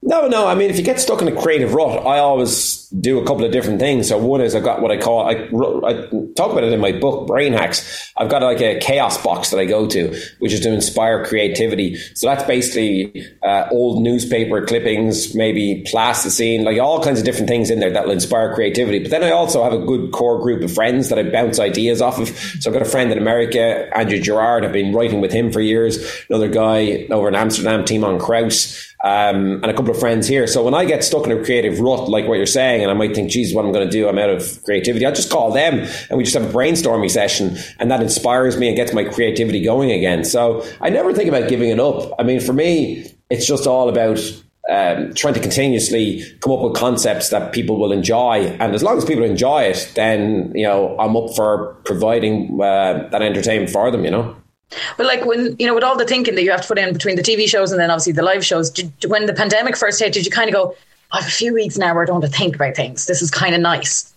No, 0.01 0.29
no. 0.29 0.47
I 0.47 0.55
mean, 0.55 0.69
if 0.69 0.77
you 0.77 0.83
get 0.83 0.97
stuck 0.97 1.21
in 1.21 1.27
a 1.27 1.41
creative 1.41 1.73
rut, 1.73 2.05
I 2.05 2.19
always 2.19 2.87
do 3.01 3.19
a 3.19 3.25
couple 3.25 3.43
of 3.43 3.51
different 3.51 3.81
things. 3.81 4.07
So 4.07 4.17
one 4.17 4.39
is 4.39 4.55
I've 4.55 4.63
got 4.63 4.81
what 4.81 4.91
I 4.91 4.97
call 4.97 5.27
I, 5.27 5.33
I 5.33 6.09
talk 6.37 6.51
about 6.51 6.63
it 6.63 6.71
in 6.71 6.79
my 6.79 6.93
book 6.93 7.27
Brain 7.27 7.51
Hacks. 7.51 8.11
I've 8.17 8.29
got 8.29 8.41
like 8.41 8.61
a 8.61 8.79
chaos 8.79 9.21
box 9.21 9.49
that 9.49 9.59
I 9.59 9.65
go 9.65 9.87
to, 9.87 10.17
which 10.39 10.53
is 10.53 10.61
to 10.61 10.73
inspire 10.73 11.25
creativity. 11.25 11.97
So 12.15 12.27
that's 12.27 12.43
basically 12.45 13.27
uh, 13.43 13.67
old 13.71 14.01
newspaper 14.01 14.65
clippings, 14.65 15.35
maybe 15.35 15.83
plasticine, 15.85 16.63
like 16.63 16.79
all 16.79 17.03
kinds 17.03 17.19
of 17.19 17.25
different 17.25 17.49
things 17.49 17.69
in 17.69 17.81
there 17.81 17.91
that 17.91 18.05
will 18.05 18.13
inspire 18.13 18.55
creativity. 18.55 18.99
But 18.99 19.11
then 19.11 19.23
I 19.23 19.31
also 19.31 19.63
have 19.63 19.73
a 19.73 19.85
good 19.85 20.13
core 20.13 20.41
group 20.41 20.63
of 20.63 20.73
friends 20.73 21.09
that 21.09 21.19
I 21.19 21.23
bounce 21.23 21.59
ideas 21.59 22.01
off 22.01 22.19
of. 22.19 22.29
So 22.29 22.69
I've 22.69 22.73
got 22.73 22.81
a 22.81 22.89
friend 22.89 23.11
in 23.11 23.17
America, 23.17 23.89
Andrew 23.95 24.19
Gerard. 24.19 24.63
I've 24.63 24.71
been 24.71 24.93
writing 24.93 25.19
with 25.19 25.33
him 25.33 25.51
for 25.51 25.59
years. 25.59 26.23
Another 26.29 26.47
guy 26.47 27.05
over 27.11 27.27
in 27.27 27.35
Amsterdam, 27.35 27.83
Timon 27.83 28.17
Krause 28.17 28.88
um, 29.03 29.63
and 29.63 29.65
a 29.65 29.73
couple 29.73 29.91
of 29.91 29.99
friends 29.99 30.27
here. 30.27 30.45
So 30.45 30.63
when 30.63 30.73
I 30.73 30.83
get 30.83 31.03
stuck 31.03 31.25
in 31.25 31.31
a 31.31 31.43
creative 31.43 31.79
rut, 31.79 32.09
like 32.09 32.27
what 32.27 32.35
you're 32.35 32.45
saying, 32.45 32.81
and 32.81 32.91
I 32.91 32.93
might 32.93 33.15
think, 33.15 33.31
geez, 33.31 33.53
what 33.53 33.61
am 33.61 33.67
I'm 33.67 33.73
going 33.73 33.87
to 33.87 33.91
do, 33.91 34.09
I'm 34.09 34.17
out 34.17 34.29
of 34.29 34.61
creativity, 34.63 35.05
I 35.05 35.11
just 35.11 35.31
call 35.31 35.51
them 35.51 35.87
and 36.09 36.17
we 36.17 36.23
just 36.23 36.35
have 36.35 36.49
a 36.49 36.53
brainstorming 36.53 37.09
session 37.09 37.57
and 37.79 37.89
that 37.91 38.01
inspires 38.01 38.57
me 38.57 38.67
and 38.67 38.75
gets 38.75 38.93
my 38.93 39.05
creativity 39.05 39.63
going 39.63 39.91
again. 39.91 40.25
So 40.25 40.65
I 40.81 40.89
never 40.89 41.13
think 41.13 41.29
about 41.29 41.49
giving 41.49 41.69
it 41.69 41.79
up. 41.79 42.13
I 42.19 42.23
mean, 42.23 42.41
for 42.41 42.53
me, 42.53 43.09
it's 43.29 43.47
just 43.47 43.67
all 43.67 43.87
about 43.87 44.19
um, 44.69 45.13
trying 45.13 45.33
to 45.33 45.39
continuously 45.39 46.23
come 46.41 46.53
up 46.53 46.61
with 46.61 46.75
concepts 46.75 47.29
that 47.29 47.53
people 47.53 47.79
will 47.79 47.91
enjoy. 47.91 48.45
And 48.59 48.75
as 48.75 48.83
long 48.83 48.97
as 48.97 49.05
people 49.05 49.23
enjoy 49.23 49.63
it, 49.63 49.91
then, 49.95 50.51
you 50.53 50.63
know, 50.63 50.97
I'm 50.99 51.15
up 51.15 51.35
for 51.35 51.75
providing 51.85 52.59
uh, 52.61 53.07
that 53.11 53.21
entertainment 53.21 53.71
for 53.71 53.89
them, 53.91 54.03
you 54.03 54.11
know? 54.11 54.35
But 54.97 55.05
like 55.05 55.25
when 55.25 55.55
you 55.57 55.67
know, 55.67 55.73
with 55.73 55.83
all 55.83 55.97
the 55.97 56.05
thinking 56.05 56.35
that 56.35 56.43
you 56.43 56.51
have 56.51 56.61
to 56.61 56.67
put 56.67 56.77
in 56.77 56.93
between 56.93 57.15
the 57.15 57.23
TV 57.23 57.47
shows 57.47 57.71
and 57.71 57.79
then 57.79 57.89
obviously 57.89 58.13
the 58.13 58.21
live 58.21 58.45
shows, 58.45 58.69
did, 58.69 58.91
when 59.07 59.25
the 59.25 59.33
pandemic 59.33 59.75
first 59.75 59.99
hit, 59.99 60.13
did 60.13 60.25
you 60.25 60.31
kind 60.31 60.49
of 60.49 60.53
go, 60.53 60.75
I 61.11 61.21
have 61.21 61.27
a 61.27 61.31
few 61.31 61.53
weeks 61.53 61.77
now 61.77 61.93
where 61.93 62.03
I 62.03 62.05
don't 62.05 62.21
have 62.21 62.31
to 62.31 62.37
think 62.37 62.55
about 62.55 62.75
things. 62.75 63.07
This 63.07 63.21
is 63.21 63.31
kind 63.31 63.55
of 63.55 63.61
nice. 63.61 64.13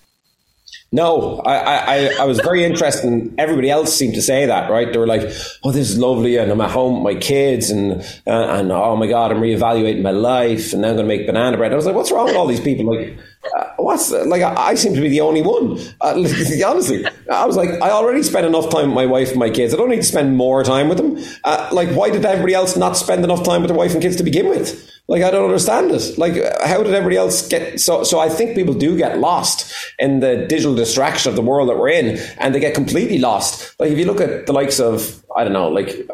No, 0.94 1.38
I, 1.38 1.54
I, 1.54 2.14
I 2.20 2.24
was 2.24 2.38
very 2.40 2.64
interested 2.64 3.06
in 3.06 3.34
everybody 3.38 3.70
else 3.70 3.96
seemed 3.96 4.12
to 4.14 4.20
say 4.20 4.44
that, 4.44 4.70
right? 4.70 4.92
They 4.92 4.98
were 4.98 5.06
like, 5.06 5.22
oh, 5.64 5.72
this 5.72 5.88
is 5.90 5.98
lovely. 5.98 6.36
And 6.36 6.52
I'm 6.52 6.60
at 6.60 6.70
home 6.70 7.02
with 7.02 7.14
my 7.14 7.18
kids 7.18 7.70
and, 7.70 8.02
uh, 8.26 8.58
and 8.58 8.70
oh 8.70 8.94
my 8.96 9.06
God, 9.06 9.32
I'm 9.32 9.40
reevaluating 9.40 10.02
my 10.02 10.10
life 10.10 10.74
and 10.74 10.82
now 10.82 10.88
I'm 10.88 10.96
going 10.96 11.08
to 11.08 11.16
make 11.16 11.26
banana 11.26 11.56
bread. 11.56 11.72
I 11.72 11.76
was 11.76 11.86
like, 11.86 11.94
what's 11.94 12.12
wrong 12.12 12.26
with 12.26 12.36
all 12.36 12.46
these 12.46 12.60
people? 12.60 12.94
Like, 12.94 13.16
uh, 13.56 13.64
what's 13.76 14.10
like, 14.10 14.42
I, 14.42 14.68
I, 14.68 14.74
seem 14.74 14.94
to 14.94 15.00
be 15.00 15.08
the 15.08 15.20
only 15.20 15.42
one. 15.42 15.78
Uh, 16.00 16.14
honestly, 16.66 17.04
I 17.30 17.44
was 17.44 17.56
like, 17.56 17.70
I 17.82 17.90
already 17.90 18.22
spend 18.22 18.46
enough 18.46 18.70
time 18.70 18.88
with 18.88 18.94
my 18.94 19.06
wife 19.06 19.30
and 19.30 19.38
my 19.38 19.50
kids. 19.50 19.74
I 19.74 19.76
don't 19.76 19.90
need 19.90 19.96
to 19.96 20.02
spend 20.02 20.36
more 20.36 20.62
time 20.62 20.88
with 20.88 20.98
them. 20.98 21.18
Uh, 21.44 21.68
like, 21.72 21.88
why 21.90 22.10
did 22.10 22.24
everybody 22.24 22.54
else 22.54 22.76
not 22.76 22.96
spend 22.96 23.24
enough 23.24 23.42
time 23.44 23.62
with 23.62 23.68
their 23.68 23.78
wife 23.78 23.92
and 23.92 24.02
kids 24.02 24.16
to 24.16 24.22
begin 24.22 24.48
with? 24.48 24.88
Like 25.08 25.22
I 25.24 25.30
don't 25.30 25.44
understand 25.44 25.90
it. 25.90 26.16
Like 26.16 26.34
how 26.64 26.82
did 26.82 26.94
everybody 26.94 27.16
else 27.16 27.46
get 27.48 27.80
so? 27.80 28.04
So 28.04 28.20
I 28.20 28.28
think 28.28 28.54
people 28.54 28.72
do 28.72 28.96
get 28.96 29.18
lost 29.18 29.70
in 29.98 30.20
the 30.20 30.46
digital 30.46 30.74
distraction 30.74 31.28
of 31.28 31.36
the 31.36 31.42
world 31.42 31.68
that 31.68 31.76
we're 31.76 31.88
in, 31.88 32.18
and 32.38 32.54
they 32.54 32.60
get 32.60 32.74
completely 32.74 33.18
lost. 33.18 33.78
Like 33.80 33.90
if 33.90 33.98
you 33.98 34.04
look 34.04 34.20
at 34.20 34.46
the 34.46 34.52
likes 34.52 34.78
of 34.78 35.22
I 35.36 35.42
don't 35.42 35.52
know, 35.52 35.68
like 35.68 36.08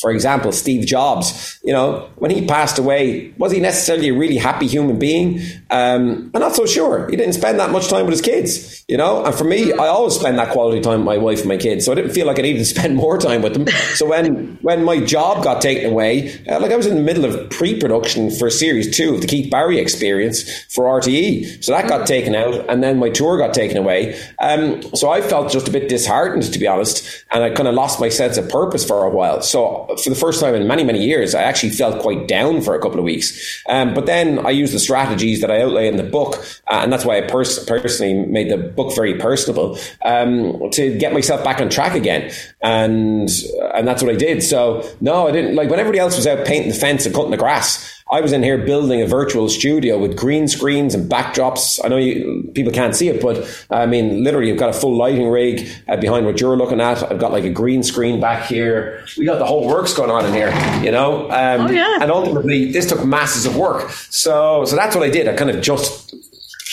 for 0.00 0.10
example, 0.10 0.50
Steve 0.50 0.86
Jobs, 0.86 1.60
you 1.62 1.74
know, 1.74 2.08
when 2.16 2.30
he 2.30 2.46
passed 2.46 2.78
away, 2.78 3.34
was 3.36 3.52
he 3.52 3.60
necessarily 3.60 4.08
a 4.08 4.14
really 4.14 4.38
happy 4.38 4.66
human 4.66 4.98
being? 4.98 5.40
Um, 5.70 6.30
I'm 6.34 6.40
not 6.40 6.56
so 6.56 6.64
sure. 6.64 7.06
He 7.10 7.16
didn't 7.16 7.34
spend 7.34 7.60
that 7.60 7.70
much 7.70 7.88
time 7.88 8.06
with 8.06 8.12
his 8.12 8.22
kids, 8.22 8.82
you 8.88 8.96
know. 8.96 9.22
And 9.22 9.34
for 9.34 9.44
me, 9.44 9.70
I 9.74 9.88
always 9.88 10.14
spend 10.14 10.38
that 10.38 10.52
quality 10.52 10.80
time 10.80 11.00
with 11.00 11.06
my 11.06 11.18
wife 11.18 11.40
and 11.40 11.48
my 11.48 11.58
kids, 11.58 11.84
so 11.84 11.92
I 11.92 11.96
didn't 11.96 12.12
feel 12.12 12.26
like 12.26 12.38
I 12.38 12.42
needed 12.42 12.60
to 12.60 12.64
spend 12.64 12.96
more 12.96 13.18
time 13.18 13.42
with 13.42 13.52
them. 13.52 13.66
So 13.94 14.06
when 14.08 14.56
when 14.62 14.84
my 14.84 15.00
job 15.00 15.44
got 15.44 15.60
taken 15.60 15.90
away, 15.90 16.42
uh, 16.48 16.58
like 16.58 16.72
I 16.72 16.76
was 16.76 16.86
in 16.86 16.94
the 16.94 17.02
middle 17.02 17.26
of 17.26 17.50
pre-production 17.50 18.30
for 18.30 18.48
series 18.48 18.96
two 18.96 19.14
of 19.14 19.20
the 19.20 19.26
Keith 19.26 19.50
Barry 19.50 19.78
Experience 19.78 20.64
for 20.72 20.86
RTE, 20.86 21.62
so 21.62 21.72
that 21.72 21.88
got 21.90 22.06
taken 22.06 22.34
out, 22.34 22.70
and 22.70 22.82
then 22.82 22.98
my 22.98 23.10
tour 23.10 23.36
got 23.36 23.52
taken 23.52 23.76
away. 23.76 24.18
Um, 24.38 24.80
so 24.94 25.10
I 25.10 25.20
felt 25.20 25.52
just 25.52 25.68
a 25.68 25.70
bit 25.70 25.90
disheartened, 25.90 26.50
to 26.50 26.58
be 26.58 26.66
honest, 26.66 27.26
and 27.30 27.44
I 27.44 27.50
kind 27.50 27.68
of 27.68 27.74
lost 27.74 28.00
my 28.00 28.08
sense 28.08 28.38
of 28.38 28.48
purpose 28.48 28.86
for 28.86 29.04
a 29.04 29.10
while. 29.10 29.41
So 29.42 29.94
for 30.02 30.10
the 30.10 30.16
first 30.16 30.40
time 30.40 30.54
in 30.54 30.66
many, 30.66 30.84
many 30.84 31.04
years, 31.04 31.34
I 31.34 31.42
actually 31.42 31.70
felt 31.70 32.00
quite 32.00 32.28
down 32.28 32.62
for 32.62 32.74
a 32.74 32.80
couple 32.80 32.98
of 32.98 33.04
weeks. 33.04 33.62
Um, 33.68 33.94
but 33.94 34.06
then 34.06 34.44
I 34.46 34.50
used 34.50 34.72
the 34.72 34.78
strategies 34.78 35.40
that 35.40 35.50
I 35.50 35.62
outlay 35.62 35.88
in 35.88 35.96
the 35.96 36.02
book, 36.02 36.36
uh, 36.70 36.80
and 36.82 36.92
that's 36.92 37.04
why 37.04 37.18
I 37.18 37.20
pers- 37.22 37.64
personally 37.64 38.26
made 38.26 38.50
the 38.50 38.56
book 38.56 38.94
very 38.94 39.14
personable 39.14 39.78
um, 40.04 40.70
to 40.70 40.96
get 40.98 41.12
myself 41.12 41.44
back 41.44 41.60
on 41.60 41.68
track 41.68 41.94
again. 41.94 42.32
And 42.62 43.28
and 43.74 43.86
that's 43.86 44.02
what 44.02 44.12
I 44.12 44.16
did. 44.16 44.42
So 44.42 44.88
no, 45.00 45.28
I 45.28 45.32
didn't 45.32 45.54
like 45.54 45.70
when 45.70 45.80
everybody 45.80 45.98
else 45.98 46.16
was 46.16 46.26
out 46.26 46.46
painting 46.46 46.70
the 46.70 46.76
fence 46.78 47.06
and 47.06 47.14
cutting 47.14 47.30
the 47.30 47.36
grass. 47.36 48.01
I 48.12 48.20
was 48.20 48.32
in 48.32 48.42
here 48.42 48.58
building 48.58 49.00
a 49.00 49.06
virtual 49.06 49.48
studio 49.48 49.98
with 49.98 50.18
green 50.18 50.46
screens 50.46 50.94
and 50.94 51.10
backdrops. 51.10 51.80
I 51.82 51.88
know 51.88 51.96
you, 51.96 52.50
people 52.54 52.70
can't 52.70 52.94
see 52.94 53.08
it, 53.08 53.22
but 53.22 53.66
I 53.70 53.86
mean, 53.86 54.22
literally, 54.22 54.52
I've 54.52 54.58
got 54.58 54.68
a 54.68 54.74
full 54.74 54.94
lighting 54.94 55.28
rig 55.28 55.66
uh, 55.88 55.96
behind 55.96 56.26
what 56.26 56.38
you're 56.38 56.54
looking 56.54 56.78
at. 56.78 57.02
I've 57.10 57.18
got 57.18 57.32
like 57.32 57.44
a 57.44 57.50
green 57.50 57.82
screen 57.82 58.20
back 58.20 58.48
here. 58.48 59.02
We 59.16 59.24
got 59.24 59.38
the 59.38 59.46
whole 59.46 59.66
works 59.66 59.94
going 59.94 60.10
on 60.10 60.26
in 60.26 60.34
here, 60.34 60.50
you 60.84 60.90
know. 60.90 61.30
Um, 61.30 61.62
oh, 61.62 61.70
yeah. 61.70 62.00
And 62.02 62.10
ultimately, 62.10 62.70
this 62.70 62.86
took 62.86 63.02
masses 63.02 63.46
of 63.46 63.56
work. 63.56 63.90
So, 63.90 64.66
so 64.66 64.76
that's 64.76 64.94
what 64.94 65.04
I 65.04 65.10
did. 65.10 65.26
I 65.26 65.34
kind 65.34 65.48
of 65.48 65.62
just 65.62 66.14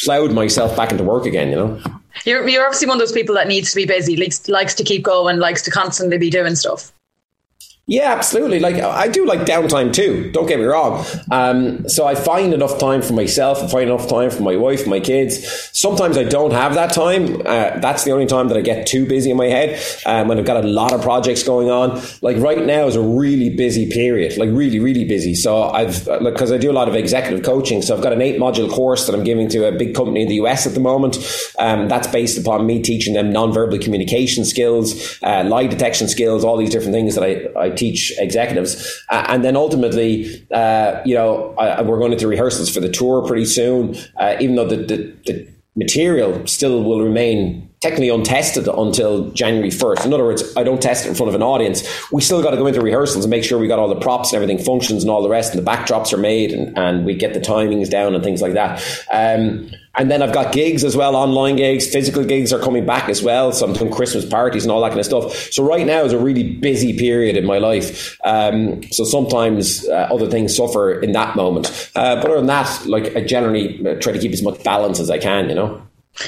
plowed 0.04 0.34
myself 0.34 0.76
back 0.76 0.92
into 0.92 1.06
work 1.06 1.26
again, 1.26 1.52
you 1.52 1.56
know. 1.56 1.82
You're, 2.26 2.46
you're 2.50 2.66
obviously 2.66 2.88
one 2.88 2.98
of 2.98 3.00
those 3.00 3.14
people 3.14 3.36
that 3.36 3.48
needs 3.48 3.70
to 3.70 3.78
be 3.78 3.86
busy, 3.86 4.18
likes, 4.18 4.50
likes 4.50 4.74
to 4.74 4.84
keep 4.84 5.04
going, 5.04 5.40
likes 5.40 5.62
to 5.62 5.72
constantly 5.72 6.18
be 6.18 6.30
doing 6.30 6.56
stuff. 6.56 6.92
Yeah, 7.90 8.14
absolutely. 8.14 8.60
Like 8.60 8.76
I 8.76 9.08
do 9.08 9.26
like 9.26 9.40
downtime 9.48 9.92
too. 9.92 10.30
Don't 10.32 10.46
get 10.46 10.60
me 10.60 10.66
wrong. 10.66 11.04
Um, 11.32 11.90
so 11.90 12.06
I 12.06 12.14
find 12.14 12.54
enough 12.54 12.78
time 12.78 13.02
for 13.02 13.14
myself. 13.14 13.64
I 13.64 13.68
find 13.68 13.90
enough 13.90 14.08
time 14.08 14.30
for 14.30 14.44
my 14.44 14.56
wife, 14.56 14.86
my 14.86 15.00
kids. 15.00 15.44
Sometimes 15.74 16.16
I 16.16 16.24
don't 16.24 16.52
have 16.52 16.76
that 16.76 16.94
time. 16.94 17.42
Uh, 17.42 17.80
that's 17.80 18.04
the 18.04 18.12
only 18.12 18.28
time 18.28 18.48
that 18.50 18.58
I 18.58 18.62
get 18.62 18.86
too 18.86 19.08
busy 19.08 19.32
in 19.32 19.38
my 19.38 19.48
head 19.48 19.84
um, 20.06 20.28
when 20.28 20.38
I've 20.38 20.46
got 20.46 20.64
a 20.64 20.68
lot 20.68 20.94
of 20.94 21.02
projects 21.02 21.42
going 21.42 21.72
on. 21.72 22.00
Like 22.22 22.38
right 22.38 22.64
now 22.64 22.86
is 22.86 22.96
a 22.96 23.02
really 23.02 23.50
busy 23.50 23.90
period. 23.90 24.38
Like 24.38 24.50
really, 24.52 24.80
really 24.80 25.06
busy. 25.06 25.34
So 25.34 25.64
I've 25.64 26.06
because 26.24 26.52
I 26.52 26.60
do 26.60 26.70
a 26.70 26.78
lot 26.80 26.90
of 26.90 26.94
executive 26.94 27.44
coaching. 27.44 27.82
So 27.82 27.98
I've 27.98 28.04
got 28.04 28.14
an 28.14 28.22
eight 28.22 28.40
module 28.40 28.72
course 28.72 29.08
that 29.08 29.16
I'm 29.16 29.24
giving 29.24 29.50
to 29.50 29.68
a 29.68 29.72
big 29.72 29.96
company 29.96 30.22
in 30.22 30.28
the 30.28 30.36
US 30.36 30.68
at 30.68 30.76
the 30.76 30.80
moment. 30.80 31.18
Um, 31.58 31.88
that's 31.88 32.06
based 32.06 32.38
upon 32.38 32.68
me 32.68 32.84
teaching 32.84 33.16
them 33.16 33.34
nonverbal 33.34 33.82
communication 33.82 34.46
skills, 34.46 35.18
uh, 35.24 35.44
lie 35.44 35.66
detection 35.66 36.08
skills, 36.08 36.44
all 36.44 36.56
these 36.56 36.70
different 36.70 36.94
things 36.94 37.16
that 37.16 37.24
I, 37.24 37.60
I 37.60 37.79
teach 37.80 38.14
executives. 38.20 39.04
Uh, 39.10 39.26
and 39.30 39.44
then 39.44 39.56
ultimately, 39.56 40.46
uh, 40.52 41.02
you 41.06 41.16
know, 41.16 41.56
I, 41.58 41.82
we're 41.82 42.00
going 42.00 42.14
into 42.14 42.28
rehearsals 42.28 42.70
for 42.70 42.82
the 42.82 42.90
tour 42.90 43.26
pretty 43.28 43.46
soon, 43.46 43.96
uh, 44.18 44.36
even 44.40 44.56
though 44.56 44.68
the, 44.68 44.78
the, 44.78 44.98
the 45.26 45.48
material 45.76 46.46
still 46.46 46.84
will 46.84 47.02
remain 47.02 47.69
technically 47.82 48.10
untested 48.10 48.68
until 48.68 49.30
January 49.32 49.70
1st. 49.70 50.06
In 50.06 50.14
other 50.14 50.26
words, 50.26 50.44
I 50.58 50.64
don't 50.64 50.82
test 50.82 51.06
it 51.06 51.10
in 51.10 51.16
front 51.16 51.30
of 51.30 51.36
an 51.36 51.42
audience. 51.42 51.84
We 52.12 52.22
still 52.22 52.42
got 52.42 52.52
to 52.52 52.58
go 52.58 52.68
into 52.68 52.82
rehearsals 52.82 53.24
and 53.24 53.30
make 53.30 53.44
sure 53.44 53.58
we 53.58 53.68
got 53.68 53.80
all 53.80 53.88
the 53.88 54.00
props 54.00 54.34
and 54.34 54.42
everything 54.42 54.64
functions 54.64 55.04
and 55.04 55.10
all 55.10 55.24
the 55.24 55.30
rest, 55.30 55.56
and 55.56 55.66
the 55.66 55.70
backdrops 55.70 56.12
are 56.12 56.18
made 56.18 56.52
and, 56.52 56.78
and 56.78 57.06
we 57.06 57.16
get 57.16 57.34
the 57.34 57.40
timings 57.40 57.90
down 57.90 58.16
and 58.16 58.24
things 58.24 58.42
like 58.42 58.54
that. 58.54 58.82
Um, 59.12 59.72
and 59.96 60.10
then 60.10 60.22
I've 60.22 60.34
got 60.34 60.54
gigs 60.54 60.84
as 60.84 60.96
well, 60.96 61.16
online 61.16 61.56
gigs, 61.56 61.88
physical 61.88 62.24
gigs 62.24 62.54
are 62.54 62.60
coming 62.60 62.86
back 62.86 63.10
as 63.10 63.24
well. 63.24 63.52
So 63.52 63.66
I'm 63.66 63.74
doing 63.74 63.92
Christmas 63.92 64.26
parties 64.26 64.64
and 64.64 64.72
all 64.72 64.82
that 64.82 64.90
kind 64.90 65.00
of 65.00 65.06
stuff. 65.06 65.52
So 65.52 65.64
right 65.64 65.86
now 65.86 66.04
is 66.04 66.14
a 66.14 66.20
really 66.20 66.58
busy 66.58 66.98
period 66.98 67.36
in 67.36 67.46
my 67.46 67.58
life. 67.58 68.18
Um, 68.24 68.84
so 68.92 69.04
sometimes 69.04 69.88
uh, 69.88 70.08
other 70.12 70.28
things 70.28 70.56
suffer 70.56 71.00
in 71.00 71.14
that 71.14 71.36
moment. 71.36 71.92
Uh, 71.96 72.16
but 72.16 72.26
other 72.26 72.38
than 72.38 72.48
that, 72.48 72.86
like 72.86 73.16
I 73.16 73.24
generally 73.24 73.86
uh, 73.86 73.96
try 74.00 74.14
to 74.14 74.20
keep 74.20 74.32
as 74.32 74.44
much 74.44 74.64
balance 74.64 75.00
as 75.00 75.10
I 75.10 75.18
can, 75.18 75.50
you 75.50 75.56
know. 75.56 75.82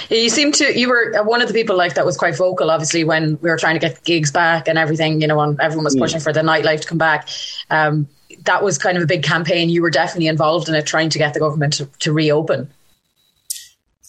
You 0.09 0.29
seem 0.29 0.51
to 0.53 0.77
you 0.77 0.89
were 0.89 1.13
uh, 1.17 1.23
one 1.23 1.41
of 1.41 1.47
the 1.47 1.53
people 1.53 1.75
like 1.75 1.95
that 1.95 2.05
was 2.05 2.17
quite 2.17 2.35
vocal, 2.37 2.71
obviously, 2.71 3.03
when 3.03 3.37
we 3.41 3.49
were 3.49 3.57
trying 3.57 3.75
to 3.75 3.79
get 3.79 4.03
gigs 4.03 4.31
back 4.31 4.67
and 4.67 4.77
everything. 4.77 5.21
You 5.21 5.27
know, 5.27 5.37
when 5.37 5.57
everyone 5.59 5.85
was 5.85 5.95
mm. 5.95 5.99
pushing 5.99 6.19
mm. 6.19 6.23
for 6.23 6.33
the 6.33 6.41
nightlife 6.41 6.81
to 6.81 6.87
come 6.87 6.97
back. 6.97 7.27
Um, 7.69 8.07
that 8.45 8.63
was 8.63 8.77
kind 8.77 8.97
of 8.97 9.03
a 9.03 9.07
big 9.07 9.23
campaign. 9.23 9.69
You 9.69 9.81
were 9.81 9.89
definitely 9.89 10.27
involved 10.27 10.69
in 10.69 10.75
it, 10.75 10.85
trying 10.85 11.09
to 11.09 11.17
get 11.17 11.33
the 11.33 11.39
government 11.39 11.73
to, 11.73 11.85
to 11.99 12.11
reopen. 12.11 12.69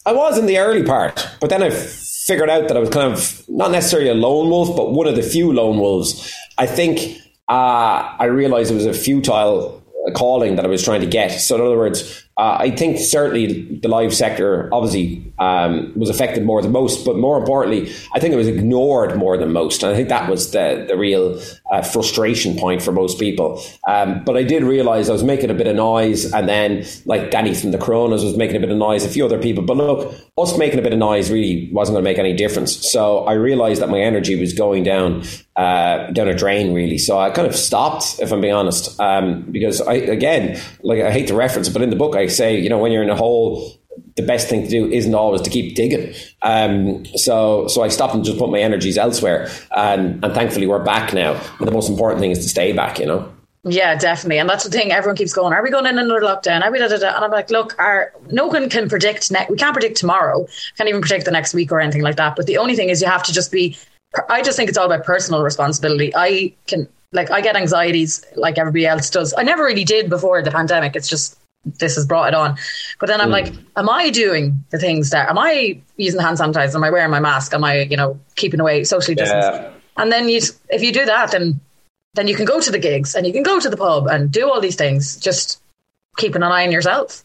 I 0.05 0.13
was 0.13 0.37
in 0.37 0.47
the 0.47 0.57
early 0.57 0.83
part, 0.83 1.27
but 1.39 1.49
then 1.49 1.63
I 1.63 1.69
figured 1.69 2.49
out 2.49 2.67
that 2.67 2.75
I 2.75 2.79
was 2.79 2.89
kind 2.89 3.13
of 3.13 3.43
not 3.47 3.71
necessarily 3.71 4.09
a 4.09 4.13
lone 4.13 4.49
wolf, 4.49 4.75
but 4.75 4.91
one 4.91 5.07
of 5.07 5.15
the 5.15 5.23
few 5.23 5.53
lone 5.53 5.79
wolves. 5.79 6.33
I 6.57 6.65
think 6.65 7.21
uh, 7.49 8.15
I 8.19 8.25
realized 8.25 8.71
it 8.71 8.75
was 8.75 8.85
a 8.85 8.93
futile 8.93 9.81
calling 10.15 10.57
that 10.57 10.65
I 10.65 10.67
was 10.67 10.83
trying 10.83 11.01
to 11.01 11.07
get. 11.07 11.29
So, 11.39 11.55
in 11.55 11.61
other 11.61 11.77
words, 11.77 12.25
uh, 12.37 12.57
I 12.59 12.71
think 12.71 12.99
certainly 12.99 13.79
the 13.79 13.87
live 13.87 14.13
sector 14.13 14.69
obviously 14.73 15.32
um, 15.43 15.91
was 15.95 16.09
affected 16.09 16.45
more 16.45 16.61
than 16.61 16.71
most, 16.71 17.05
but 17.05 17.17
more 17.17 17.37
importantly, 17.37 17.91
I 18.13 18.19
think 18.19 18.33
it 18.33 18.37
was 18.37 18.47
ignored 18.47 19.17
more 19.17 19.37
than 19.37 19.51
most. 19.51 19.83
And 19.83 19.91
I 19.91 19.95
think 19.95 20.09
that 20.09 20.29
was 20.29 20.51
the, 20.51 20.85
the 20.87 20.97
real 20.97 21.41
uh, 21.71 21.81
frustration 21.81 22.57
point 22.57 22.81
for 22.81 22.91
most 22.91 23.19
people. 23.19 23.61
Um, 23.87 24.23
but 24.23 24.37
I 24.37 24.43
did 24.43 24.63
realize 24.63 25.09
I 25.09 25.13
was 25.13 25.23
making 25.23 25.49
a 25.49 25.53
bit 25.53 25.67
of 25.67 25.75
noise, 25.75 26.31
and 26.31 26.47
then, 26.47 26.85
like 27.05 27.31
Danny 27.31 27.53
from 27.53 27.71
the 27.71 27.77
Coronas 27.77 28.23
was 28.23 28.37
making 28.37 28.55
a 28.55 28.59
bit 28.59 28.69
of 28.69 28.77
noise, 28.77 29.03
a 29.03 29.09
few 29.09 29.25
other 29.25 29.39
people. 29.39 29.63
But 29.63 29.77
look, 29.77 30.15
us 30.37 30.57
making 30.57 30.79
a 30.79 30.81
bit 30.81 30.93
of 30.93 30.99
noise 30.99 31.29
really 31.29 31.69
wasn't 31.73 31.95
going 31.95 32.05
to 32.05 32.09
make 32.09 32.19
any 32.19 32.33
difference. 32.33 32.91
So 32.91 33.25
I 33.25 33.33
realized 33.33 33.81
that 33.81 33.89
my 33.89 33.99
energy 33.99 34.39
was 34.39 34.53
going 34.53 34.83
down 34.83 35.23
uh, 35.55 36.09
down 36.11 36.27
a 36.27 36.35
drain, 36.35 36.73
really. 36.73 36.97
So 36.97 37.19
I 37.19 37.29
kind 37.29 37.47
of 37.47 37.55
stopped, 37.55 38.19
if 38.19 38.31
I'm 38.31 38.41
being 38.41 38.55
honest, 38.55 38.99
um, 38.99 39.43
because 39.51 39.81
I, 39.81 39.93
again, 39.93 40.59
like 40.81 41.01
I 41.01 41.11
hate 41.11 41.27
to 41.27 41.35
reference 41.35 41.69
but 41.69 41.81
in 41.81 41.89
the 41.89 41.95
book 41.95 42.15
I 42.15 42.27
say, 42.27 42.59
you 42.59 42.69
know, 42.69 42.77
when 42.77 42.91
you're 42.91 43.03
in 43.03 43.09
a 43.09 43.15
hole, 43.15 43.79
the 44.15 44.23
best 44.23 44.47
thing 44.47 44.63
to 44.63 44.69
do 44.69 44.91
isn't 44.91 45.13
always 45.13 45.41
to 45.41 45.49
keep 45.49 45.75
digging. 45.75 46.13
Um, 46.41 47.05
so, 47.15 47.67
so 47.67 47.83
I 47.83 47.87
stopped 47.87 48.13
and 48.13 48.23
just 48.23 48.37
put 48.37 48.49
my 48.49 48.59
energies 48.59 48.97
elsewhere, 48.97 49.49
and, 49.75 50.23
and 50.23 50.33
thankfully 50.33 50.67
we're 50.67 50.83
back 50.83 51.13
now. 51.13 51.39
But 51.59 51.65
the 51.65 51.71
most 51.71 51.89
important 51.89 52.21
thing 52.21 52.31
is 52.31 52.39
to 52.39 52.49
stay 52.49 52.73
back, 52.73 52.99
you 52.99 53.05
know. 53.05 53.33
Yeah, 53.65 53.95
definitely. 53.95 54.39
And 54.39 54.49
that's 54.49 54.65
the 54.65 54.69
thing. 54.69 54.91
Everyone 54.91 55.15
keeps 55.15 55.31
going, 55.31 55.53
are 55.53 55.63
we 55.63 55.69
going 55.69 55.85
in 55.85 55.97
another 55.97 56.19
lockdown? 56.19 56.63
Are 56.63 56.71
we 56.71 56.79
da, 56.79 56.89
da, 56.89 56.97
da? 56.97 57.15
And 57.15 57.23
I'm 57.23 57.31
like, 57.31 57.49
look, 57.49 57.79
our, 57.79 58.11
no 58.29 58.47
one 58.47 58.69
can 58.69 58.89
predict, 58.89 59.31
ne- 59.31 59.47
we 59.49 59.55
can't 59.55 59.73
predict 59.73 59.95
tomorrow. 59.95 60.45
Can't 60.77 60.89
even 60.89 60.99
predict 60.99 61.23
the 61.23 61.31
next 61.31 61.53
week 61.53 61.71
or 61.71 61.79
anything 61.79 62.01
like 62.01 62.17
that. 62.17 62.35
But 62.35 62.45
the 62.45 62.57
only 62.57 62.75
thing 62.75 62.89
is 62.89 63.01
you 63.01 63.07
have 63.07 63.23
to 63.23 63.31
just 63.31 63.53
be, 63.53 63.77
I 64.27 64.41
just 64.41 64.57
think 64.57 64.67
it's 64.67 64.77
all 64.77 64.85
about 64.91 65.05
personal 65.05 65.43
responsibility. 65.43 66.11
I 66.13 66.53
can, 66.67 66.89
like, 67.13 67.31
I 67.31 67.39
get 67.39 67.55
anxieties 67.55 68.25
like 68.35 68.57
everybody 68.57 68.85
else 68.85 69.09
does. 69.09 69.33
I 69.37 69.43
never 69.43 69.63
really 69.63 69.85
did 69.85 70.09
before 70.09 70.41
the 70.41 70.51
pandemic. 70.51 70.97
It's 70.97 71.07
just, 71.07 71.39
this 71.65 71.95
has 71.95 72.05
brought 72.05 72.27
it 72.27 72.33
on. 72.33 72.57
But 72.99 73.07
then 73.07 73.21
I'm 73.21 73.29
mm. 73.29 73.31
like, 73.31 73.53
am 73.75 73.89
I 73.89 74.09
doing 74.09 74.63
the 74.69 74.77
things 74.77 75.09
that, 75.11 75.29
am 75.29 75.37
I 75.37 75.81
using 75.97 76.19
hand 76.19 76.37
sanitizer? 76.37 76.75
Am 76.75 76.83
I 76.83 76.89
wearing 76.89 77.11
my 77.11 77.19
mask? 77.19 77.53
Am 77.53 77.63
I, 77.63 77.81
you 77.81 77.97
know, 77.97 78.19
keeping 78.35 78.59
away 78.59 78.83
socially 78.83 79.15
distanced? 79.15 79.49
Yeah. 79.49 79.71
And 79.97 80.11
then 80.11 80.27
you, 80.27 80.41
if 80.69 80.81
you 80.81 80.91
do 80.91 81.05
that, 81.05 81.31
then 81.31 81.59
then 82.15 82.27
you 82.27 82.35
can 82.35 82.45
go 82.45 82.59
to 82.59 82.71
the 82.71 82.79
gigs 82.79 83.15
and 83.15 83.25
you 83.25 83.33
can 83.33 83.43
go 83.43 83.59
to 83.59 83.69
the 83.69 83.77
pub 83.77 84.07
and 84.07 84.31
do 84.31 84.49
all 84.49 84.61
these 84.61 84.75
things. 84.75 85.17
Just 85.17 85.61
keeping 86.17 86.43
an 86.43 86.51
eye 86.51 86.65
on 86.65 86.71
yourself. 86.71 87.23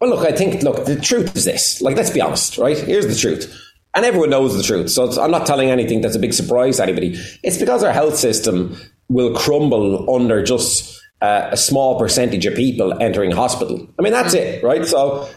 Well, 0.00 0.10
look, 0.10 0.26
I 0.26 0.32
think, 0.32 0.62
look, 0.62 0.84
the 0.84 0.96
truth 0.96 1.34
is 1.36 1.44
this. 1.44 1.80
Like, 1.80 1.96
let's 1.96 2.10
be 2.10 2.20
honest, 2.20 2.58
right? 2.58 2.76
Here's 2.76 3.06
the 3.06 3.14
truth. 3.14 3.58
And 3.94 4.04
everyone 4.04 4.30
knows 4.30 4.56
the 4.56 4.62
truth. 4.62 4.90
So 4.90 5.10
I'm 5.20 5.30
not 5.30 5.46
telling 5.46 5.70
anything 5.70 6.00
that's 6.00 6.16
a 6.16 6.18
big 6.18 6.34
surprise 6.34 6.78
to 6.78 6.82
anybody. 6.82 7.18
It's 7.42 7.58
because 7.58 7.82
our 7.84 7.92
health 7.92 8.16
system 8.16 8.76
will 9.08 9.34
crumble 9.34 10.14
under 10.14 10.42
just 10.42 11.01
uh, 11.22 11.50
a 11.52 11.56
small 11.56 11.98
percentage 11.98 12.44
of 12.46 12.54
people 12.54 13.00
entering 13.00 13.30
hospital. 13.30 13.88
I 13.98 14.02
mean, 14.02 14.12
that's 14.12 14.34
it, 14.34 14.62
right? 14.62 14.84
So 14.84 15.28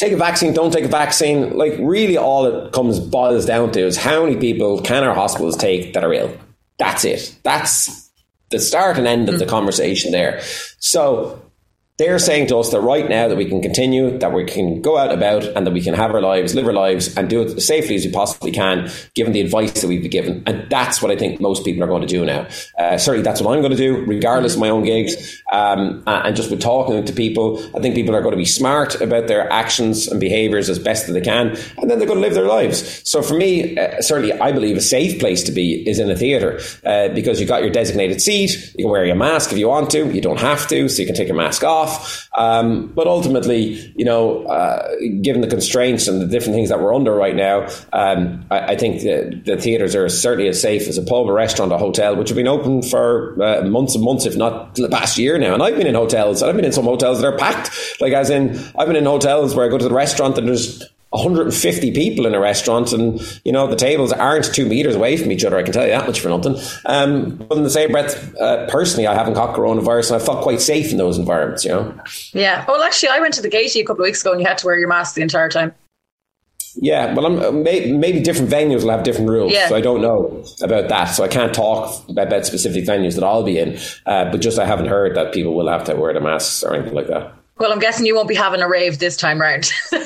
take 0.00 0.12
a 0.12 0.16
vaccine, 0.16 0.52
don't 0.52 0.72
take 0.72 0.84
a 0.84 0.88
vaccine. 0.88 1.56
Like, 1.56 1.74
really, 1.78 2.18
all 2.18 2.46
it 2.46 2.72
comes 2.72 2.98
boils 2.98 3.46
down 3.46 3.70
to 3.72 3.80
is 3.80 3.96
how 3.96 4.24
many 4.24 4.36
people 4.36 4.82
can 4.82 5.04
our 5.04 5.14
hospitals 5.14 5.56
take 5.56 5.92
that 5.94 6.02
are 6.02 6.12
ill? 6.12 6.36
That's 6.78 7.04
it. 7.04 7.38
That's 7.44 8.10
the 8.50 8.58
start 8.58 8.98
and 8.98 9.06
end 9.06 9.28
of 9.28 9.38
the 9.38 9.44
mm. 9.44 9.50
conversation 9.50 10.10
there. 10.10 10.40
So 10.78 11.40
they're 11.96 12.18
saying 12.18 12.48
to 12.48 12.58
us 12.58 12.72
that 12.72 12.80
right 12.80 13.08
now 13.08 13.28
that 13.28 13.36
we 13.36 13.44
can 13.44 13.62
continue, 13.62 14.18
that 14.18 14.32
we 14.32 14.44
can 14.44 14.82
go 14.82 14.98
out 14.98 15.12
about 15.12 15.44
and 15.44 15.64
that 15.64 15.70
we 15.70 15.80
can 15.80 15.94
have 15.94 16.10
our 16.12 16.20
lives, 16.20 16.52
live 16.52 16.66
our 16.66 16.72
lives 16.72 17.16
and 17.16 17.30
do 17.30 17.42
it 17.42 17.56
as 17.56 17.64
safely 17.64 17.94
as 17.94 18.04
we 18.04 18.10
possibly 18.10 18.50
can, 18.50 18.90
given 19.14 19.32
the 19.32 19.40
advice 19.40 19.80
that 19.80 19.86
we've 19.86 20.02
been 20.02 20.10
given. 20.10 20.42
And 20.44 20.68
that's 20.68 21.00
what 21.00 21.12
I 21.12 21.16
think 21.16 21.40
most 21.40 21.64
people 21.64 21.84
are 21.84 21.86
going 21.86 22.02
to 22.02 22.08
do 22.08 22.24
now. 22.24 22.48
Uh, 22.76 22.98
certainly 22.98 23.22
that's 23.22 23.40
what 23.40 23.54
I'm 23.54 23.60
going 23.60 23.70
to 23.70 23.76
do, 23.76 24.04
regardless 24.06 24.54
of 24.54 24.60
my 24.60 24.70
own 24.70 24.82
gigs. 24.82 25.40
Um, 25.52 26.02
and 26.08 26.34
just 26.34 26.50
with 26.50 26.60
talking 26.60 27.04
to 27.04 27.12
people, 27.12 27.64
I 27.76 27.80
think 27.80 27.94
people 27.94 28.16
are 28.16 28.22
going 28.22 28.32
to 28.32 28.38
be 28.38 28.44
smart 28.44 29.00
about 29.00 29.28
their 29.28 29.48
actions 29.52 30.08
and 30.08 30.18
behaviours 30.18 30.68
as 30.68 30.80
best 30.80 31.06
that 31.06 31.12
they 31.12 31.20
can. 31.20 31.56
And 31.78 31.88
then 31.88 32.00
they're 32.00 32.08
going 32.08 32.20
to 32.20 32.26
live 32.26 32.34
their 32.34 32.48
lives. 32.48 33.08
So 33.08 33.22
for 33.22 33.34
me, 33.34 33.78
uh, 33.78 34.02
certainly 34.02 34.32
I 34.32 34.50
believe 34.50 34.76
a 34.76 34.80
safe 34.80 35.20
place 35.20 35.44
to 35.44 35.52
be 35.52 35.88
is 35.88 36.00
in 36.00 36.10
a 36.10 36.16
theatre 36.16 36.58
uh, 36.84 37.10
because 37.10 37.38
you've 37.38 37.48
got 37.48 37.62
your 37.62 37.70
designated 37.70 38.20
seat. 38.20 38.50
You 38.76 38.86
can 38.86 38.90
wear 38.90 39.04
your 39.04 39.14
mask 39.14 39.52
if 39.52 39.58
you 39.58 39.68
want 39.68 39.90
to. 39.90 40.12
You 40.12 40.20
don't 40.20 40.40
have 40.40 40.66
to. 40.68 40.88
So 40.88 41.00
you 41.00 41.06
can 41.06 41.14
take 41.14 41.28
your 41.28 41.36
mask 41.36 41.62
off 41.62 41.83
off. 41.84 42.28
Um, 42.36 42.88
but 42.88 43.06
ultimately, 43.06 43.92
you 43.96 44.04
know, 44.04 44.44
uh, 44.46 44.88
given 45.22 45.40
the 45.40 45.46
constraints 45.46 46.08
and 46.08 46.20
the 46.20 46.26
different 46.26 46.54
things 46.54 46.68
that 46.68 46.80
we're 46.80 46.94
under 46.94 47.14
right 47.14 47.36
now, 47.36 47.68
um, 47.92 48.44
I, 48.50 48.72
I, 48.72 48.76
think 48.76 49.02
the, 49.02 49.40
the, 49.44 49.56
theatres 49.56 49.94
are 49.94 50.08
certainly 50.08 50.48
as 50.48 50.60
safe 50.60 50.88
as 50.88 50.98
a 50.98 51.02
pub, 51.02 51.28
a 51.28 51.32
restaurant, 51.32 51.72
a 51.72 51.78
hotel, 51.78 52.16
which 52.16 52.28
have 52.28 52.36
been 52.36 52.48
open 52.48 52.82
for 52.82 53.40
uh, 53.42 53.62
months 53.62 53.94
and 53.94 54.04
months, 54.04 54.26
if 54.26 54.36
not 54.36 54.74
the 54.74 54.88
past 54.88 55.16
year 55.16 55.38
now. 55.38 55.54
And 55.54 55.62
I've 55.62 55.76
been 55.76 55.86
in 55.86 55.94
hotels, 55.94 56.42
I've 56.42 56.56
been 56.56 56.64
in 56.64 56.72
some 56.72 56.84
hotels 56.84 57.20
that 57.20 57.32
are 57.32 57.38
packed. 57.38 57.70
Like, 58.00 58.12
as 58.12 58.30
in, 58.30 58.58
I've 58.78 58.88
been 58.88 58.96
in 58.96 59.04
hotels 59.04 59.54
where 59.54 59.66
I 59.66 59.68
go 59.68 59.78
to 59.78 59.84
the 59.84 59.94
restaurant 59.94 60.36
and 60.38 60.48
there's 60.48 60.82
150 61.14 61.92
people 61.92 62.26
in 62.26 62.34
a 62.34 62.40
restaurant, 62.40 62.92
and 62.92 63.40
you 63.44 63.52
know 63.52 63.66
the 63.68 63.76
tables 63.76 64.12
aren't 64.12 64.52
two 64.52 64.66
meters 64.66 64.96
away 64.96 65.16
from 65.16 65.30
each 65.30 65.44
other. 65.44 65.56
I 65.56 65.62
can 65.62 65.72
tell 65.72 65.84
you 65.84 65.90
that 65.90 66.06
much 66.06 66.20
for 66.20 66.28
nothing. 66.28 66.56
Um, 66.86 67.36
but 67.36 67.56
in 67.56 67.62
the 67.62 67.70
same 67.70 67.92
breath, 67.92 68.34
uh, 68.40 68.66
personally, 68.68 69.06
I 69.06 69.14
haven't 69.14 69.34
got 69.34 69.54
coronavirus, 69.54 70.12
and 70.12 70.22
I 70.22 70.24
felt 70.24 70.42
quite 70.42 70.60
safe 70.60 70.90
in 70.90 70.98
those 70.98 71.16
environments. 71.16 71.64
You 71.64 71.70
know. 71.70 72.00
Yeah. 72.32 72.64
Well, 72.66 72.82
actually, 72.82 73.10
I 73.10 73.20
went 73.20 73.34
to 73.34 73.42
the 73.42 73.48
Gaiety 73.48 73.80
a 73.80 73.84
couple 73.84 74.02
of 74.02 74.08
weeks 74.08 74.22
ago, 74.22 74.32
and 74.32 74.40
you 74.40 74.46
had 74.46 74.58
to 74.58 74.66
wear 74.66 74.76
your 74.76 74.88
mask 74.88 75.14
the 75.14 75.22
entire 75.22 75.48
time. 75.48 75.72
Yeah, 76.76 77.14
well, 77.14 77.26
I'm, 77.26 77.38
uh, 77.38 77.52
maybe 77.52 78.18
different 78.20 78.50
venues 78.50 78.82
will 78.82 78.90
have 78.90 79.04
different 79.04 79.30
rules, 79.30 79.52
yeah. 79.52 79.68
so 79.68 79.76
I 79.76 79.80
don't 79.80 80.02
know 80.02 80.44
about 80.60 80.88
that. 80.88 81.04
So 81.04 81.22
I 81.22 81.28
can't 81.28 81.54
talk 81.54 82.08
about 82.08 82.44
specific 82.44 82.84
venues 82.84 83.14
that 83.14 83.22
I'll 83.22 83.44
be 83.44 83.60
in. 83.60 83.78
Uh, 84.06 84.30
but 84.32 84.40
just 84.40 84.58
I 84.58 84.66
haven't 84.66 84.86
heard 84.86 85.14
that 85.14 85.32
people 85.32 85.54
will 85.54 85.68
have 85.68 85.84
to 85.84 85.94
wear 85.94 86.12
the 86.12 86.20
masks 86.20 86.64
or 86.64 86.74
anything 86.74 86.94
like 86.94 87.06
that. 87.06 87.32
Well, 87.56 87.72
I'm 87.72 87.78
guessing 87.78 88.04
you 88.04 88.16
won't 88.16 88.28
be 88.28 88.34
having 88.34 88.60
a 88.60 88.68
rave 88.68 88.98
this 88.98 89.16
time 89.16 89.40
round. 89.40 89.70
no, 89.92 90.00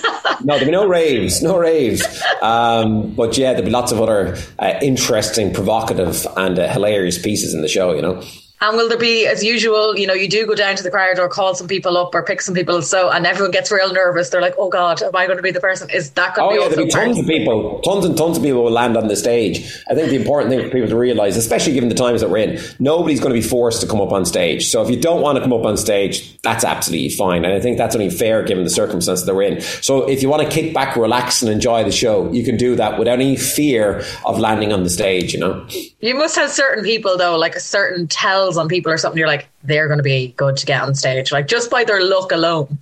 there'll 0.45 0.67
be 0.67 0.71
no 0.71 0.87
raves, 0.87 1.43
no 1.43 1.57
raves. 1.57 2.07
Um, 2.43 3.15
but 3.15 3.39
yeah, 3.39 3.53
there'll 3.53 3.65
be 3.65 3.71
lots 3.71 3.91
of 3.91 4.01
other 4.03 4.37
uh, 4.59 4.79
interesting, 4.83 5.55
provocative, 5.55 6.27
and 6.37 6.59
uh, 6.59 6.71
hilarious 6.71 7.21
pieces 7.21 7.55
in 7.55 7.63
the 7.63 7.69
show. 7.69 7.95
You 7.95 8.03
know. 8.03 8.23
And 8.61 8.77
will 8.77 8.89
there 8.89 8.99
be, 8.99 9.27
as 9.27 9.45
usual, 9.45 9.97
you 9.97 10.07
know, 10.07 10.15
you 10.15 10.29
do 10.29 10.45
go 10.45 10.57
down 10.57 10.75
to 10.77 10.83
the 10.83 10.91
crowd 10.91 11.19
or 11.19 11.29
call 11.29 11.55
some 11.55 11.69
people 11.69 11.97
up 11.97 12.13
or 12.13 12.25
pick 12.25 12.41
some 12.41 12.55
people, 12.55 12.83
so 12.83 13.09
and 13.09 13.25
everyone 13.25 13.53
gets 13.53 13.71
real 13.71 13.93
nervous. 13.93 14.31
They're 14.31 14.43
like, 14.43 14.55
"Oh 14.59 14.69
God, 14.69 15.01
am 15.01 15.15
I 15.15 15.27
going 15.27 15.37
to 15.37 15.43
be 15.43 15.53
the 15.53 15.61
person? 15.61 15.89
Is 15.91 16.11
that 16.11 16.35
going 16.35 16.49
oh, 16.49 16.51
to 16.51 16.57
be?" 16.57 16.61
Oh 16.61 16.63
yeah, 16.65 16.69
there'll 16.71 16.87
be 16.87 16.91
tons 16.91 17.19
of 17.21 17.27
people, 17.27 17.81
tons 17.83 18.05
and 18.05 18.17
tons 18.19 18.37
of 18.37 18.43
people 18.43 18.65
will 18.65 18.73
land 18.73 18.97
on 18.97 19.07
the 19.07 19.15
stage. 19.15 19.81
I 19.89 19.95
think 19.95 20.11
the 20.11 20.17
important 20.17 20.51
thing 20.51 20.61
for 20.61 20.71
people 20.71 20.89
to 20.89 20.97
realise, 20.97 21.37
especially 21.37 21.75
given 21.75 21.89
the 21.89 21.95
times 21.95 22.21
that 22.21 22.31
we're 22.31 22.39
in, 22.39 22.61
nobody's 22.81 23.21
going 23.21 23.33
to 23.33 23.41
be 23.41 23.47
forced 23.47 23.81
to 23.83 23.87
come 23.87 24.01
up 24.01 24.11
on 24.11 24.25
stage. 24.25 24.67
So 24.69 24.83
if 24.83 24.91
you 24.91 25.01
don't 25.01 25.23
want 25.23 25.37
to 25.37 25.43
come 25.43 25.53
up 25.53 25.65
on 25.65 25.77
stage, 25.77 26.41
that's 26.43 26.65
absolutely 26.65 27.11
fine, 27.11 27.45
and 27.45 27.55
I 27.55 27.61
think 27.61 27.79
that's 27.79 27.95
only 27.95 28.11
fair 28.11 28.43
given 28.43 28.65
the 28.65 28.71
circumstances 28.71 29.25
that 29.27 29.35
we're 29.37 29.43
in. 29.43 29.61
So 29.61 30.09
if 30.09 30.21
you 30.21 30.29
want 30.29 30.43
to 30.43 30.49
kick 30.49 30.75
back, 30.75 30.97
relax, 30.97 31.43
and 31.43 31.53
enjoy 31.53 31.85
the 31.85 31.93
show, 31.93 32.33
you 32.33 32.45
can 32.45 32.57
do 32.57 32.75
that 32.75 32.99
without 32.99 33.21
any 33.21 33.37
fear 33.37 34.03
of 34.27 34.41
landing 34.41 34.73
on 34.73 34.83
the 34.83 34.91
stage. 34.91 35.33
You 35.33 35.41
know, 35.41 35.67
you 36.01 36.17
must 36.17 36.35
have 36.35 36.51
certain 36.51 36.83
people 36.83 37.17
though, 37.17 37.37
like 37.37 37.55
a 37.55 37.61
certain 37.61 38.09
on 38.57 38.69
people 38.69 38.91
or 38.91 38.97
something 38.97 39.19
you're 39.19 39.29
like 39.29 39.49
they're 39.65 39.89
going 39.89 39.99
to 39.99 40.03
be 40.03 40.29
good 40.37 40.57
to 40.57 40.67
get 40.67 40.83
on 40.83 40.95
stage, 40.95 41.33
like 41.33 41.49
just 41.49 41.71
by 41.71 41.85
their 41.85 42.03
look 42.03 42.33
alone. 42.33 42.79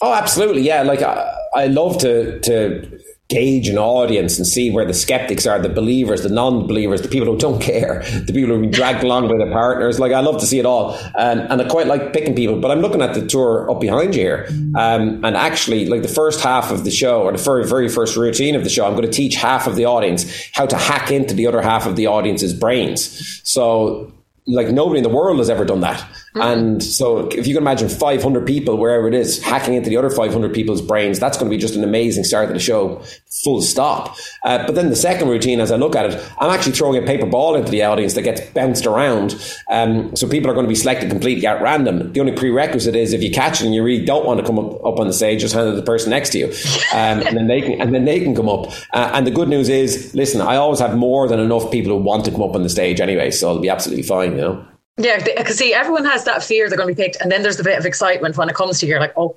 Oh, 0.00 0.12
absolutely, 0.12 0.62
yeah. 0.62 0.82
Like 0.82 1.02
I, 1.02 1.32
I 1.54 1.66
love 1.66 1.98
to 1.98 2.40
to 2.40 3.00
gauge 3.28 3.68
an 3.68 3.78
audience 3.78 4.36
and 4.36 4.46
see 4.46 4.70
where 4.70 4.84
the 4.84 4.92
skeptics 4.92 5.46
are, 5.46 5.58
the 5.58 5.68
believers, 5.68 6.22
the 6.22 6.28
non-believers, 6.28 7.00
the 7.00 7.08
people 7.08 7.26
who 7.26 7.38
don't 7.38 7.62
care, 7.62 8.02
the 8.26 8.32
people 8.32 8.54
who 8.54 8.62
are 8.62 8.70
dragged 8.70 9.02
along 9.02 9.26
by 9.26 9.38
their 9.38 9.50
partners. 9.50 9.98
Like 9.98 10.12
I 10.12 10.20
love 10.20 10.38
to 10.40 10.46
see 10.46 10.58
it 10.58 10.66
all, 10.66 10.94
um, 11.16 11.38
and 11.38 11.62
I 11.62 11.68
quite 11.68 11.86
like 11.86 12.12
picking 12.12 12.34
people. 12.34 12.60
But 12.60 12.70
I'm 12.70 12.80
looking 12.80 13.00
at 13.00 13.14
the 13.14 13.26
tour 13.26 13.70
up 13.70 13.80
behind 13.80 14.14
you 14.14 14.20
here, 14.20 14.48
um, 14.76 15.24
and 15.24 15.36
actually, 15.36 15.86
like 15.86 16.02
the 16.02 16.08
first 16.08 16.40
half 16.40 16.70
of 16.70 16.84
the 16.84 16.90
show 16.90 17.22
or 17.22 17.32
the 17.32 17.38
very 17.38 17.66
very 17.66 17.88
first 17.88 18.16
routine 18.16 18.54
of 18.54 18.64
the 18.64 18.70
show, 18.70 18.84
I'm 18.86 18.92
going 18.92 19.10
to 19.10 19.10
teach 19.10 19.36
half 19.36 19.66
of 19.66 19.76
the 19.76 19.86
audience 19.86 20.50
how 20.52 20.66
to 20.66 20.76
hack 20.76 21.10
into 21.10 21.32
the 21.32 21.46
other 21.46 21.62
half 21.62 21.86
of 21.86 21.96
the 21.96 22.08
audience's 22.08 22.52
brains. 22.52 23.40
So 23.44 24.12
like 24.46 24.68
nobody 24.68 24.98
in 24.98 25.02
the 25.02 25.08
world 25.08 25.38
has 25.38 25.50
ever 25.50 25.64
done 25.64 25.80
that. 25.80 26.04
Mm-hmm. 26.34 26.40
And 26.40 26.82
so 26.82 27.28
if 27.28 27.46
you 27.46 27.54
can 27.54 27.62
imagine 27.62 27.90
500 27.90 28.46
people, 28.46 28.78
wherever 28.78 29.06
it 29.06 29.12
is, 29.12 29.42
hacking 29.42 29.74
into 29.74 29.90
the 29.90 29.98
other 29.98 30.08
500 30.08 30.54
people's 30.54 30.80
brains, 30.80 31.18
that's 31.18 31.36
going 31.36 31.50
to 31.50 31.54
be 31.54 31.60
just 31.60 31.74
an 31.74 31.84
amazing 31.84 32.24
start 32.24 32.48
to 32.48 32.54
the 32.54 32.60
show, 32.60 33.02
full 33.44 33.60
stop. 33.60 34.16
Uh, 34.42 34.64
but 34.66 34.74
then 34.74 34.88
the 34.88 34.96
second 34.96 35.28
routine, 35.28 35.60
as 35.60 35.70
I 35.70 35.76
look 35.76 35.94
at 35.94 36.10
it, 36.10 36.32
I'm 36.38 36.50
actually 36.50 36.72
throwing 36.72 37.02
a 37.02 37.06
paper 37.06 37.26
ball 37.26 37.54
into 37.54 37.70
the 37.70 37.82
audience 37.82 38.14
that 38.14 38.22
gets 38.22 38.40
bounced 38.52 38.86
around. 38.86 39.34
Um, 39.68 40.16
so 40.16 40.26
people 40.26 40.50
are 40.50 40.54
going 40.54 40.64
to 40.64 40.70
be 40.70 40.74
selected 40.74 41.10
completely 41.10 41.46
at 41.46 41.60
random. 41.60 42.14
The 42.14 42.20
only 42.20 42.32
prerequisite 42.32 42.96
is 42.96 43.12
if 43.12 43.22
you 43.22 43.30
catch 43.30 43.60
it 43.60 43.66
and 43.66 43.74
you 43.74 43.82
really 43.82 44.04
don't 44.04 44.24
want 44.24 44.40
to 44.40 44.46
come 44.46 44.58
up, 44.58 44.82
up 44.86 44.98
on 44.98 45.08
the 45.08 45.12
stage, 45.12 45.40
just 45.40 45.54
hand 45.54 45.68
it 45.68 45.72
to 45.72 45.76
the 45.76 45.82
person 45.82 46.10
next 46.10 46.30
to 46.30 46.38
you. 46.38 46.52
Um, 46.92 47.20
and 47.20 47.36
then 47.36 47.46
they 47.46 47.62
can, 47.62 47.80
and 47.80 47.94
then 47.94 48.04
they 48.04 48.20
can 48.20 48.34
come 48.34 48.50
up. 48.50 48.70
Uh, 48.92 49.10
and 49.14 49.26
the 49.26 49.30
good 49.30 49.48
news 49.48 49.70
is, 49.70 50.14
listen, 50.14 50.42
I 50.42 50.56
always 50.56 50.78
have 50.78 50.94
more 50.94 51.26
than 51.26 51.40
enough 51.40 51.70
people 51.70 51.96
who 51.96 52.04
want 52.04 52.26
to 52.26 52.30
come 52.30 52.42
up 52.42 52.54
on 52.54 52.62
the 52.62 52.68
stage 52.68 53.00
anyway, 53.00 53.30
so 53.30 53.48
it'll 53.48 53.62
be 53.62 53.70
absolutely 53.70 54.02
fine, 54.02 54.32
you 54.32 54.42
know. 54.42 54.66
Yeah, 54.98 55.22
because 55.24 55.56
see, 55.56 55.72
everyone 55.72 56.04
has 56.04 56.24
that 56.24 56.42
fear 56.42 56.68
they're 56.68 56.76
going 56.76 56.88
to 56.88 56.94
be 56.94 57.02
picked, 57.02 57.20
and 57.20 57.32
then 57.32 57.42
there's 57.42 57.56
the 57.56 57.64
bit 57.64 57.78
of 57.78 57.86
excitement 57.86 58.36
when 58.36 58.48
it 58.48 58.54
comes 58.54 58.78
to 58.80 58.86
you. 58.86 58.90
You're 58.90 59.00
like, 59.00 59.14
oh, 59.16 59.36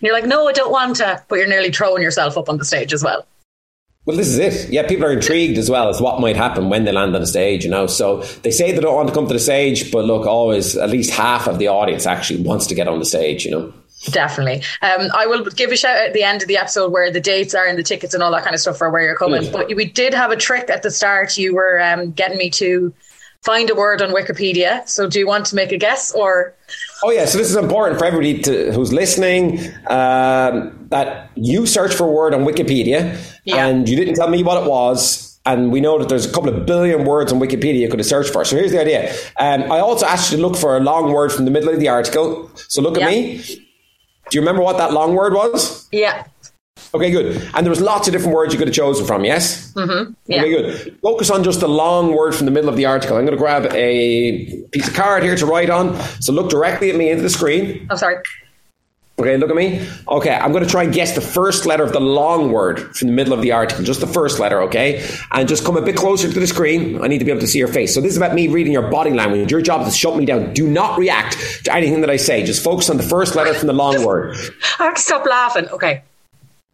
and 0.00 0.06
you're 0.06 0.14
like, 0.14 0.24
no, 0.24 0.48
I 0.48 0.52
don't 0.52 0.72
want 0.72 0.96
to, 0.96 1.22
but 1.28 1.36
you're 1.36 1.48
nearly 1.48 1.70
throwing 1.70 2.02
yourself 2.02 2.36
up 2.38 2.48
on 2.48 2.56
the 2.56 2.64
stage 2.64 2.92
as 2.92 3.04
well. 3.04 3.26
Well, 4.06 4.16
this 4.16 4.28
is 4.28 4.38
it. 4.38 4.70
Yeah, 4.70 4.86
people 4.86 5.04
are 5.04 5.12
intrigued 5.12 5.58
as 5.58 5.68
well 5.68 5.88
as 5.88 6.00
what 6.00 6.20
might 6.20 6.36
happen 6.36 6.68
when 6.68 6.84
they 6.84 6.92
land 6.92 7.14
on 7.14 7.20
the 7.20 7.26
stage, 7.26 7.64
you 7.64 7.70
know. 7.70 7.88
So 7.88 8.22
they 8.42 8.52
say 8.52 8.70
they 8.70 8.80
don't 8.80 8.94
want 8.94 9.08
to 9.08 9.14
come 9.14 9.26
to 9.26 9.32
the 9.32 9.40
stage, 9.40 9.90
but 9.90 10.04
look, 10.04 10.26
always 10.26 10.76
at 10.76 10.90
least 10.90 11.10
half 11.10 11.48
of 11.48 11.58
the 11.58 11.68
audience 11.68 12.06
actually 12.06 12.42
wants 12.42 12.68
to 12.68 12.74
get 12.76 12.86
on 12.86 13.00
the 13.00 13.04
stage, 13.04 13.44
you 13.44 13.50
know. 13.50 13.72
Definitely. 14.12 14.62
Um, 14.82 15.08
I 15.12 15.26
will 15.26 15.44
give 15.44 15.72
a 15.72 15.76
shout 15.76 15.96
out 15.96 16.06
at 16.06 16.12
the 16.12 16.22
end 16.22 16.42
of 16.42 16.46
the 16.46 16.56
episode 16.56 16.92
where 16.92 17.10
the 17.10 17.20
dates 17.20 17.54
are 17.54 17.66
and 17.66 17.76
the 17.76 17.82
tickets 17.82 18.14
and 18.14 18.22
all 18.22 18.30
that 18.30 18.44
kind 18.44 18.54
of 18.54 18.60
stuff 18.60 18.78
for 18.78 18.90
where 18.90 19.02
you're 19.02 19.16
coming. 19.16 19.42
Good. 19.42 19.52
But 19.52 19.74
we 19.74 19.86
did 19.86 20.14
have 20.14 20.30
a 20.30 20.36
trick 20.36 20.70
at 20.70 20.84
the 20.84 20.90
start. 20.92 21.36
You 21.36 21.56
were 21.56 21.80
um, 21.80 22.12
getting 22.12 22.38
me 22.38 22.50
to 22.50 22.94
find 23.42 23.70
a 23.70 23.74
word 23.74 24.02
on 24.02 24.10
Wikipedia. 24.10 24.86
So 24.88 25.08
do 25.08 25.18
you 25.18 25.26
want 25.26 25.46
to 25.46 25.54
make 25.56 25.72
a 25.72 25.78
guess 25.78 26.12
or? 26.12 26.54
Oh 27.02 27.10
yeah, 27.10 27.24
so 27.26 27.38
this 27.38 27.48
is 27.50 27.56
important 27.56 27.98
for 27.98 28.04
everybody 28.04 28.40
to, 28.42 28.72
who's 28.72 28.92
listening. 28.92 29.58
Um, 29.88 30.86
that 30.90 31.30
you 31.34 31.66
search 31.66 31.94
for 31.94 32.04
a 32.06 32.10
word 32.10 32.32
on 32.34 32.44
Wikipedia, 32.44 33.18
Yeah. 33.44 33.66
and 33.66 33.88
you 33.88 33.96
didn't 33.96 34.14
tell 34.14 34.28
me 34.28 34.42
what 34.42 34.62
it 34.62 34.68
was, 34.68 35.38
and 35.44 35.70
we 35.72 35.80
know 35.80 35.98
that 35.98 36.08
there's 36.08 36.26
a 36.26 36.32
couple 36.32 36.48
of 36.48 36.64
billion 36.66 37.04
words 37.04 37.32
on 37.32 37.38
Wikipedia 37.40 37.80
you 37.80 37.88
could 37.88 37.98
have 37.98 38.06
searched 38.06 38.32
for. 38.32 38.44
So 38.44 38.56
here's 38.56 38.70
the 38.72 38.80
idea. 38.80 39.12
Um, 39.38 39.70
I 39.70 39.80
also 39.80 40.06
asked 40.06 40.30
you 40.30 40.36
to 40.38 40.42
look 40.42 40.56
for 40.56 40.76
a 40.76 40.80
long 40.80 41.12
word 41.12 41.32
from 41.32 41.44
the 41.44 41.50
middle 41.50 41.68
of 41.68 41.78
the 41.80 41.88
article. 41.88 42.50
So 42.68 42.80
look 42.82 42.98
at 42.98 43.08
me. 43.10 43.38
Do 43.38 44.34
you 44.36 44.40
remember 44.40 44.62
what 44.62 44.76
that 44.78 44.92
long 44.92 45.14
word 45.14 45.34
was? 45.34 45.88
Yeah. 45.92 46.24
Okay, 46.96 47.10
good. 47.10 47.36
And 47.54 47.64
there 47.64 47.70
was 47.70 47.80
lots 47.80 48.08
of 48.08 48.12
different 48.12 48.34
words 48.34 48.52
you 48.52 48.58
could 48.58 48.68
have 48.68 48.74
chosen 48.74 49.06
from. 49.06 49.24
Yes. 49.24 49.72
Mm-hmm. 49.74 50.12
Yeah. 50.26 50.40
Okay, 50.40 50.50
good. 50.50 50.98
Focus 51.02 51.30
on 51.30 51.44
just 51.44 51.60
the 51.60 51.68
long 51.68 52.14
word 52.14 52.34
from 52.34 52.46
the 52.46 52.52
middle 52.52 52.68
of 52.68 52.76
the 52.76 52.86
article. 52.86 53.16
I'm 53.16 53.24
going 53.24 53.36
to 53.36 53.42
grab 53.42 53.66
a 53.72 54.62
piece 54.72 54.88
of 54.88 54.94
card 54.94 55.22
here 55.22 55.36
to 55.36 55.46
write 55.46 55.70
on. 55.70 56.00
So 56.20 56.32
look 56.32 56.50
directly 56.50 56.90
at 56.90 56.96
me 56.96 57.10
into 57.10 57.22
the 57.22 57.30
screen. 57.30 57.86
I'm 57.90 57.96
sorry. 57.96 58.16
Okay, 59.18 59.38
look 59.38 59.48
at 59.48 59.56
me. 59.56 59.86
Okay, 60.08 60.34
I'm 60.34 60.52
going 60.52 60.62
to 60.62 60.68
try 60.68 60.82
and 60.82 60.92
guess 60.92 61.14
the 61.14 61.22
first 61.22 61.64
letter 61.64 61.82
of 61.82 61.92
the 61.92 62.00
long 62.00 62.52
word 62.52 62.94
from 62.94 63.08
the 63.08 63.14
middle 63.14 63.32
of 63.32 63.40
the 63.40 63.50
article, 63.50 63.82
just 63.82 64.00
the 64.00 64.06
first 64.06 64.38
letter, 64.38 64.60
okay? 64.62 65.08
And 65.32 65.48
just 65.48 65.64
come 65.64 65.78
a 65.78 65.80
bit 65.80 65.96
closer 65.96 66.30
to 66.30 66.38
the 66.38 66.46
screen. 66.46 67.02
I 67.02 67.06
need 67.06 67.18
to 67.20 67.24
be 67.24 67.30
able 67.30 67.40
to 67.40 67.46
see 67.46 67.58
your 67.58 67.68
face. 67.68 67.94
So 67.94 68.02
this 68.02 68.10
is 68.10 68.18
about 68.18 68.34
me 68.34 68.48
reading 68.48 68.74
your 68.74 68.90
body 68.90 69.12
language. 69.12 69.50
Your 69.50 69.62
job 69.62 69.86
is 69.86 69.94
to 69.94 69.98
shut 69.98 70.18
me 70.18 70.26
down. 70.26 70.52
Do 70.52 70.68
not 70.68 70.98
react 70.98 71.38
to 71.64 71.74
anything 71.74 72.02
that 72.02 72.10
I 72.10 72.16
say. 72.16 72.44
Just 72.44 72.62
focus 72.62 72.90
on 72.90 72.98
the 72.98 73.02
first 73.02 73.34
letter 73.34 73.54
from 73.54 73.68
the 73.68 73.72
long 73.72 74.04
word. 74.04 74.36
I 74.78 74.84
have 74.84 74.96
to 74.96 75.00
stop 75.00 75.24
laughing. 75.24 75.66
Okay. 75.68 76.02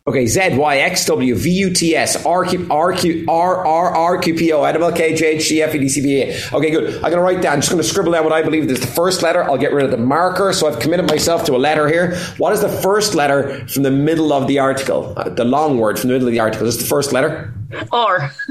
Okay, 0.05 0.26
Z, 0.26 0.57
Y, 0.57 0.78
X, 0.78 1.05
W, 1.07 1.32
V, 1.36 1.50
U, 1.50 1.70
T, 1.72 1.94
S, 1.94 2.26
R, 2.26 2.44
Q, 2.44 2.66
R, 2.68 2.92
Q, 2.92 3.24
R, 3.28 3.64
R, 3.64 3.94
R, 3.94 4.18
Q, 4.18 4.34
P, 4.34 4.53
O, 4.53 4.64
N, 4.64 4.74
M, 4.74 4.82
L, 4.82 4.90
K, 4.90 5.14
J, 5.14 5.36
H, 5.36 5.44
C, 5.44 5.62
F, 5.62 5.72
E, 5.76 5.78
D, 5.78 5.88
C, 5.88 6.00
B, 6.03 6.22
A. 6.22 6.57
Okay, 6.57 6.70
good. 6.70 6.94
I'm 6.96 7.03
going 7.03 7.12
to 7.12 7.20
write 7.20 7.40
down, 7.40 7.61
just 7.61 7.70
going 7.70 7.80
to 7.80 7.88
scribble 7.88 8.11
down 8.11 8.24
what 8.24 8.32
I 8.32 8.42
believe 8.42 8.68
is 8.68 8.80
the 8.80 8.86
first 8.88 9.22
letter. 9.22 9.44
I'll 9.44 9.57
get 9.59 9.72
rid 9.72 9.84
of 9.84 9.92
the 9.92 9.98
marker. 9.98 10.53
So 10.53 10.66
I've 10.66 10.80
committed 10.80 11.07
myself 11.07 11.44
to 11.44 11.55
a 11.55 11.57
letter 11.57 11.86
here. 11.86 12.16
What 12.38 12.53
is 12.53 12.61
the 12.61 12.68
first 12.68 13.14
letter 13.14 13.64
from 13.68 13.84
the 13.84 13.92
middle 13.92 14.32
of 14.32 14.48
the 14.48 14.59
article? 14.59 15.14
Uh, 15.16 15.28
the 15.28 15.44
long 15.44 15.78
word 15.78 16.00
from 16.00 16.09
the 16.09 16.14
middle 16.14 16.26
of 16.26 16.32
the 16.32 16.40
article. 16.40 16.66
Just 16.66 16.80
the 16.80 16.86
first 16.86 17.12
letter? 17.12 17.55
R. 17.92 18.32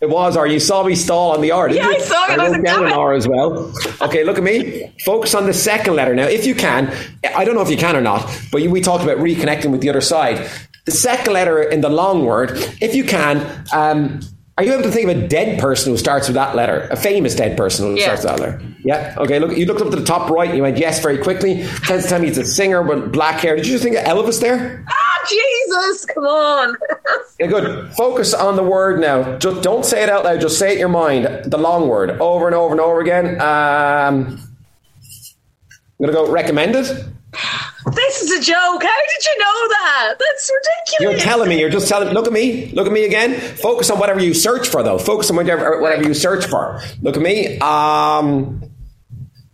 It 0.00 0.08
was 0.08 0.36
R. 0.36 0.46
You 0.46 0.60
saw 0.60 0.84
me 0.84 0.94
stall 0.94 1.32
on 1.32 1.40
the 1.40 1.50
R, 1.50 1.68
Yeah, 1.70 1.82
you? 1.82 1.96
I 1.96 1.98
saw 1.98 2.24
it. 2.26 2.30
I 2.30 2.36
was 2.36 2.38
wrote 2.38 2.52
like, 2.52 2.64
down 2.64 2.86
an. 2.86 2.92
R 2.92 3.14
as 3.14 3.26
well. 3.26 3.72
Okay, 4.00 4.22
look 4.22 4.38
at 4.38 4.44
me. 4.44 4.92
Focus 5.04 5.34
on 5.34 5.46
the 5.46 5.52
second 5.52 5.96
letter 5.96 6.14
now, 6.14 6.26
if 6.28 6.46
you 6.46 6.54
can. 6.54 6.94
I 7.34 7.44
don't 7.44 7.56
know 7.56 7.62
if 7.62 7.70
you 7.70 7.76
can 7.76 7.96
or 7.96 8.00
not, 8.00 8.22
but 8.52 8.62
we 8.62 8.80
talked 8.80 9.02
about 9.02 9.18
reconnecting 9.18 9.72
with 9.72 9.80
the 9.80 9.90
other 9.90 10.00
side. 10.00 10.48
The 10.88 10.96
second 10.96 11.34
letter 11.34 11.60
in 11.62 11.82
the 11.82 11.90
long 11.90 12.24
word, 12.24 12.52
if 12.80 12.94
you 12.94 13.04
can, 13.04 13.44
um, 13.74 14.20
are 14.56 14.64
you 14.64 14.72
able 14.72 14.84
to 14.84 14.90
think 14.90 15.10
of 15.10 15.18
a 15.18 15.28
dead 15.28 15.60
person 15.60 15.92
who 15.92 15.98
starts 15.98 16.28
with 16.28 16.34
that 16.36 16.56
letter? 16.56 16.88
A 16.90 16.96
famous 16.96 17.34
dead 17.34 17.58
person 17.58 17.84
who 17.88 17.94
Yeah. 17.98 18.04
starts 18.14 18.22
with 18.24 18.30
that 18.32 18.40
letter? 18.40 18.62
Yeah. 18.82 19.14
Okay. 19.18 19.38
Look, 19.38 19.54
you 19.54 19.66
looked 19.66 19.82
up 19.82 19.90
to 19.90 19.96
the 19.96 20.04
top 20.06 20.30
right 20.30 20.48
and 20.48 20.56
you 20.56 20.62
went 20.62 20.78
yes 20.78 21.00
very 21.02 21.18
quickly. 21.18 21.62
Tends 21.84 22.04
to 22.04 22.08
tell 22.08 22.20
me 22.20 22.28
it's 22.28 22.38
a 22.38 22.44
singer 22.46 22.80
with 22.80 23.12
black 23.12 23.38
hair. 23.40 23.54
Did 23.54 23.66
you 23.66 23.72
just 23.72 23.84
think 23.84 23.96
of 23.96 24.04
Elvis 24.04 24.40
there? 24.40 24.82
Ah, 24.88 25.26
Jesus! 25.28 26.06
Come 26.06 26.24
on. 26.24 26.74
Yeah, 27.38 27.48
good. 27.48 27.92
Focus 27.92 28.32
on 28.32 28.56
the 28.56 28.62
word 28.62 28.98
now. 28.98 29.36
Just 29.36 29.60
don't 29.60 29.84
say 29.84 30.02
it 30.02 30.08
out 30.08 30.24
loud. 30.24 30.40
Just 30.40 30.58
say 30.58 30.70
it 30.70 30.72
in 30.72 30.78
your 30.78 30.88
mind. 30.88 31.26
The 31.52 31.58
long 31.58 31.86
word 31.86 32.12
over 32.18 32.46
and 32.46 32.54
over 32.54 32.72
and 32.72 32.80
over 32.80 33.00
again. 33.00 33.38
Um, 33.42 34.40
I'm 36.00 36.00
gonna 36.00 36.12
go 36.14 36.30
recommended. 36.32 36.86
This 37.94 38.22
is 38.22 38.30
a 38.30 38.42
joke. 38.42 38.82
How 38.82 39.00
did 39.06 39.26
you 39.26 39.38
know 39.38 39.68
that? 39.68 40.14
That's 40.18 40.50
ridiculous. 40.50 41.00
You're 41.00 41.32
telling 41.32 41.48
me. 41.48 41.60
You're 41.60 41.70
just 41.70 41.88
telling. 41.88 42.12
Look 42.14 42.26
at 42.26 42.32
me. 42.32 42.70
Look 42.72 42.86
at 42.86 42.92
me 42.92 43.04
again. 43.04 43.38
Focus 43.38 43.90
on 43.90 43.98
whatever 43.98 44.20
you 44.20 44.34
search 44.34 44.68
for, 44.68 44.82
though. 44.82 44.98
Focus 44.98 45.30
on 45.30 45.36
whatever 45.36 45.80
whatever 45.80 46.04
you 46.04 46.14
search 46.14 46.46
for. 46.46 46.80
Look 47.02 47.16
at 47.16 47.22
me. 47.22 47.58
Um, 47.58 48.62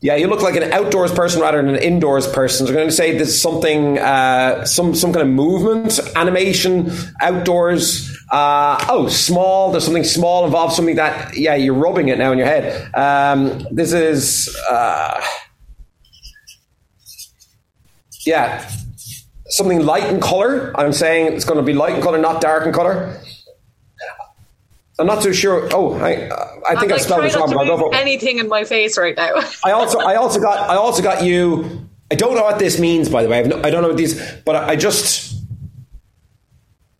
yeah, 0.04 0.16
you 0.16 0.26
look 0.26 0.42
like 0.42 0.54
an 0.54 0.70
outdoors 0.70 1.12
person 1.12 1.40
rather 1.40 1.62
than 1.62 1.74
an 1.74 1.82
indoors 1.82 2.26
person. 2.26 2.66
So 2.66 2.72
I'm 2.72 2.76
going 2.76 2.88
to 2.88 2.94
say 2.94 3.16
there's 3.16 3.40
something, 3.40 3.98
uh, 3.98 4.66
some 4.66 4.94
some 4.94 5.14
kind 5.14 5.26
of 5.26 5.32
movement, 5.32 5.98
animation, 6.14 6.92
outdoors. 7.22 8.14
Uh, 8.30 8.84
oh, 8.90 9.08
small. 9.08 9.70
There's 9.70 9.84
something 9.84 10.04
small 10.04 10.44
involved. 10.44 10.74
Something 10.74 10.96
that 10.96 11.38
yeah, 11.38 11.54
you're 11.54 11.72
rubbing 11.72 12.08
it 12.08 12.18
now 12.18 12.32
in 12.32 12.38
your 12.38 12.46
head. 12.46 12.94
Um, 12.94 13.66
this 13.70 13.94
is 13.94 14.54
uh, 14.68 15.24
yeah, 18.26 18.70
something 19.46 19.84
light 19.84 20.04
in 20.04 20.20
color. 20.20 20.72
I'm 20.78 20.92
saying 20.92 21.34
it's 21.34 21.44
going 21.44 21.58
to 21.58 21.62
be 21.62 21.72
light 21.72 21.94
in 21.94 22.02
color, 22.02 22.18
not 22.18 22.40
dark 22.40 22.66
in 22.66 22.72
color. 22.72 23.20
I'm 24.98 25.06
not 25.06 25.22
too 25.22 25.32
sure. 25.32 25.68
Oh, 25.72 25.94
I, 25.94 26.12
I 26.68 26.76
think 26.76 26.84
I'm 26.84 26.92
I 26.92 26.94
like 26.94 27.00
spelled 27.00 27.18
trying 27.18 27.22
this 27.22 27.36
wrong, 27.36 27.48
but 27.48 27.58
I'll 27.58 27.66
go 27.66 27.76
move 27.76 27.92
for 27.92 27.94
anything 27.94 28.38
in 28.38 28.48
my 28.48 28.62
face 28.64 28.96
right 28.96 29.16
now. 29.16 29.32
I 29.64 29.72
also, 29.72 29.98
I 29.98 30.14
also 30.14 30.38
got, 30.40 30.70
I 30.70 30.76
also 30.76 31.02
got 31.02 31.24
you. 31.24 31.88
I 32.12 32.14
don't 32.14 32.36
know 32.36 32.44
what 32.44 32.60
this 32.60 32.78
means, 32.78 33.08
by 33.08 33.24
the 33.24 33.28
way. 33.28 33.40
I've 33.40 33.46
no, 33.46 33.60
I 33.64 33.70
don't 33.70 33.82
know 33.82 33.88
what 33.88 33.96
these, 33.96 34.20
but 34.44 34.54
I, 34.54 34.68
I 34.70 34.76
just 34.76 35.34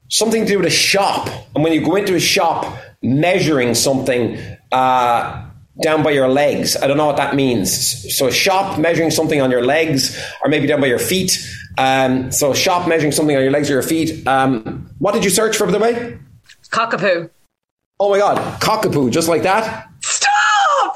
something 0.08 0.42
to 0.42 0.48
do 0.48 0.58
with 0.58 0.66
a 0.66 0.70
shop. 0.70 1.28
And 1.54 1.62
when 1.62 1.72
you 1.72 1.84
go 1.84 1.94
into 1.94 2.16
a 2.16 2.20
shop, 2.20 2.78
measuring 3.00 3.74
something 3.74 4.38
uh, 4.72 5.44
down 5.82 6.02
by 6.02 6.10
your 6.10 6.28
legs. 6.28 6.76
I 6.76 6.86
don't 6.86 6.96
know 6.96 7.06
what 7.06 7.16
that 7.16 7.34
means. 7.34 8.16
So 8.16 8.28
a 8.28 8.32
shop 8.32 8.78
measuring 8.78 9.10
something 9.10 9.40
on 9.40 9.50
your 9.50 9.64
legs, 9.64 10.16
or 10.42 10.48
maybe 10.48 10.66
down 10.66 10.80
by 10.80 10.86
your 10.86 10.98
feet. 10.98 11.36
Um, 11.78 12.30
so 12.30 12.52
a 12.52 12.56
shop 12.56 12.86
measuring 12.88 13.12
something 13.12 13.34
on 13.36 13.42
your 13.42 13.50
legs 13.50 13.68
or 13.68 13.74
your 13.74 13.82
feet. 13.82 14.26
Um, 14.26 14.88
what 14.98 15.12
did 15.14 15.24
you 15.24 15.30
search 15.30 15.56
for, 15.56 15.66
by 15.66 15.72
the 15.72 15.78
way? 15.80 16.18
Cockapoo. 16.70 17.30
Oh 18.00 18.10
my 18.10 18.18
God, 18.18 18.60
cockapoo, 18.60 19.10
just 19.10 19.28
like 19.28 19.42
that. 19.42 19.88
Stop! 20.00 20.30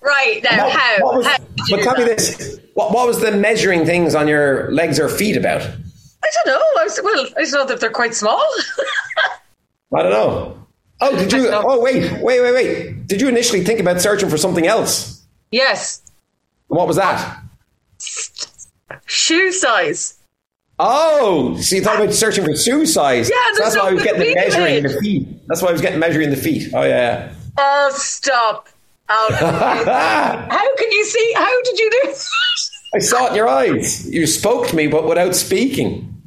Right 0.00 0.40
now, 0.44 0.64
What- 0.64 0.72
how? 0.72 0.96
what 1.04 1.16
was- 1.16 1.26
how 1.26 1.36
but 1.70 1.82
tell 1.82 1.96
me 1.98 2.04
this: 2.04 2.58
what, 2.74 2.92
what 2.92 3.06
was 3.06 3.20
the 3.20 3.32
measuring 3.32 3.84
things 3.84 4.14
on 4.14 4.28
your 4.28 4.70
legs 4.70 4.98
or 5.00 5.08
feet 5.08 5.36
about? 5.36 5.60
I 5.60 6.30
don't 6.34 6.46
know. 6.46 6.62
I 6.80 6.84
was, 6.84 7.00
well, 7.02 7.26
I 7.36 7.40
just 7.40 7.52
know 7.52 7.66
that 7.66 7.80
they're 7.80 7.90
quite 7.90 8.14
small. 8.14 8.40
I 9.94 10.02
don't 10.02 10.12
know. 10.12 10.66
Oh, 11.00 11.16
did 11.16 11.32
you? 11.32 11.48
Oh, 11.52 11.80
wait, 11.80 12.10
wait, 12.20 12.40
wait, 12.40 12.52
wait. 12.52 13.06
Did 13.06 13.20
you 13.20 13.28
initially 13.28 13.62
think 13.64 13.78
about 13.80 14.00
searching 14.00 14.28
for 14.28 14.36
something 14.36 14.66
else? 14.66 15.24
yes, 15.50 16.02
What 16.66 16.86
was 16.86 16.96
that? 16.96 17.40
shoe 19.06 19.52
size. 19.52 20.14
Oh, 20.80 21.56
so 21.60 21.74
you 21.76 21.82
thought 21.82 22.00
about 22.00 22.14
searching 22.14 22.44
for 22.44 22.54
shoe 22.54 22.86
size? 22.86 23.28
Yeah, 23.30 23.36
so 23.54 23.62
that's 23.64 23.76
why 23.76 23.88
I 23.88 23.92
was 23.94 24.02
getting 24.04 24.20
the 24.20 24.34
measuring 24.34 24.74
in 24.76 24.82
the 24.84 25.00
feet. 25.00 25.28
That's 25.48 25.60
why 25.62 25.68
I 25.70 25.72
was 25.72 25.80
getting 25.80 25.98
measuring 25.98 26.30
the 26.30 26.36
feet. 26.36 26.72
Oh 26.74 26.82
yeah. 26.84 27.32
Oh, 27.56 27.90
stop! 27.94 28.68
Oh, 29.08 29.28
how 30.50 30.76
can 30.76 30.92
you 30.92 31.04
see? 31.04 31.32
How 31.34 31.62
did 31.62 31.78
you 31.78 31.90
do? 31.90 32.12
I 32.94 32.98
saw 33.00 33.26
it 33.26 33.30
in 33.30 33.34
your 33.36 33.48
eyes. 33.48 34.08
You 34.08 34.26
spoke 34.26 34.68
to 34.68 34.76
me, 34.76 34.86
but 34.86 35.08
without 35.08 35.34
speaking. 35.34 36.22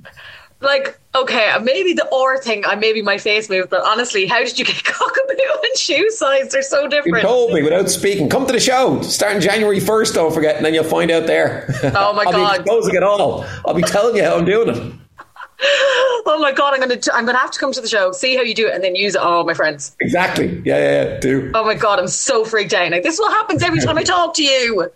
like, 0.60 1.00
okay, 1.16 1.50
uh, 1.50 1.60
maybe 1.60 1.94
the 1.94 2.08
or 2.08 2.38
thing, 2.40 2.66
I 2.66 2.76
maybe 2.76 3.02
my 3.02 3.18
face 3.18 3.50
moved, 3.50 3.70
but 3.70 3.84
honestly, 3.86 4.26
how 4.26 4.40
did 4.40 4.58
you 4.58 4.66
get 4.66 4.76
cockapoo 4.84 5.64
and 5.64 5.78
shoe 5.78 6.10
size? 6.12 6.52
They're 6.52 6.62
so 6.62 6.88
different. 6.88 7.18
You 7.18 7.22
told 7.24 7.54
me 7.54 7.62
without 7.64 7.90
speaking. 7.90 8.30
Come 8.30 8.46
to 8.48 8.54
the 8.54 8.60
show 8.60 9.02
starting 9.02 9.42
January 9.42 9.80
first. 9.80 10.14
Don't 10.16 10.34
forget, 10.34 10.56
and 10.58 10.66
then 10.66 10.74
you'll 10.74 10.84
find 10.84 11.12
out 11.12 11.28
there. 11.28 11.68
Oh, 11.94 12.14
my 12.14 12.24
I'll 12.28 12.32
God. 12.32 12.54
be 12.58 12.60
exposing 12.62 12.96
it 12.96 13.04
all. 13.04 13.46
I'll 13.66 13.74
be 13.74 13.82
telling 13.82 14.16
you 14.16 14.24
how 14.24 14.38
I'm 14.38 14.46
doing 14.46 14.70
it. 14.70 14.94
Oh 16.26 16.38
my 16.40 16.52
god, 16.52 16.74
I'm 16.74 16.80
gonna 16.80 16.98
t- 16.98 17.12
I'm 17.14 17.26
gonna 17.26 17.38
have 17.38 17.52
to 17.52 17.60
come 17.60 17.72
to 17.72 17.82
the 17.82 17.88
show, 17.88 18.12
see 18.12 18.36
how 18.36 18.42
you 18.42 18.56
do 18.56 18.68
it, 18.68 18.74
and 18.74 18.84
then 18.84 18.96
use 18.96 19.16
it 19.16 19.22
on 19.22 19.28
all 19.32 19.44
my 19.44 19.54
friends. 19.54 19.96
Exactly. 20.00 20.62
Yeah, 20.66 20.78
yeah, 20.78 21.04
yeah. 21.14 21.20
Do. 21.20 21.52
Oh 21.54 21.64
my 21.64 21.76
god, 21.76 22.00
I'm 22.00 22.08
so 22.08 22.46
freaked 22.46 22.74
out. 22.74 22.92
Like 22.92 23.04
this 23.04 23.16
is 23.16 23.20
what 23.20 23.32
happens 23.32 23.62
every 23.62 23.80
time 23.80 23.98
I 23.98 24.04
talk 24.04 24.34
to 24.36 24.44
you. 24.44 24.90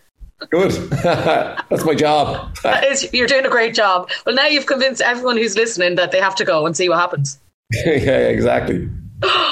Good. 0.50 0.72
That's 1.04 1.86
my 1.86 1.96
job. 1.96 2.56
That 2.64 2.84
is, 2.86 3.12
you're 3.14 3.28
doing 3.28 3.46
a 3.46 3.50
great 3.50 3.74
job. 3.74 4.10
Well, 4.26 4.36
now 4.36 4.46
you've 4.48 4.66
convinced 4.66 5.02
everyone 5.02 5.38
who's 5.38 5.56
listening 5.56 5.96
that 5.96 6.12
they 6.12 6.20
have 6.20 6.36
to 6.36 6.46
go 6.46 6.66
and 6.66 6.76
see 6.76 6.90
what 6.90 7.00
happens. 7.00 7.40
yeah, 7.72 7.94
yeah, 7.96 8.18
exactly. 8.30 8.90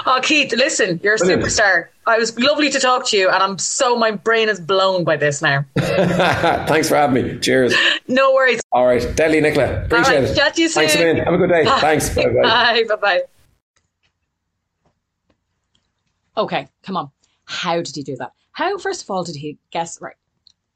Oh, 0.06 0.20
Keith, 0.22 0.52
listen, 0.52 1.00
you're 1.02 1.16
a 1.16 1.18
Brilliant. 1.18 1.44
superstar. 1.44 1.88
I 2.06 2.18
was 2.20 2.38
lovely 2.38 2.70
to 2.70 2.80
talk 2.82 3.08
to 3.08 3.18
you, 3.18 3.30
and 3.30 3.42
I'm 3.42 3.58
so 3.58 3.96
my 3.98 4.12
brain 4.12 4.50
is 4.50 4.60
blown 4.60 5.06
by 5.06 5.16
this 5.16 5.42
now. 5.42 5.64
Thanks 5.78 6.90
for 6.90 6.96
having 6.96 7.24
me. 7.26 7.40
Cheers. 7.40 7.74
No 8.10 8.34
worries. 8.34 8.60
All 8.74 8.86
right. 8.86 9.16
Deadly, 9.16 9.40
Nicola. 9.40 9.86
Appreciate 9.86 10.16
All 10.18 10.22
right, 10.24 10.30
it. 10.32 10.36
chat 10.36 10.56
to 10.56 10.62
you 10.62 10.70
Thanks 10.70 10.94
a 10.96 10.98
soon. 10.98 11.18
Have 11.18 11.34
a 11.34 11.38
good 11.38 11.50
day. 11.50 11.64
Thanks. 11.64 12.14
Bye 12.14 12.26
bye. 12.26 12.42
Bye. 12.44 12.84
Bye. 12.90 12.96
Bye. 12.98 13.22
Okay, 16.36 16.68
come 16.84 16.98
on. 16.98 17.12
How 17.46 17.78
did 17.78 17.96
you 17.96 18.04
do 18.04 18.16
that? 18.18 18.34
How, 18.52 18.78
first 18.78 19.04
of 19.04 19.10
all, 19.10 19.24
did 19.24 19.38
he 19.38 19.58
guess 19.72 20.02
right? 20.02 20.16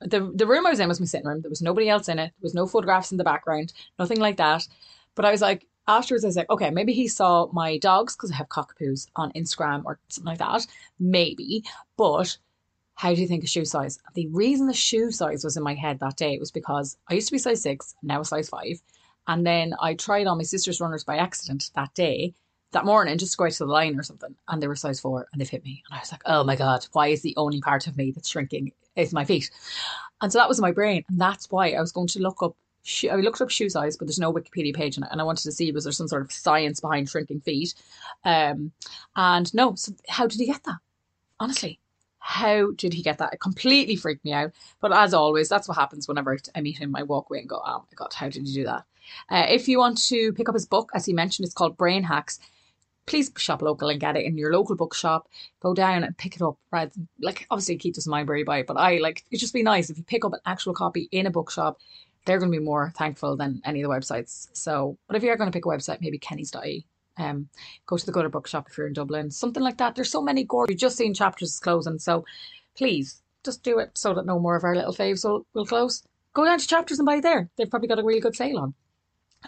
The, 0.01 0.31
the 0.35 0.47
room 0.47 0.65
I 0.65 0.69
was 0.69 0.79
in 0.79 0.87
was 0.87 0.99
my 0.99 1.05
sitting 1.05 1.27
room. 1.27 1.41
There 1.41 1.49
was 1.49 1.61
nobody 1.61 1.89
else 1.89 2.07
in 2.07 2.19
it. 2.19 2.27
There 2.27 2.43
was 2.43 2.53
no 2.53 2.67
photographs 2.67 3.11
in 3.11 3.17
the 3.17 3.23
background, 3.23 3.73
nothing 3.97 4.19
like 4.19 4.37
that. 4.37 4.67
But 5.15 5.25
I 5.25 5.31
was 5.31 5.41
like, 5.41 5.67
afterwards, 5.87 6.23
I 6.23 6.27
was 6.27 6.35
like, 6.35 6.49
okay, 6.49 6.69
maybe 6.69 6.93
he 6.93 7.07
saw 7.07 7.49
my 7.51 7.77
dogs 7.77 8.15
because 8.15 8.31
I 8.31 8.35
have 8.35 8.49
cockapoos 8.49 9.07
on 9.15 9.31
Instagram 9.31 9.83
or 9.85 9.99
something 10.09 10.29
like 10.29 10.39
that. 10.39 10.67
Maybe. 10.99 11.63
But 11.97 12.37
how 12.95 13.13
do 13.13 13.21
you 13.21 13.27
think 13.27 13.43
of 13.43 13.49
shoe 13.49 13.65
size? 13.65 13.99
The 14.15 14.27
reason 14.27 14.67
the 14.67 14.73
shoe 14.73 15.11
size 15.11 15.43
was 15.43 15.57
in 15.57 15.63
my 15.63 15.75
head 15.75 15.99
that 15.99 16.17
day 16.17 16.37
was 16.39 16.51
because 16.51 16.97
I 17.09 17.13
used 17.13 17.27
to 17.27 17.33
be 17.33 17.37
size 17.39 17.61
six, 17.61 17.95
now 18.03 18.21
a 18.21 18.25
size 18.25 18.49
five. 18.49 18.81
And 19.27 19.45
then 19.45 19.73
I 19.81 19.93
tried 19.93 20.27
on 20.27 20.37
my 20.37 20.43
sister's 20.43 20.81
runners 20.81 21.03
by 21.03 21.17
accident 21.17 21.69
that 21.75 21.93
day, 21.93 22.33
that 22.71 22.85
morning, 22.85 23.17
just 23.17 23.33
to 23.33 23.37
go 23.37 23.45
out 23.45 23.51
to 23.51 23.65
the 23.65 23.71
line 23.71 23.97
or 23.97 24.03
something. 24.03 24.35
And 24.47 24.61
they 24.61 24.67
were 24.67 24.75
size 24.75 24.99
four 24.99 25.27
and 25.31 25.39
they've 25.39 25.49
hit 25.49 25.63
me. 25.63 25.83
And 25.89 25.97
I 25.97 26.01
was 26.01 26.11
like, 26.11 26.23
oh 26.25 26.43
my 26.43 26.55
God, 26.55 26.85
why 26.93 27.07
is 27.07 27.21
the 27.21 27.35
only 27.37 27.61
part 27.61 27.87
of 27.87 27.97
me 27.97 28.11
that's 28.11 28.29
shrinking 28.29 28.71
is 28.97 29.13
my 29.13 29.25
feet? 29.25 29.49
And 30.21 30.31
so 30.31 30.39
that 30.39 30.49
was 30.49 30.59
my 30.59 30.71
brain. 30.71 31.03
And 31.09 31.21
that's 31.21 31.49
why 31.51 31.71
I 31.71 31.79
was 31.79 31.91
going 31.91 32.07
to 32.07 32.19
look 32.19 32.41
up 32.41 32.55
I 33.11 33.15
looked 33.15 33.41
up 33.41 33.49
shoe 33.49 33.69
size, 33.69 33.97
but 33.97 34.07
there's 34.07 34.19
no 34.19 34.31
Wikipedia 34.31 34.73
page 34.73 34.97
on 34.97 35.03
it, 35.03 35.09
and 35.11 35.19
I 35.19 35.25
wanted 35.25 35.43
to 35.43 35.51
see 35.51 35.71
was 35.71 35.83
there 35.83 35.91
some 35.91 36.07
sort 36.07 36.21
of 36.21 36.31
science 36.31 36.79
behind 36.79 37.09
shrinking 37.09 37.41
feet. 37.41 37.73
Um, 38.23 38.71
and 39.15 39.53
no, 39.53 39.75
so 39.75 39.91
how 40.07 40.25
did 40.25 40.39
he 40.39 40.45
get 40.45 40.63
that? 40.63 40.77
Honestly, 41.39 41.79
how 42.19 42.71
did 42.71 42.93
he 42.93 43.01
get 43.01 43.17
that? 43.17 43.33
It 43.33 43.39
completely 43.39 43.95
freaked 43.95 44.23
me 44.25 44.33
out. 44.33 44.51
But 44.79 44.93
as 44.93 45.13
always, 45.13 45.49
that's 45.49 45.67
what 45.67 45.77
happens 45.77 46.07
whenever 46.07 46.37
I 46.55 46.61
meet 46.61 46.77
him. 46.77 46.95
I 46.95 47.03
walk 47.03 47.29
away 47.29 47.39
and 47.39 47.49
go, 47.49 47.61
oh 47.63 47.79
my 47.79 47.95
God, 47.95 48.13
how 48.13 48.29
did 48.29 48.47
you 48.47 48.53
do 48.53 48.63
that? 48.65 48.85
Uh, 49.29 49.45
if 49.49 49.67
you 49.67 49.79
want 49.79 49.97
to 50.07 50.33
pick 50.33 50.49
up 50.49 50.55
his 50.55 50.65
book, 50.65 50.89
as 50.93 51.05
he 51.05 51.13
mentioned, 51.13 51.45
it's 51.45 51.55
called 51.55 51.77
Brain 51.77 52.03
Hacks. 52.03 52.39
Please 53.07 53.31
shop 53.37 53.61
local 53.61 53.89
and 53.89 53.99
get 53.99 54.15
it 54.15 54.25
in 54.25 54.37
your 54.37 54.53
local 54.53 54.75
bookshop. 54.75 55.27
Go 55.59 55.73
down 55.73 56.03
and 56.03 56.17
pick 56.17 56.35
it 56.35 56.41
up. 56.41 56.57
Right, 56.71 56.91
like 57.21 57.47
obviously 57.49 57.77
keep 57.77 57.95
this 57.95 58.05
in 58.05 58.11
my 58.11 58.19
library 58.19 58.43
by, 58.43 58.63
but 58.63 58.77
I 58.77 58.97
like 58.97 59.23
it. 59.31 59.37
Just 59.37 59.53
be 59.53 59.63
nice 59.63 59.89
if 59.89 59.97
you 59.97 60.03
pick 60.03 60.23
up 60.23 60.33
an 60.33 60.39
actual 60.45 60.73
copy 60.73 61.09
in 61.11 61.25
a 61.25 61.31
bookshop. 61.31 61.79
They're 62.25 62.39
going 62.39 62.51
to 62.51 62.59
be 62.59 62.63
more 62.63 62.93
thankful 62.95 63.37
than 63.37 63.61
any 63.65 63.81
of 63.81 63.89
the 63.89 63.95
websites. 63.95 64.49
So, 64.53 64.97
but 65.07 65.15
if 65.15 65.23
you're 65.23 65.37
going 65.37 65.49
to 65.49 65.55
pick 65.55 65.65
a 65.65 65.69
website, 65.69 66.01
maybe 66.01 66.19
Kenny's.ie 66.19 66.85
um, 67.17 67.49
go 67.85 67.97
to 67.97 68.05
the 68.05 68.11
Gutter 68.11 68.29
Bookshop 68.29 68.67
if 68.69 68.77
you're 68.77 68.87
in 68.87 68.93
Dublin, 68.93 69.31
something 69.31 69.63
like 69.63 69.77
that. 69.77 69.95
There's 69.95 70.11
so 70.11 70.21
many 70.21 70.43
gorgeous. 70.43 70.71
You've 70.71 70.79
just 70.79 70.97
seen 70.97 71.13
chapters 71.13 71.59
closing, 71.59 71.99
so 71.99 72.25
please 72.75 73.21
just 73.43 73.63
do 73.63 73.79
it 73.79 73.91
so 73.97 74.13
that 74.13 74.25
no 74.25 74.39
more 74.39 74.55
of 74.55 74.63
our 74.63 74.75
little 74.75 74.93
faves 74.93 75.23
will, 75.23 75.45
will 75.53 75.65
close. 75.65 76.03
Go 76.33 76.45
down 76.45 76.59
to 76.59 76.67
chapters 76.67 76.99
and 76.99 77.05
buy 77.05 77.19
there. 77.19 77.49
They've 77.55 77.69
probably 77.69 77.87
got 77.87 77.99
a 77.99 78.03
really 78.03 78.19
good 78.19 78.35
sale 78.35 78.59
on. 78.59 78.73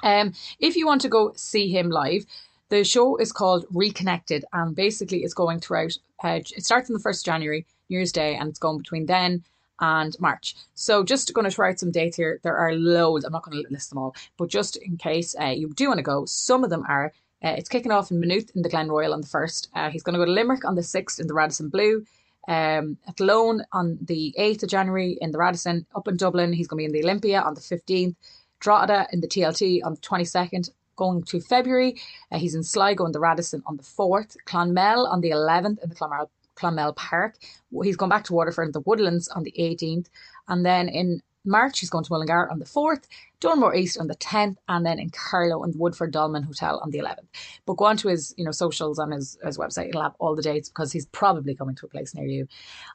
Um, 0.04 0.34
if 0.60 0.76
you 0.76 0.86
want 0.86 1.02
to 1.02 1.10
go 1.10 1.34
see 1.36 1.70
him 1.70 1.90
live, 1.90 2.26
the 2.70 2.84
show 2.84 3.18
is 3.18 3.32
called 3.32 3.66
Reconnected, 3.72 4.46
and 4.54 4.76
basically 4.76 5.24
it's 5.24 5.34
going 5.34 5.60
throughout. 5.60 5.98
Uh, 6.24 6.40
it 6.56 6.66
starts 6.66 6.90
on 6.90 6.94
the 6.94 7.00
first 7.00 7.26
January, 7.26 7.66
New 7.90 7.98
Year's 7.98 8.12
Day, 8.12 8.36
and 8.36 8.50
it's 8.50 8.60
going 8.60 8.78
between 8.78 9.06
then 9.06 9.44
and 9.82 10.20
March. 10.20 10.56
So 10.76 11.04
just 11.04 11.34
going 11.34 11.50
to 11.50 11.56
try 11.56 11.70
out 11.70 11.80
some 11.80 11.92
dates 11.92 12.18
here. 12.18 12.40
There 12.44 12.58
are 12.58 12.74
loads. 12.74 13.26
I'm 13.26 13.32
not 13.32 13.44
going 13.44 13.64
to 13.64 13.70
list 13.72 13.90
them 13.90 14.00
all, 14.00 14.16
but 14.38 14.50
just 14.50 14.76
in 14.78 14.98
case 14.98 15.36
uh, 15.40 15.46
you 15.46 15.70
do 15.74 15.88
want 15.88 16.00
to 16.00 16.04
go, 16.04 16.26
some 16.26 16.64
of 16.64 16.70
them 16.70 16.84
are 16.88 17.14
uh, 17.44 17.56
it's 17.58 17.70
kicking 17.70 17.92
off 17.92 18.12
in 18.12 18.20
Maynooth 18.20 18.52
in 18.56 18.62
the 18.62 18.70
Glen 18.70 18.90
Royal 18.90 19.14
on 19.14 19.22
the 19.22 19.28
1st. 19.28 19.70
Uh, 19.74 19.90
he's 19.90 20.04
going 20.04 20.14
to 20.14 20.20
go 20.20 20.26
to 20.26 20.32
Limerick 20.32 20.66
on 20.66 20.76
the 20.76 20.82
6th 20.82 21.20
in 21.20 21.28
the 21.28 21.34
Radisson 21.34 21.70
Blu. 21.70 22.06
Um, 22.48 22.98
Athlone 23.08 23.64
on 23.72 23.98
the 24.02 24.34
8th 24.38 24.64
of 24.64 24.70
January 24.70 25.18
in 25.22 25.32
the 25.32 25.38
Radisson. 25.38 25.86
Up 25.96 26.08
in 26.08 26.18
Dublin, 26.18 26.52
he's 26.52 26.68
going 26.68 26.84
to 26.84 26.90
be 26.90 26.98
in 26.98 27.02
the 27.02 27.08
Olympia 27.08 27.42
on 27.42 27.54
the 27.54 27.62
15th. 27.62 28.16
Drogheda 28.60 29.08
in 29.14 29.22
the 29.22 29.28
TLT 29.28 29.86
on 29.86 29.94
the 29.94 30.02
22nd. 30.02 30.70
Going 31.00 31.24
to 31.24 31.40
February, 31.40 31.96
uh, 32.30 32.38
he's 32.38 32.56
in 32.56 32.64
Sligo 32.64 33.06
in 33.06 33.14
the 33.14 33.22
Radisson 33.22 33.64
on 33.66 33.78
the 33.78 33.84
4th. 33.84 34.36
Clonmel 34.46 35.08
on 35.08 35.22
the 35.22 35.32
11th 35.32 35.82
in 35.82 35.88
the 35.90 35.96
Clonmel, 35.96 36.30
Clonmel 36.56 36.94
Park. 36.98 37.36
He's 37.84 37.96
going 37.96 38.10
back 38.10 38.26
to 38.26 38.34
Waterford 38.34 38.68
in 38.68 38.74
the 38.74 38.82
Woodlands 38.82 39.30
on 39.30 39.44
the 39.44 39.54
18th. 39.58 40.08
And 40.50 40.66
then 40.66 40.90
in 40.90 41.22
March, 41.46 41.80
he's 41.80 41.90
going 41.90 42.04
to 42.04 42.12
Mullingar 42.12 42.50
on 42.52 42.60
the 42.60 42.66
4th, 42.66 43.04
Dunmore 43.40 43.76
East 43.76 43.98
on 43.98 44.08
the 44.08 44.16
10th, 44.16 44.58
and 44.68 44.86
then 44.86 45.00
in 45.00 45.10
Carlow 45.10 45.64
and 45.64 45.74
Woodford 45.78 46.12
Dolmen 46.12 46.44
Hotel 46.44 46.80
on 46.84 46.92
the 46.92 47.00
11th. 47.00 47.28
But 47.66 47.78
go 47.78 47.86
on 47.86 47.98
to 47.98 48.10
his, 48.10 48.34
you 48.38 48.44
know, 48.44 48.52
socials 48.52 49.00
on 49.00 49.12
his, 49.12 49.38
his 49.44 49.58
website. 49.58 49.92
He'll 49.92 50.02
have 50.02 50.16
all 50.20 50.36
the 50.36 50.42
dates 50.42 50.70
because 50.70 50.92
he's 50.92 51.06
probably 51.08 51.56
coming 51.56 51.76
to 51.76 51.86
a 51.86 51.90
place 51.90 52.14
near 52.14 52.28
you. 52.28 52.48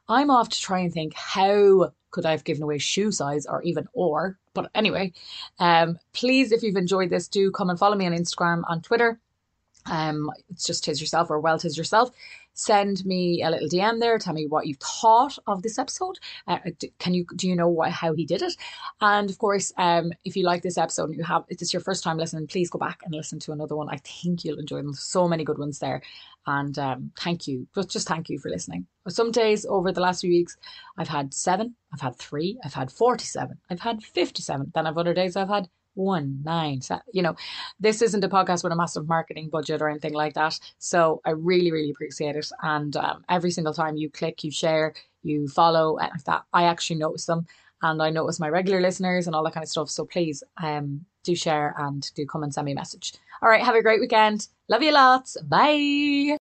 I'm 0.08 0.30
off 0.30 0.50
to 0.50 0.60
try 0.60 0.80
and 0.80 0.92
think 0.92 1.14
how 1.14 1.92
could 2.10 2.26
I 2.26 2.30
have 2.30 2.44
given 2.44 2.62
away 2.62 2.78
shoe 2.78 3.10
size 3.10 3.46
or 3.46 3.62
even 3.62 3.88
or. 3.92 4.38
But 4.52 4.70
anyway, 4.74 5.12
um, 5.58 5.98
please, 6.12 6.52
if 6.52 6.62
you've 6.62 6.76
enjoyed 6.76 7.10
this, 7.10 7.26
do 7.26 7.50
come 7.50 7.70
and 7.70 7.78
follow 7.78 7.96
me 7.96 8.06
on 8.06 8.12
Instagram, 8.12 8.62
on 8.68 8.82
Twitter. 8.82 9.18
Um, 9.86 10.30
it's 10.48 10.64
just 10.64 10.84
tis 10.84 11.00
yourself 11.00 11.30
or 11.30 11.40
well 11.40 11.58
tis 11.58 11.76
yourself 11.76 12.10
send 12.54 13.04
me 13.04 13.42
a 13.42 13.50
little 13.50 13.68
DM 13.68 14.00
there. 14.00 14.18
Tell 14.18 14.32
me 14.32 14.46
what 14.46 14.66
you 14.66 14.74
thought 14.76 15.38
of 15.46 15.62
this 15.62 15.78
episode. 15.78 16.18
Uh, 16.46 16.58
can 16.98 17.14
you 17.14 17.26
do 17.36 17.48
you 17.48 17.56
know 17.56 17.68
what, 17.68 17.90
how 17.90 18.14
he 18.14 18.24
did 18.24 18.42
it? 18.42 18.54
And 19.00 19.28
of 19.28 19.38
course, 19.38 19.72
um, 19.76 20.12
if 20.24 20.36
you 20.36 20.44
like 20.44 20.62
this 20.62 20.78
episode 20.78 21.10
and 21.10 21.18
you 21.18 21.24
have 21.24 21.44
if 21.48 21.60
it's 21.60 21.72
your 21.72 21.82
first 21.82 22.02
time 22.02 22.16
listening, 22.16 22.46
please 22.46 22.70
go 22.70 22.78
back 22.78 23.00
and 23.04 23.14
listen 23.14 23.38
to 23.40 23.52
another 23.52 23.76
one. 23.76 23.88
I 23.90 23.98
think 23.98 24.44
you'll 24.44 24.60
enjoy 24.60 24.78
them. 24.78 24.94
So 24.94 25.28
many 25.28 25.44
good 25.44 25.58
ones 25.58 25.78
there. 25.78 26.02
And 26.46 26.78
um, 26.78 27.10
thank 27.18 27.48
you, 27.48 27.66
just 27.74 27.90
just 27.90 28.08
thank 28.08 28.28
you 28.28 28.38
for 28.38 28.50
listening. 28.50 28.86
Some 29.08 29.30
days 29.30 29.64
over 29.66 29.92
the 29.92 30.00
last 30.00 30.20
few 30.20 30.30
weeks, 30.30 30.56
I've 30.98 31.08
had 31.08 31.32
seven, 31.32 31.74
I've 31.92 32.00
had 32.00 32.16
three, 32.16 32.58
I've 32.64 32.74
had 32.74 32.92
forty-seven, 32.92 33.58
I've 33.70 33.80
had 33.80 34.02
fifty-seven. 34.02 34.72
Then 34.74 34.86
I've 34.86 34.98
other 34.98 35.14
days 35.14 35.36
I've 35.36 35.48
had 35.48 35.68
one 35.94 36.40
nine. 36.44 36.80
You 37.12 37.22
know, 37.22 37.36
this 37.80 38.02
isn't 38.02 38.24
a 38.24 38.28
podcast 38.28 38.62
with 38.62 38.72
a 38.72 38.76
massive 38.76 39.08
marketing 39.08 39.48
budget 39.48 39.80
or 39.80 39.88
anything 39.88 40.14
like 40.14 40.34
that. 40.34 40.58
So 40.78 41.20
I 41.24 41.30
really, 41.30 41.72
really 41.72 41.90
appreciate 41.90 42.36
it. 42.36 42.48
And 42.62 42.96
um, 42.96 43.24
every 43.28 43.50
single 43.50 43.74
time 43.74 43.96
you 43.96 44.10
click, 44.10 44.44
you 44.44 44.50
share, 44.50 44.94
you 45.22 45.48
follow, 45.48 45.98
and 45.98 46.12
that, 46.26 46.44
I 46.52 46.64
actually 46.64 46.96
notice 46.96 47.26
them, 47.26 47.46
and 47.82 48.02
I 48.02 48.10
notice 48.10 48.38
my 48.40 48.48
regular 48.48 48.80
listeners 48.80 49.26
and 49.26 49.34
all 49.34 49.44
that 49.44 49.54
kind 49.54 49.64
of 49.64 49.70
stuff. 49.70 49.90
So 49.90 50.04
please, 50.04 50.42
um, 50.62 51.04
do 51.22 51.34
share 51.34 51.74
and 51.78 52.10
do 52.14 52.26
come 52.26 52.42
and 52.42 52.52
send 52.52 52.66
me 52.66 52.72
a 52.72 52.74
message. 52.74 53.14
All 53.40 53.48
right, 53.48 53.62
have 53.62 53.74
a 53.74 53.82
great 53.82 54.00
weekend. 54.00 54.48
Love 54.68 54.82
you 54.82 54.92
lots. 54.92 55.40
Bye. 55.42 56.36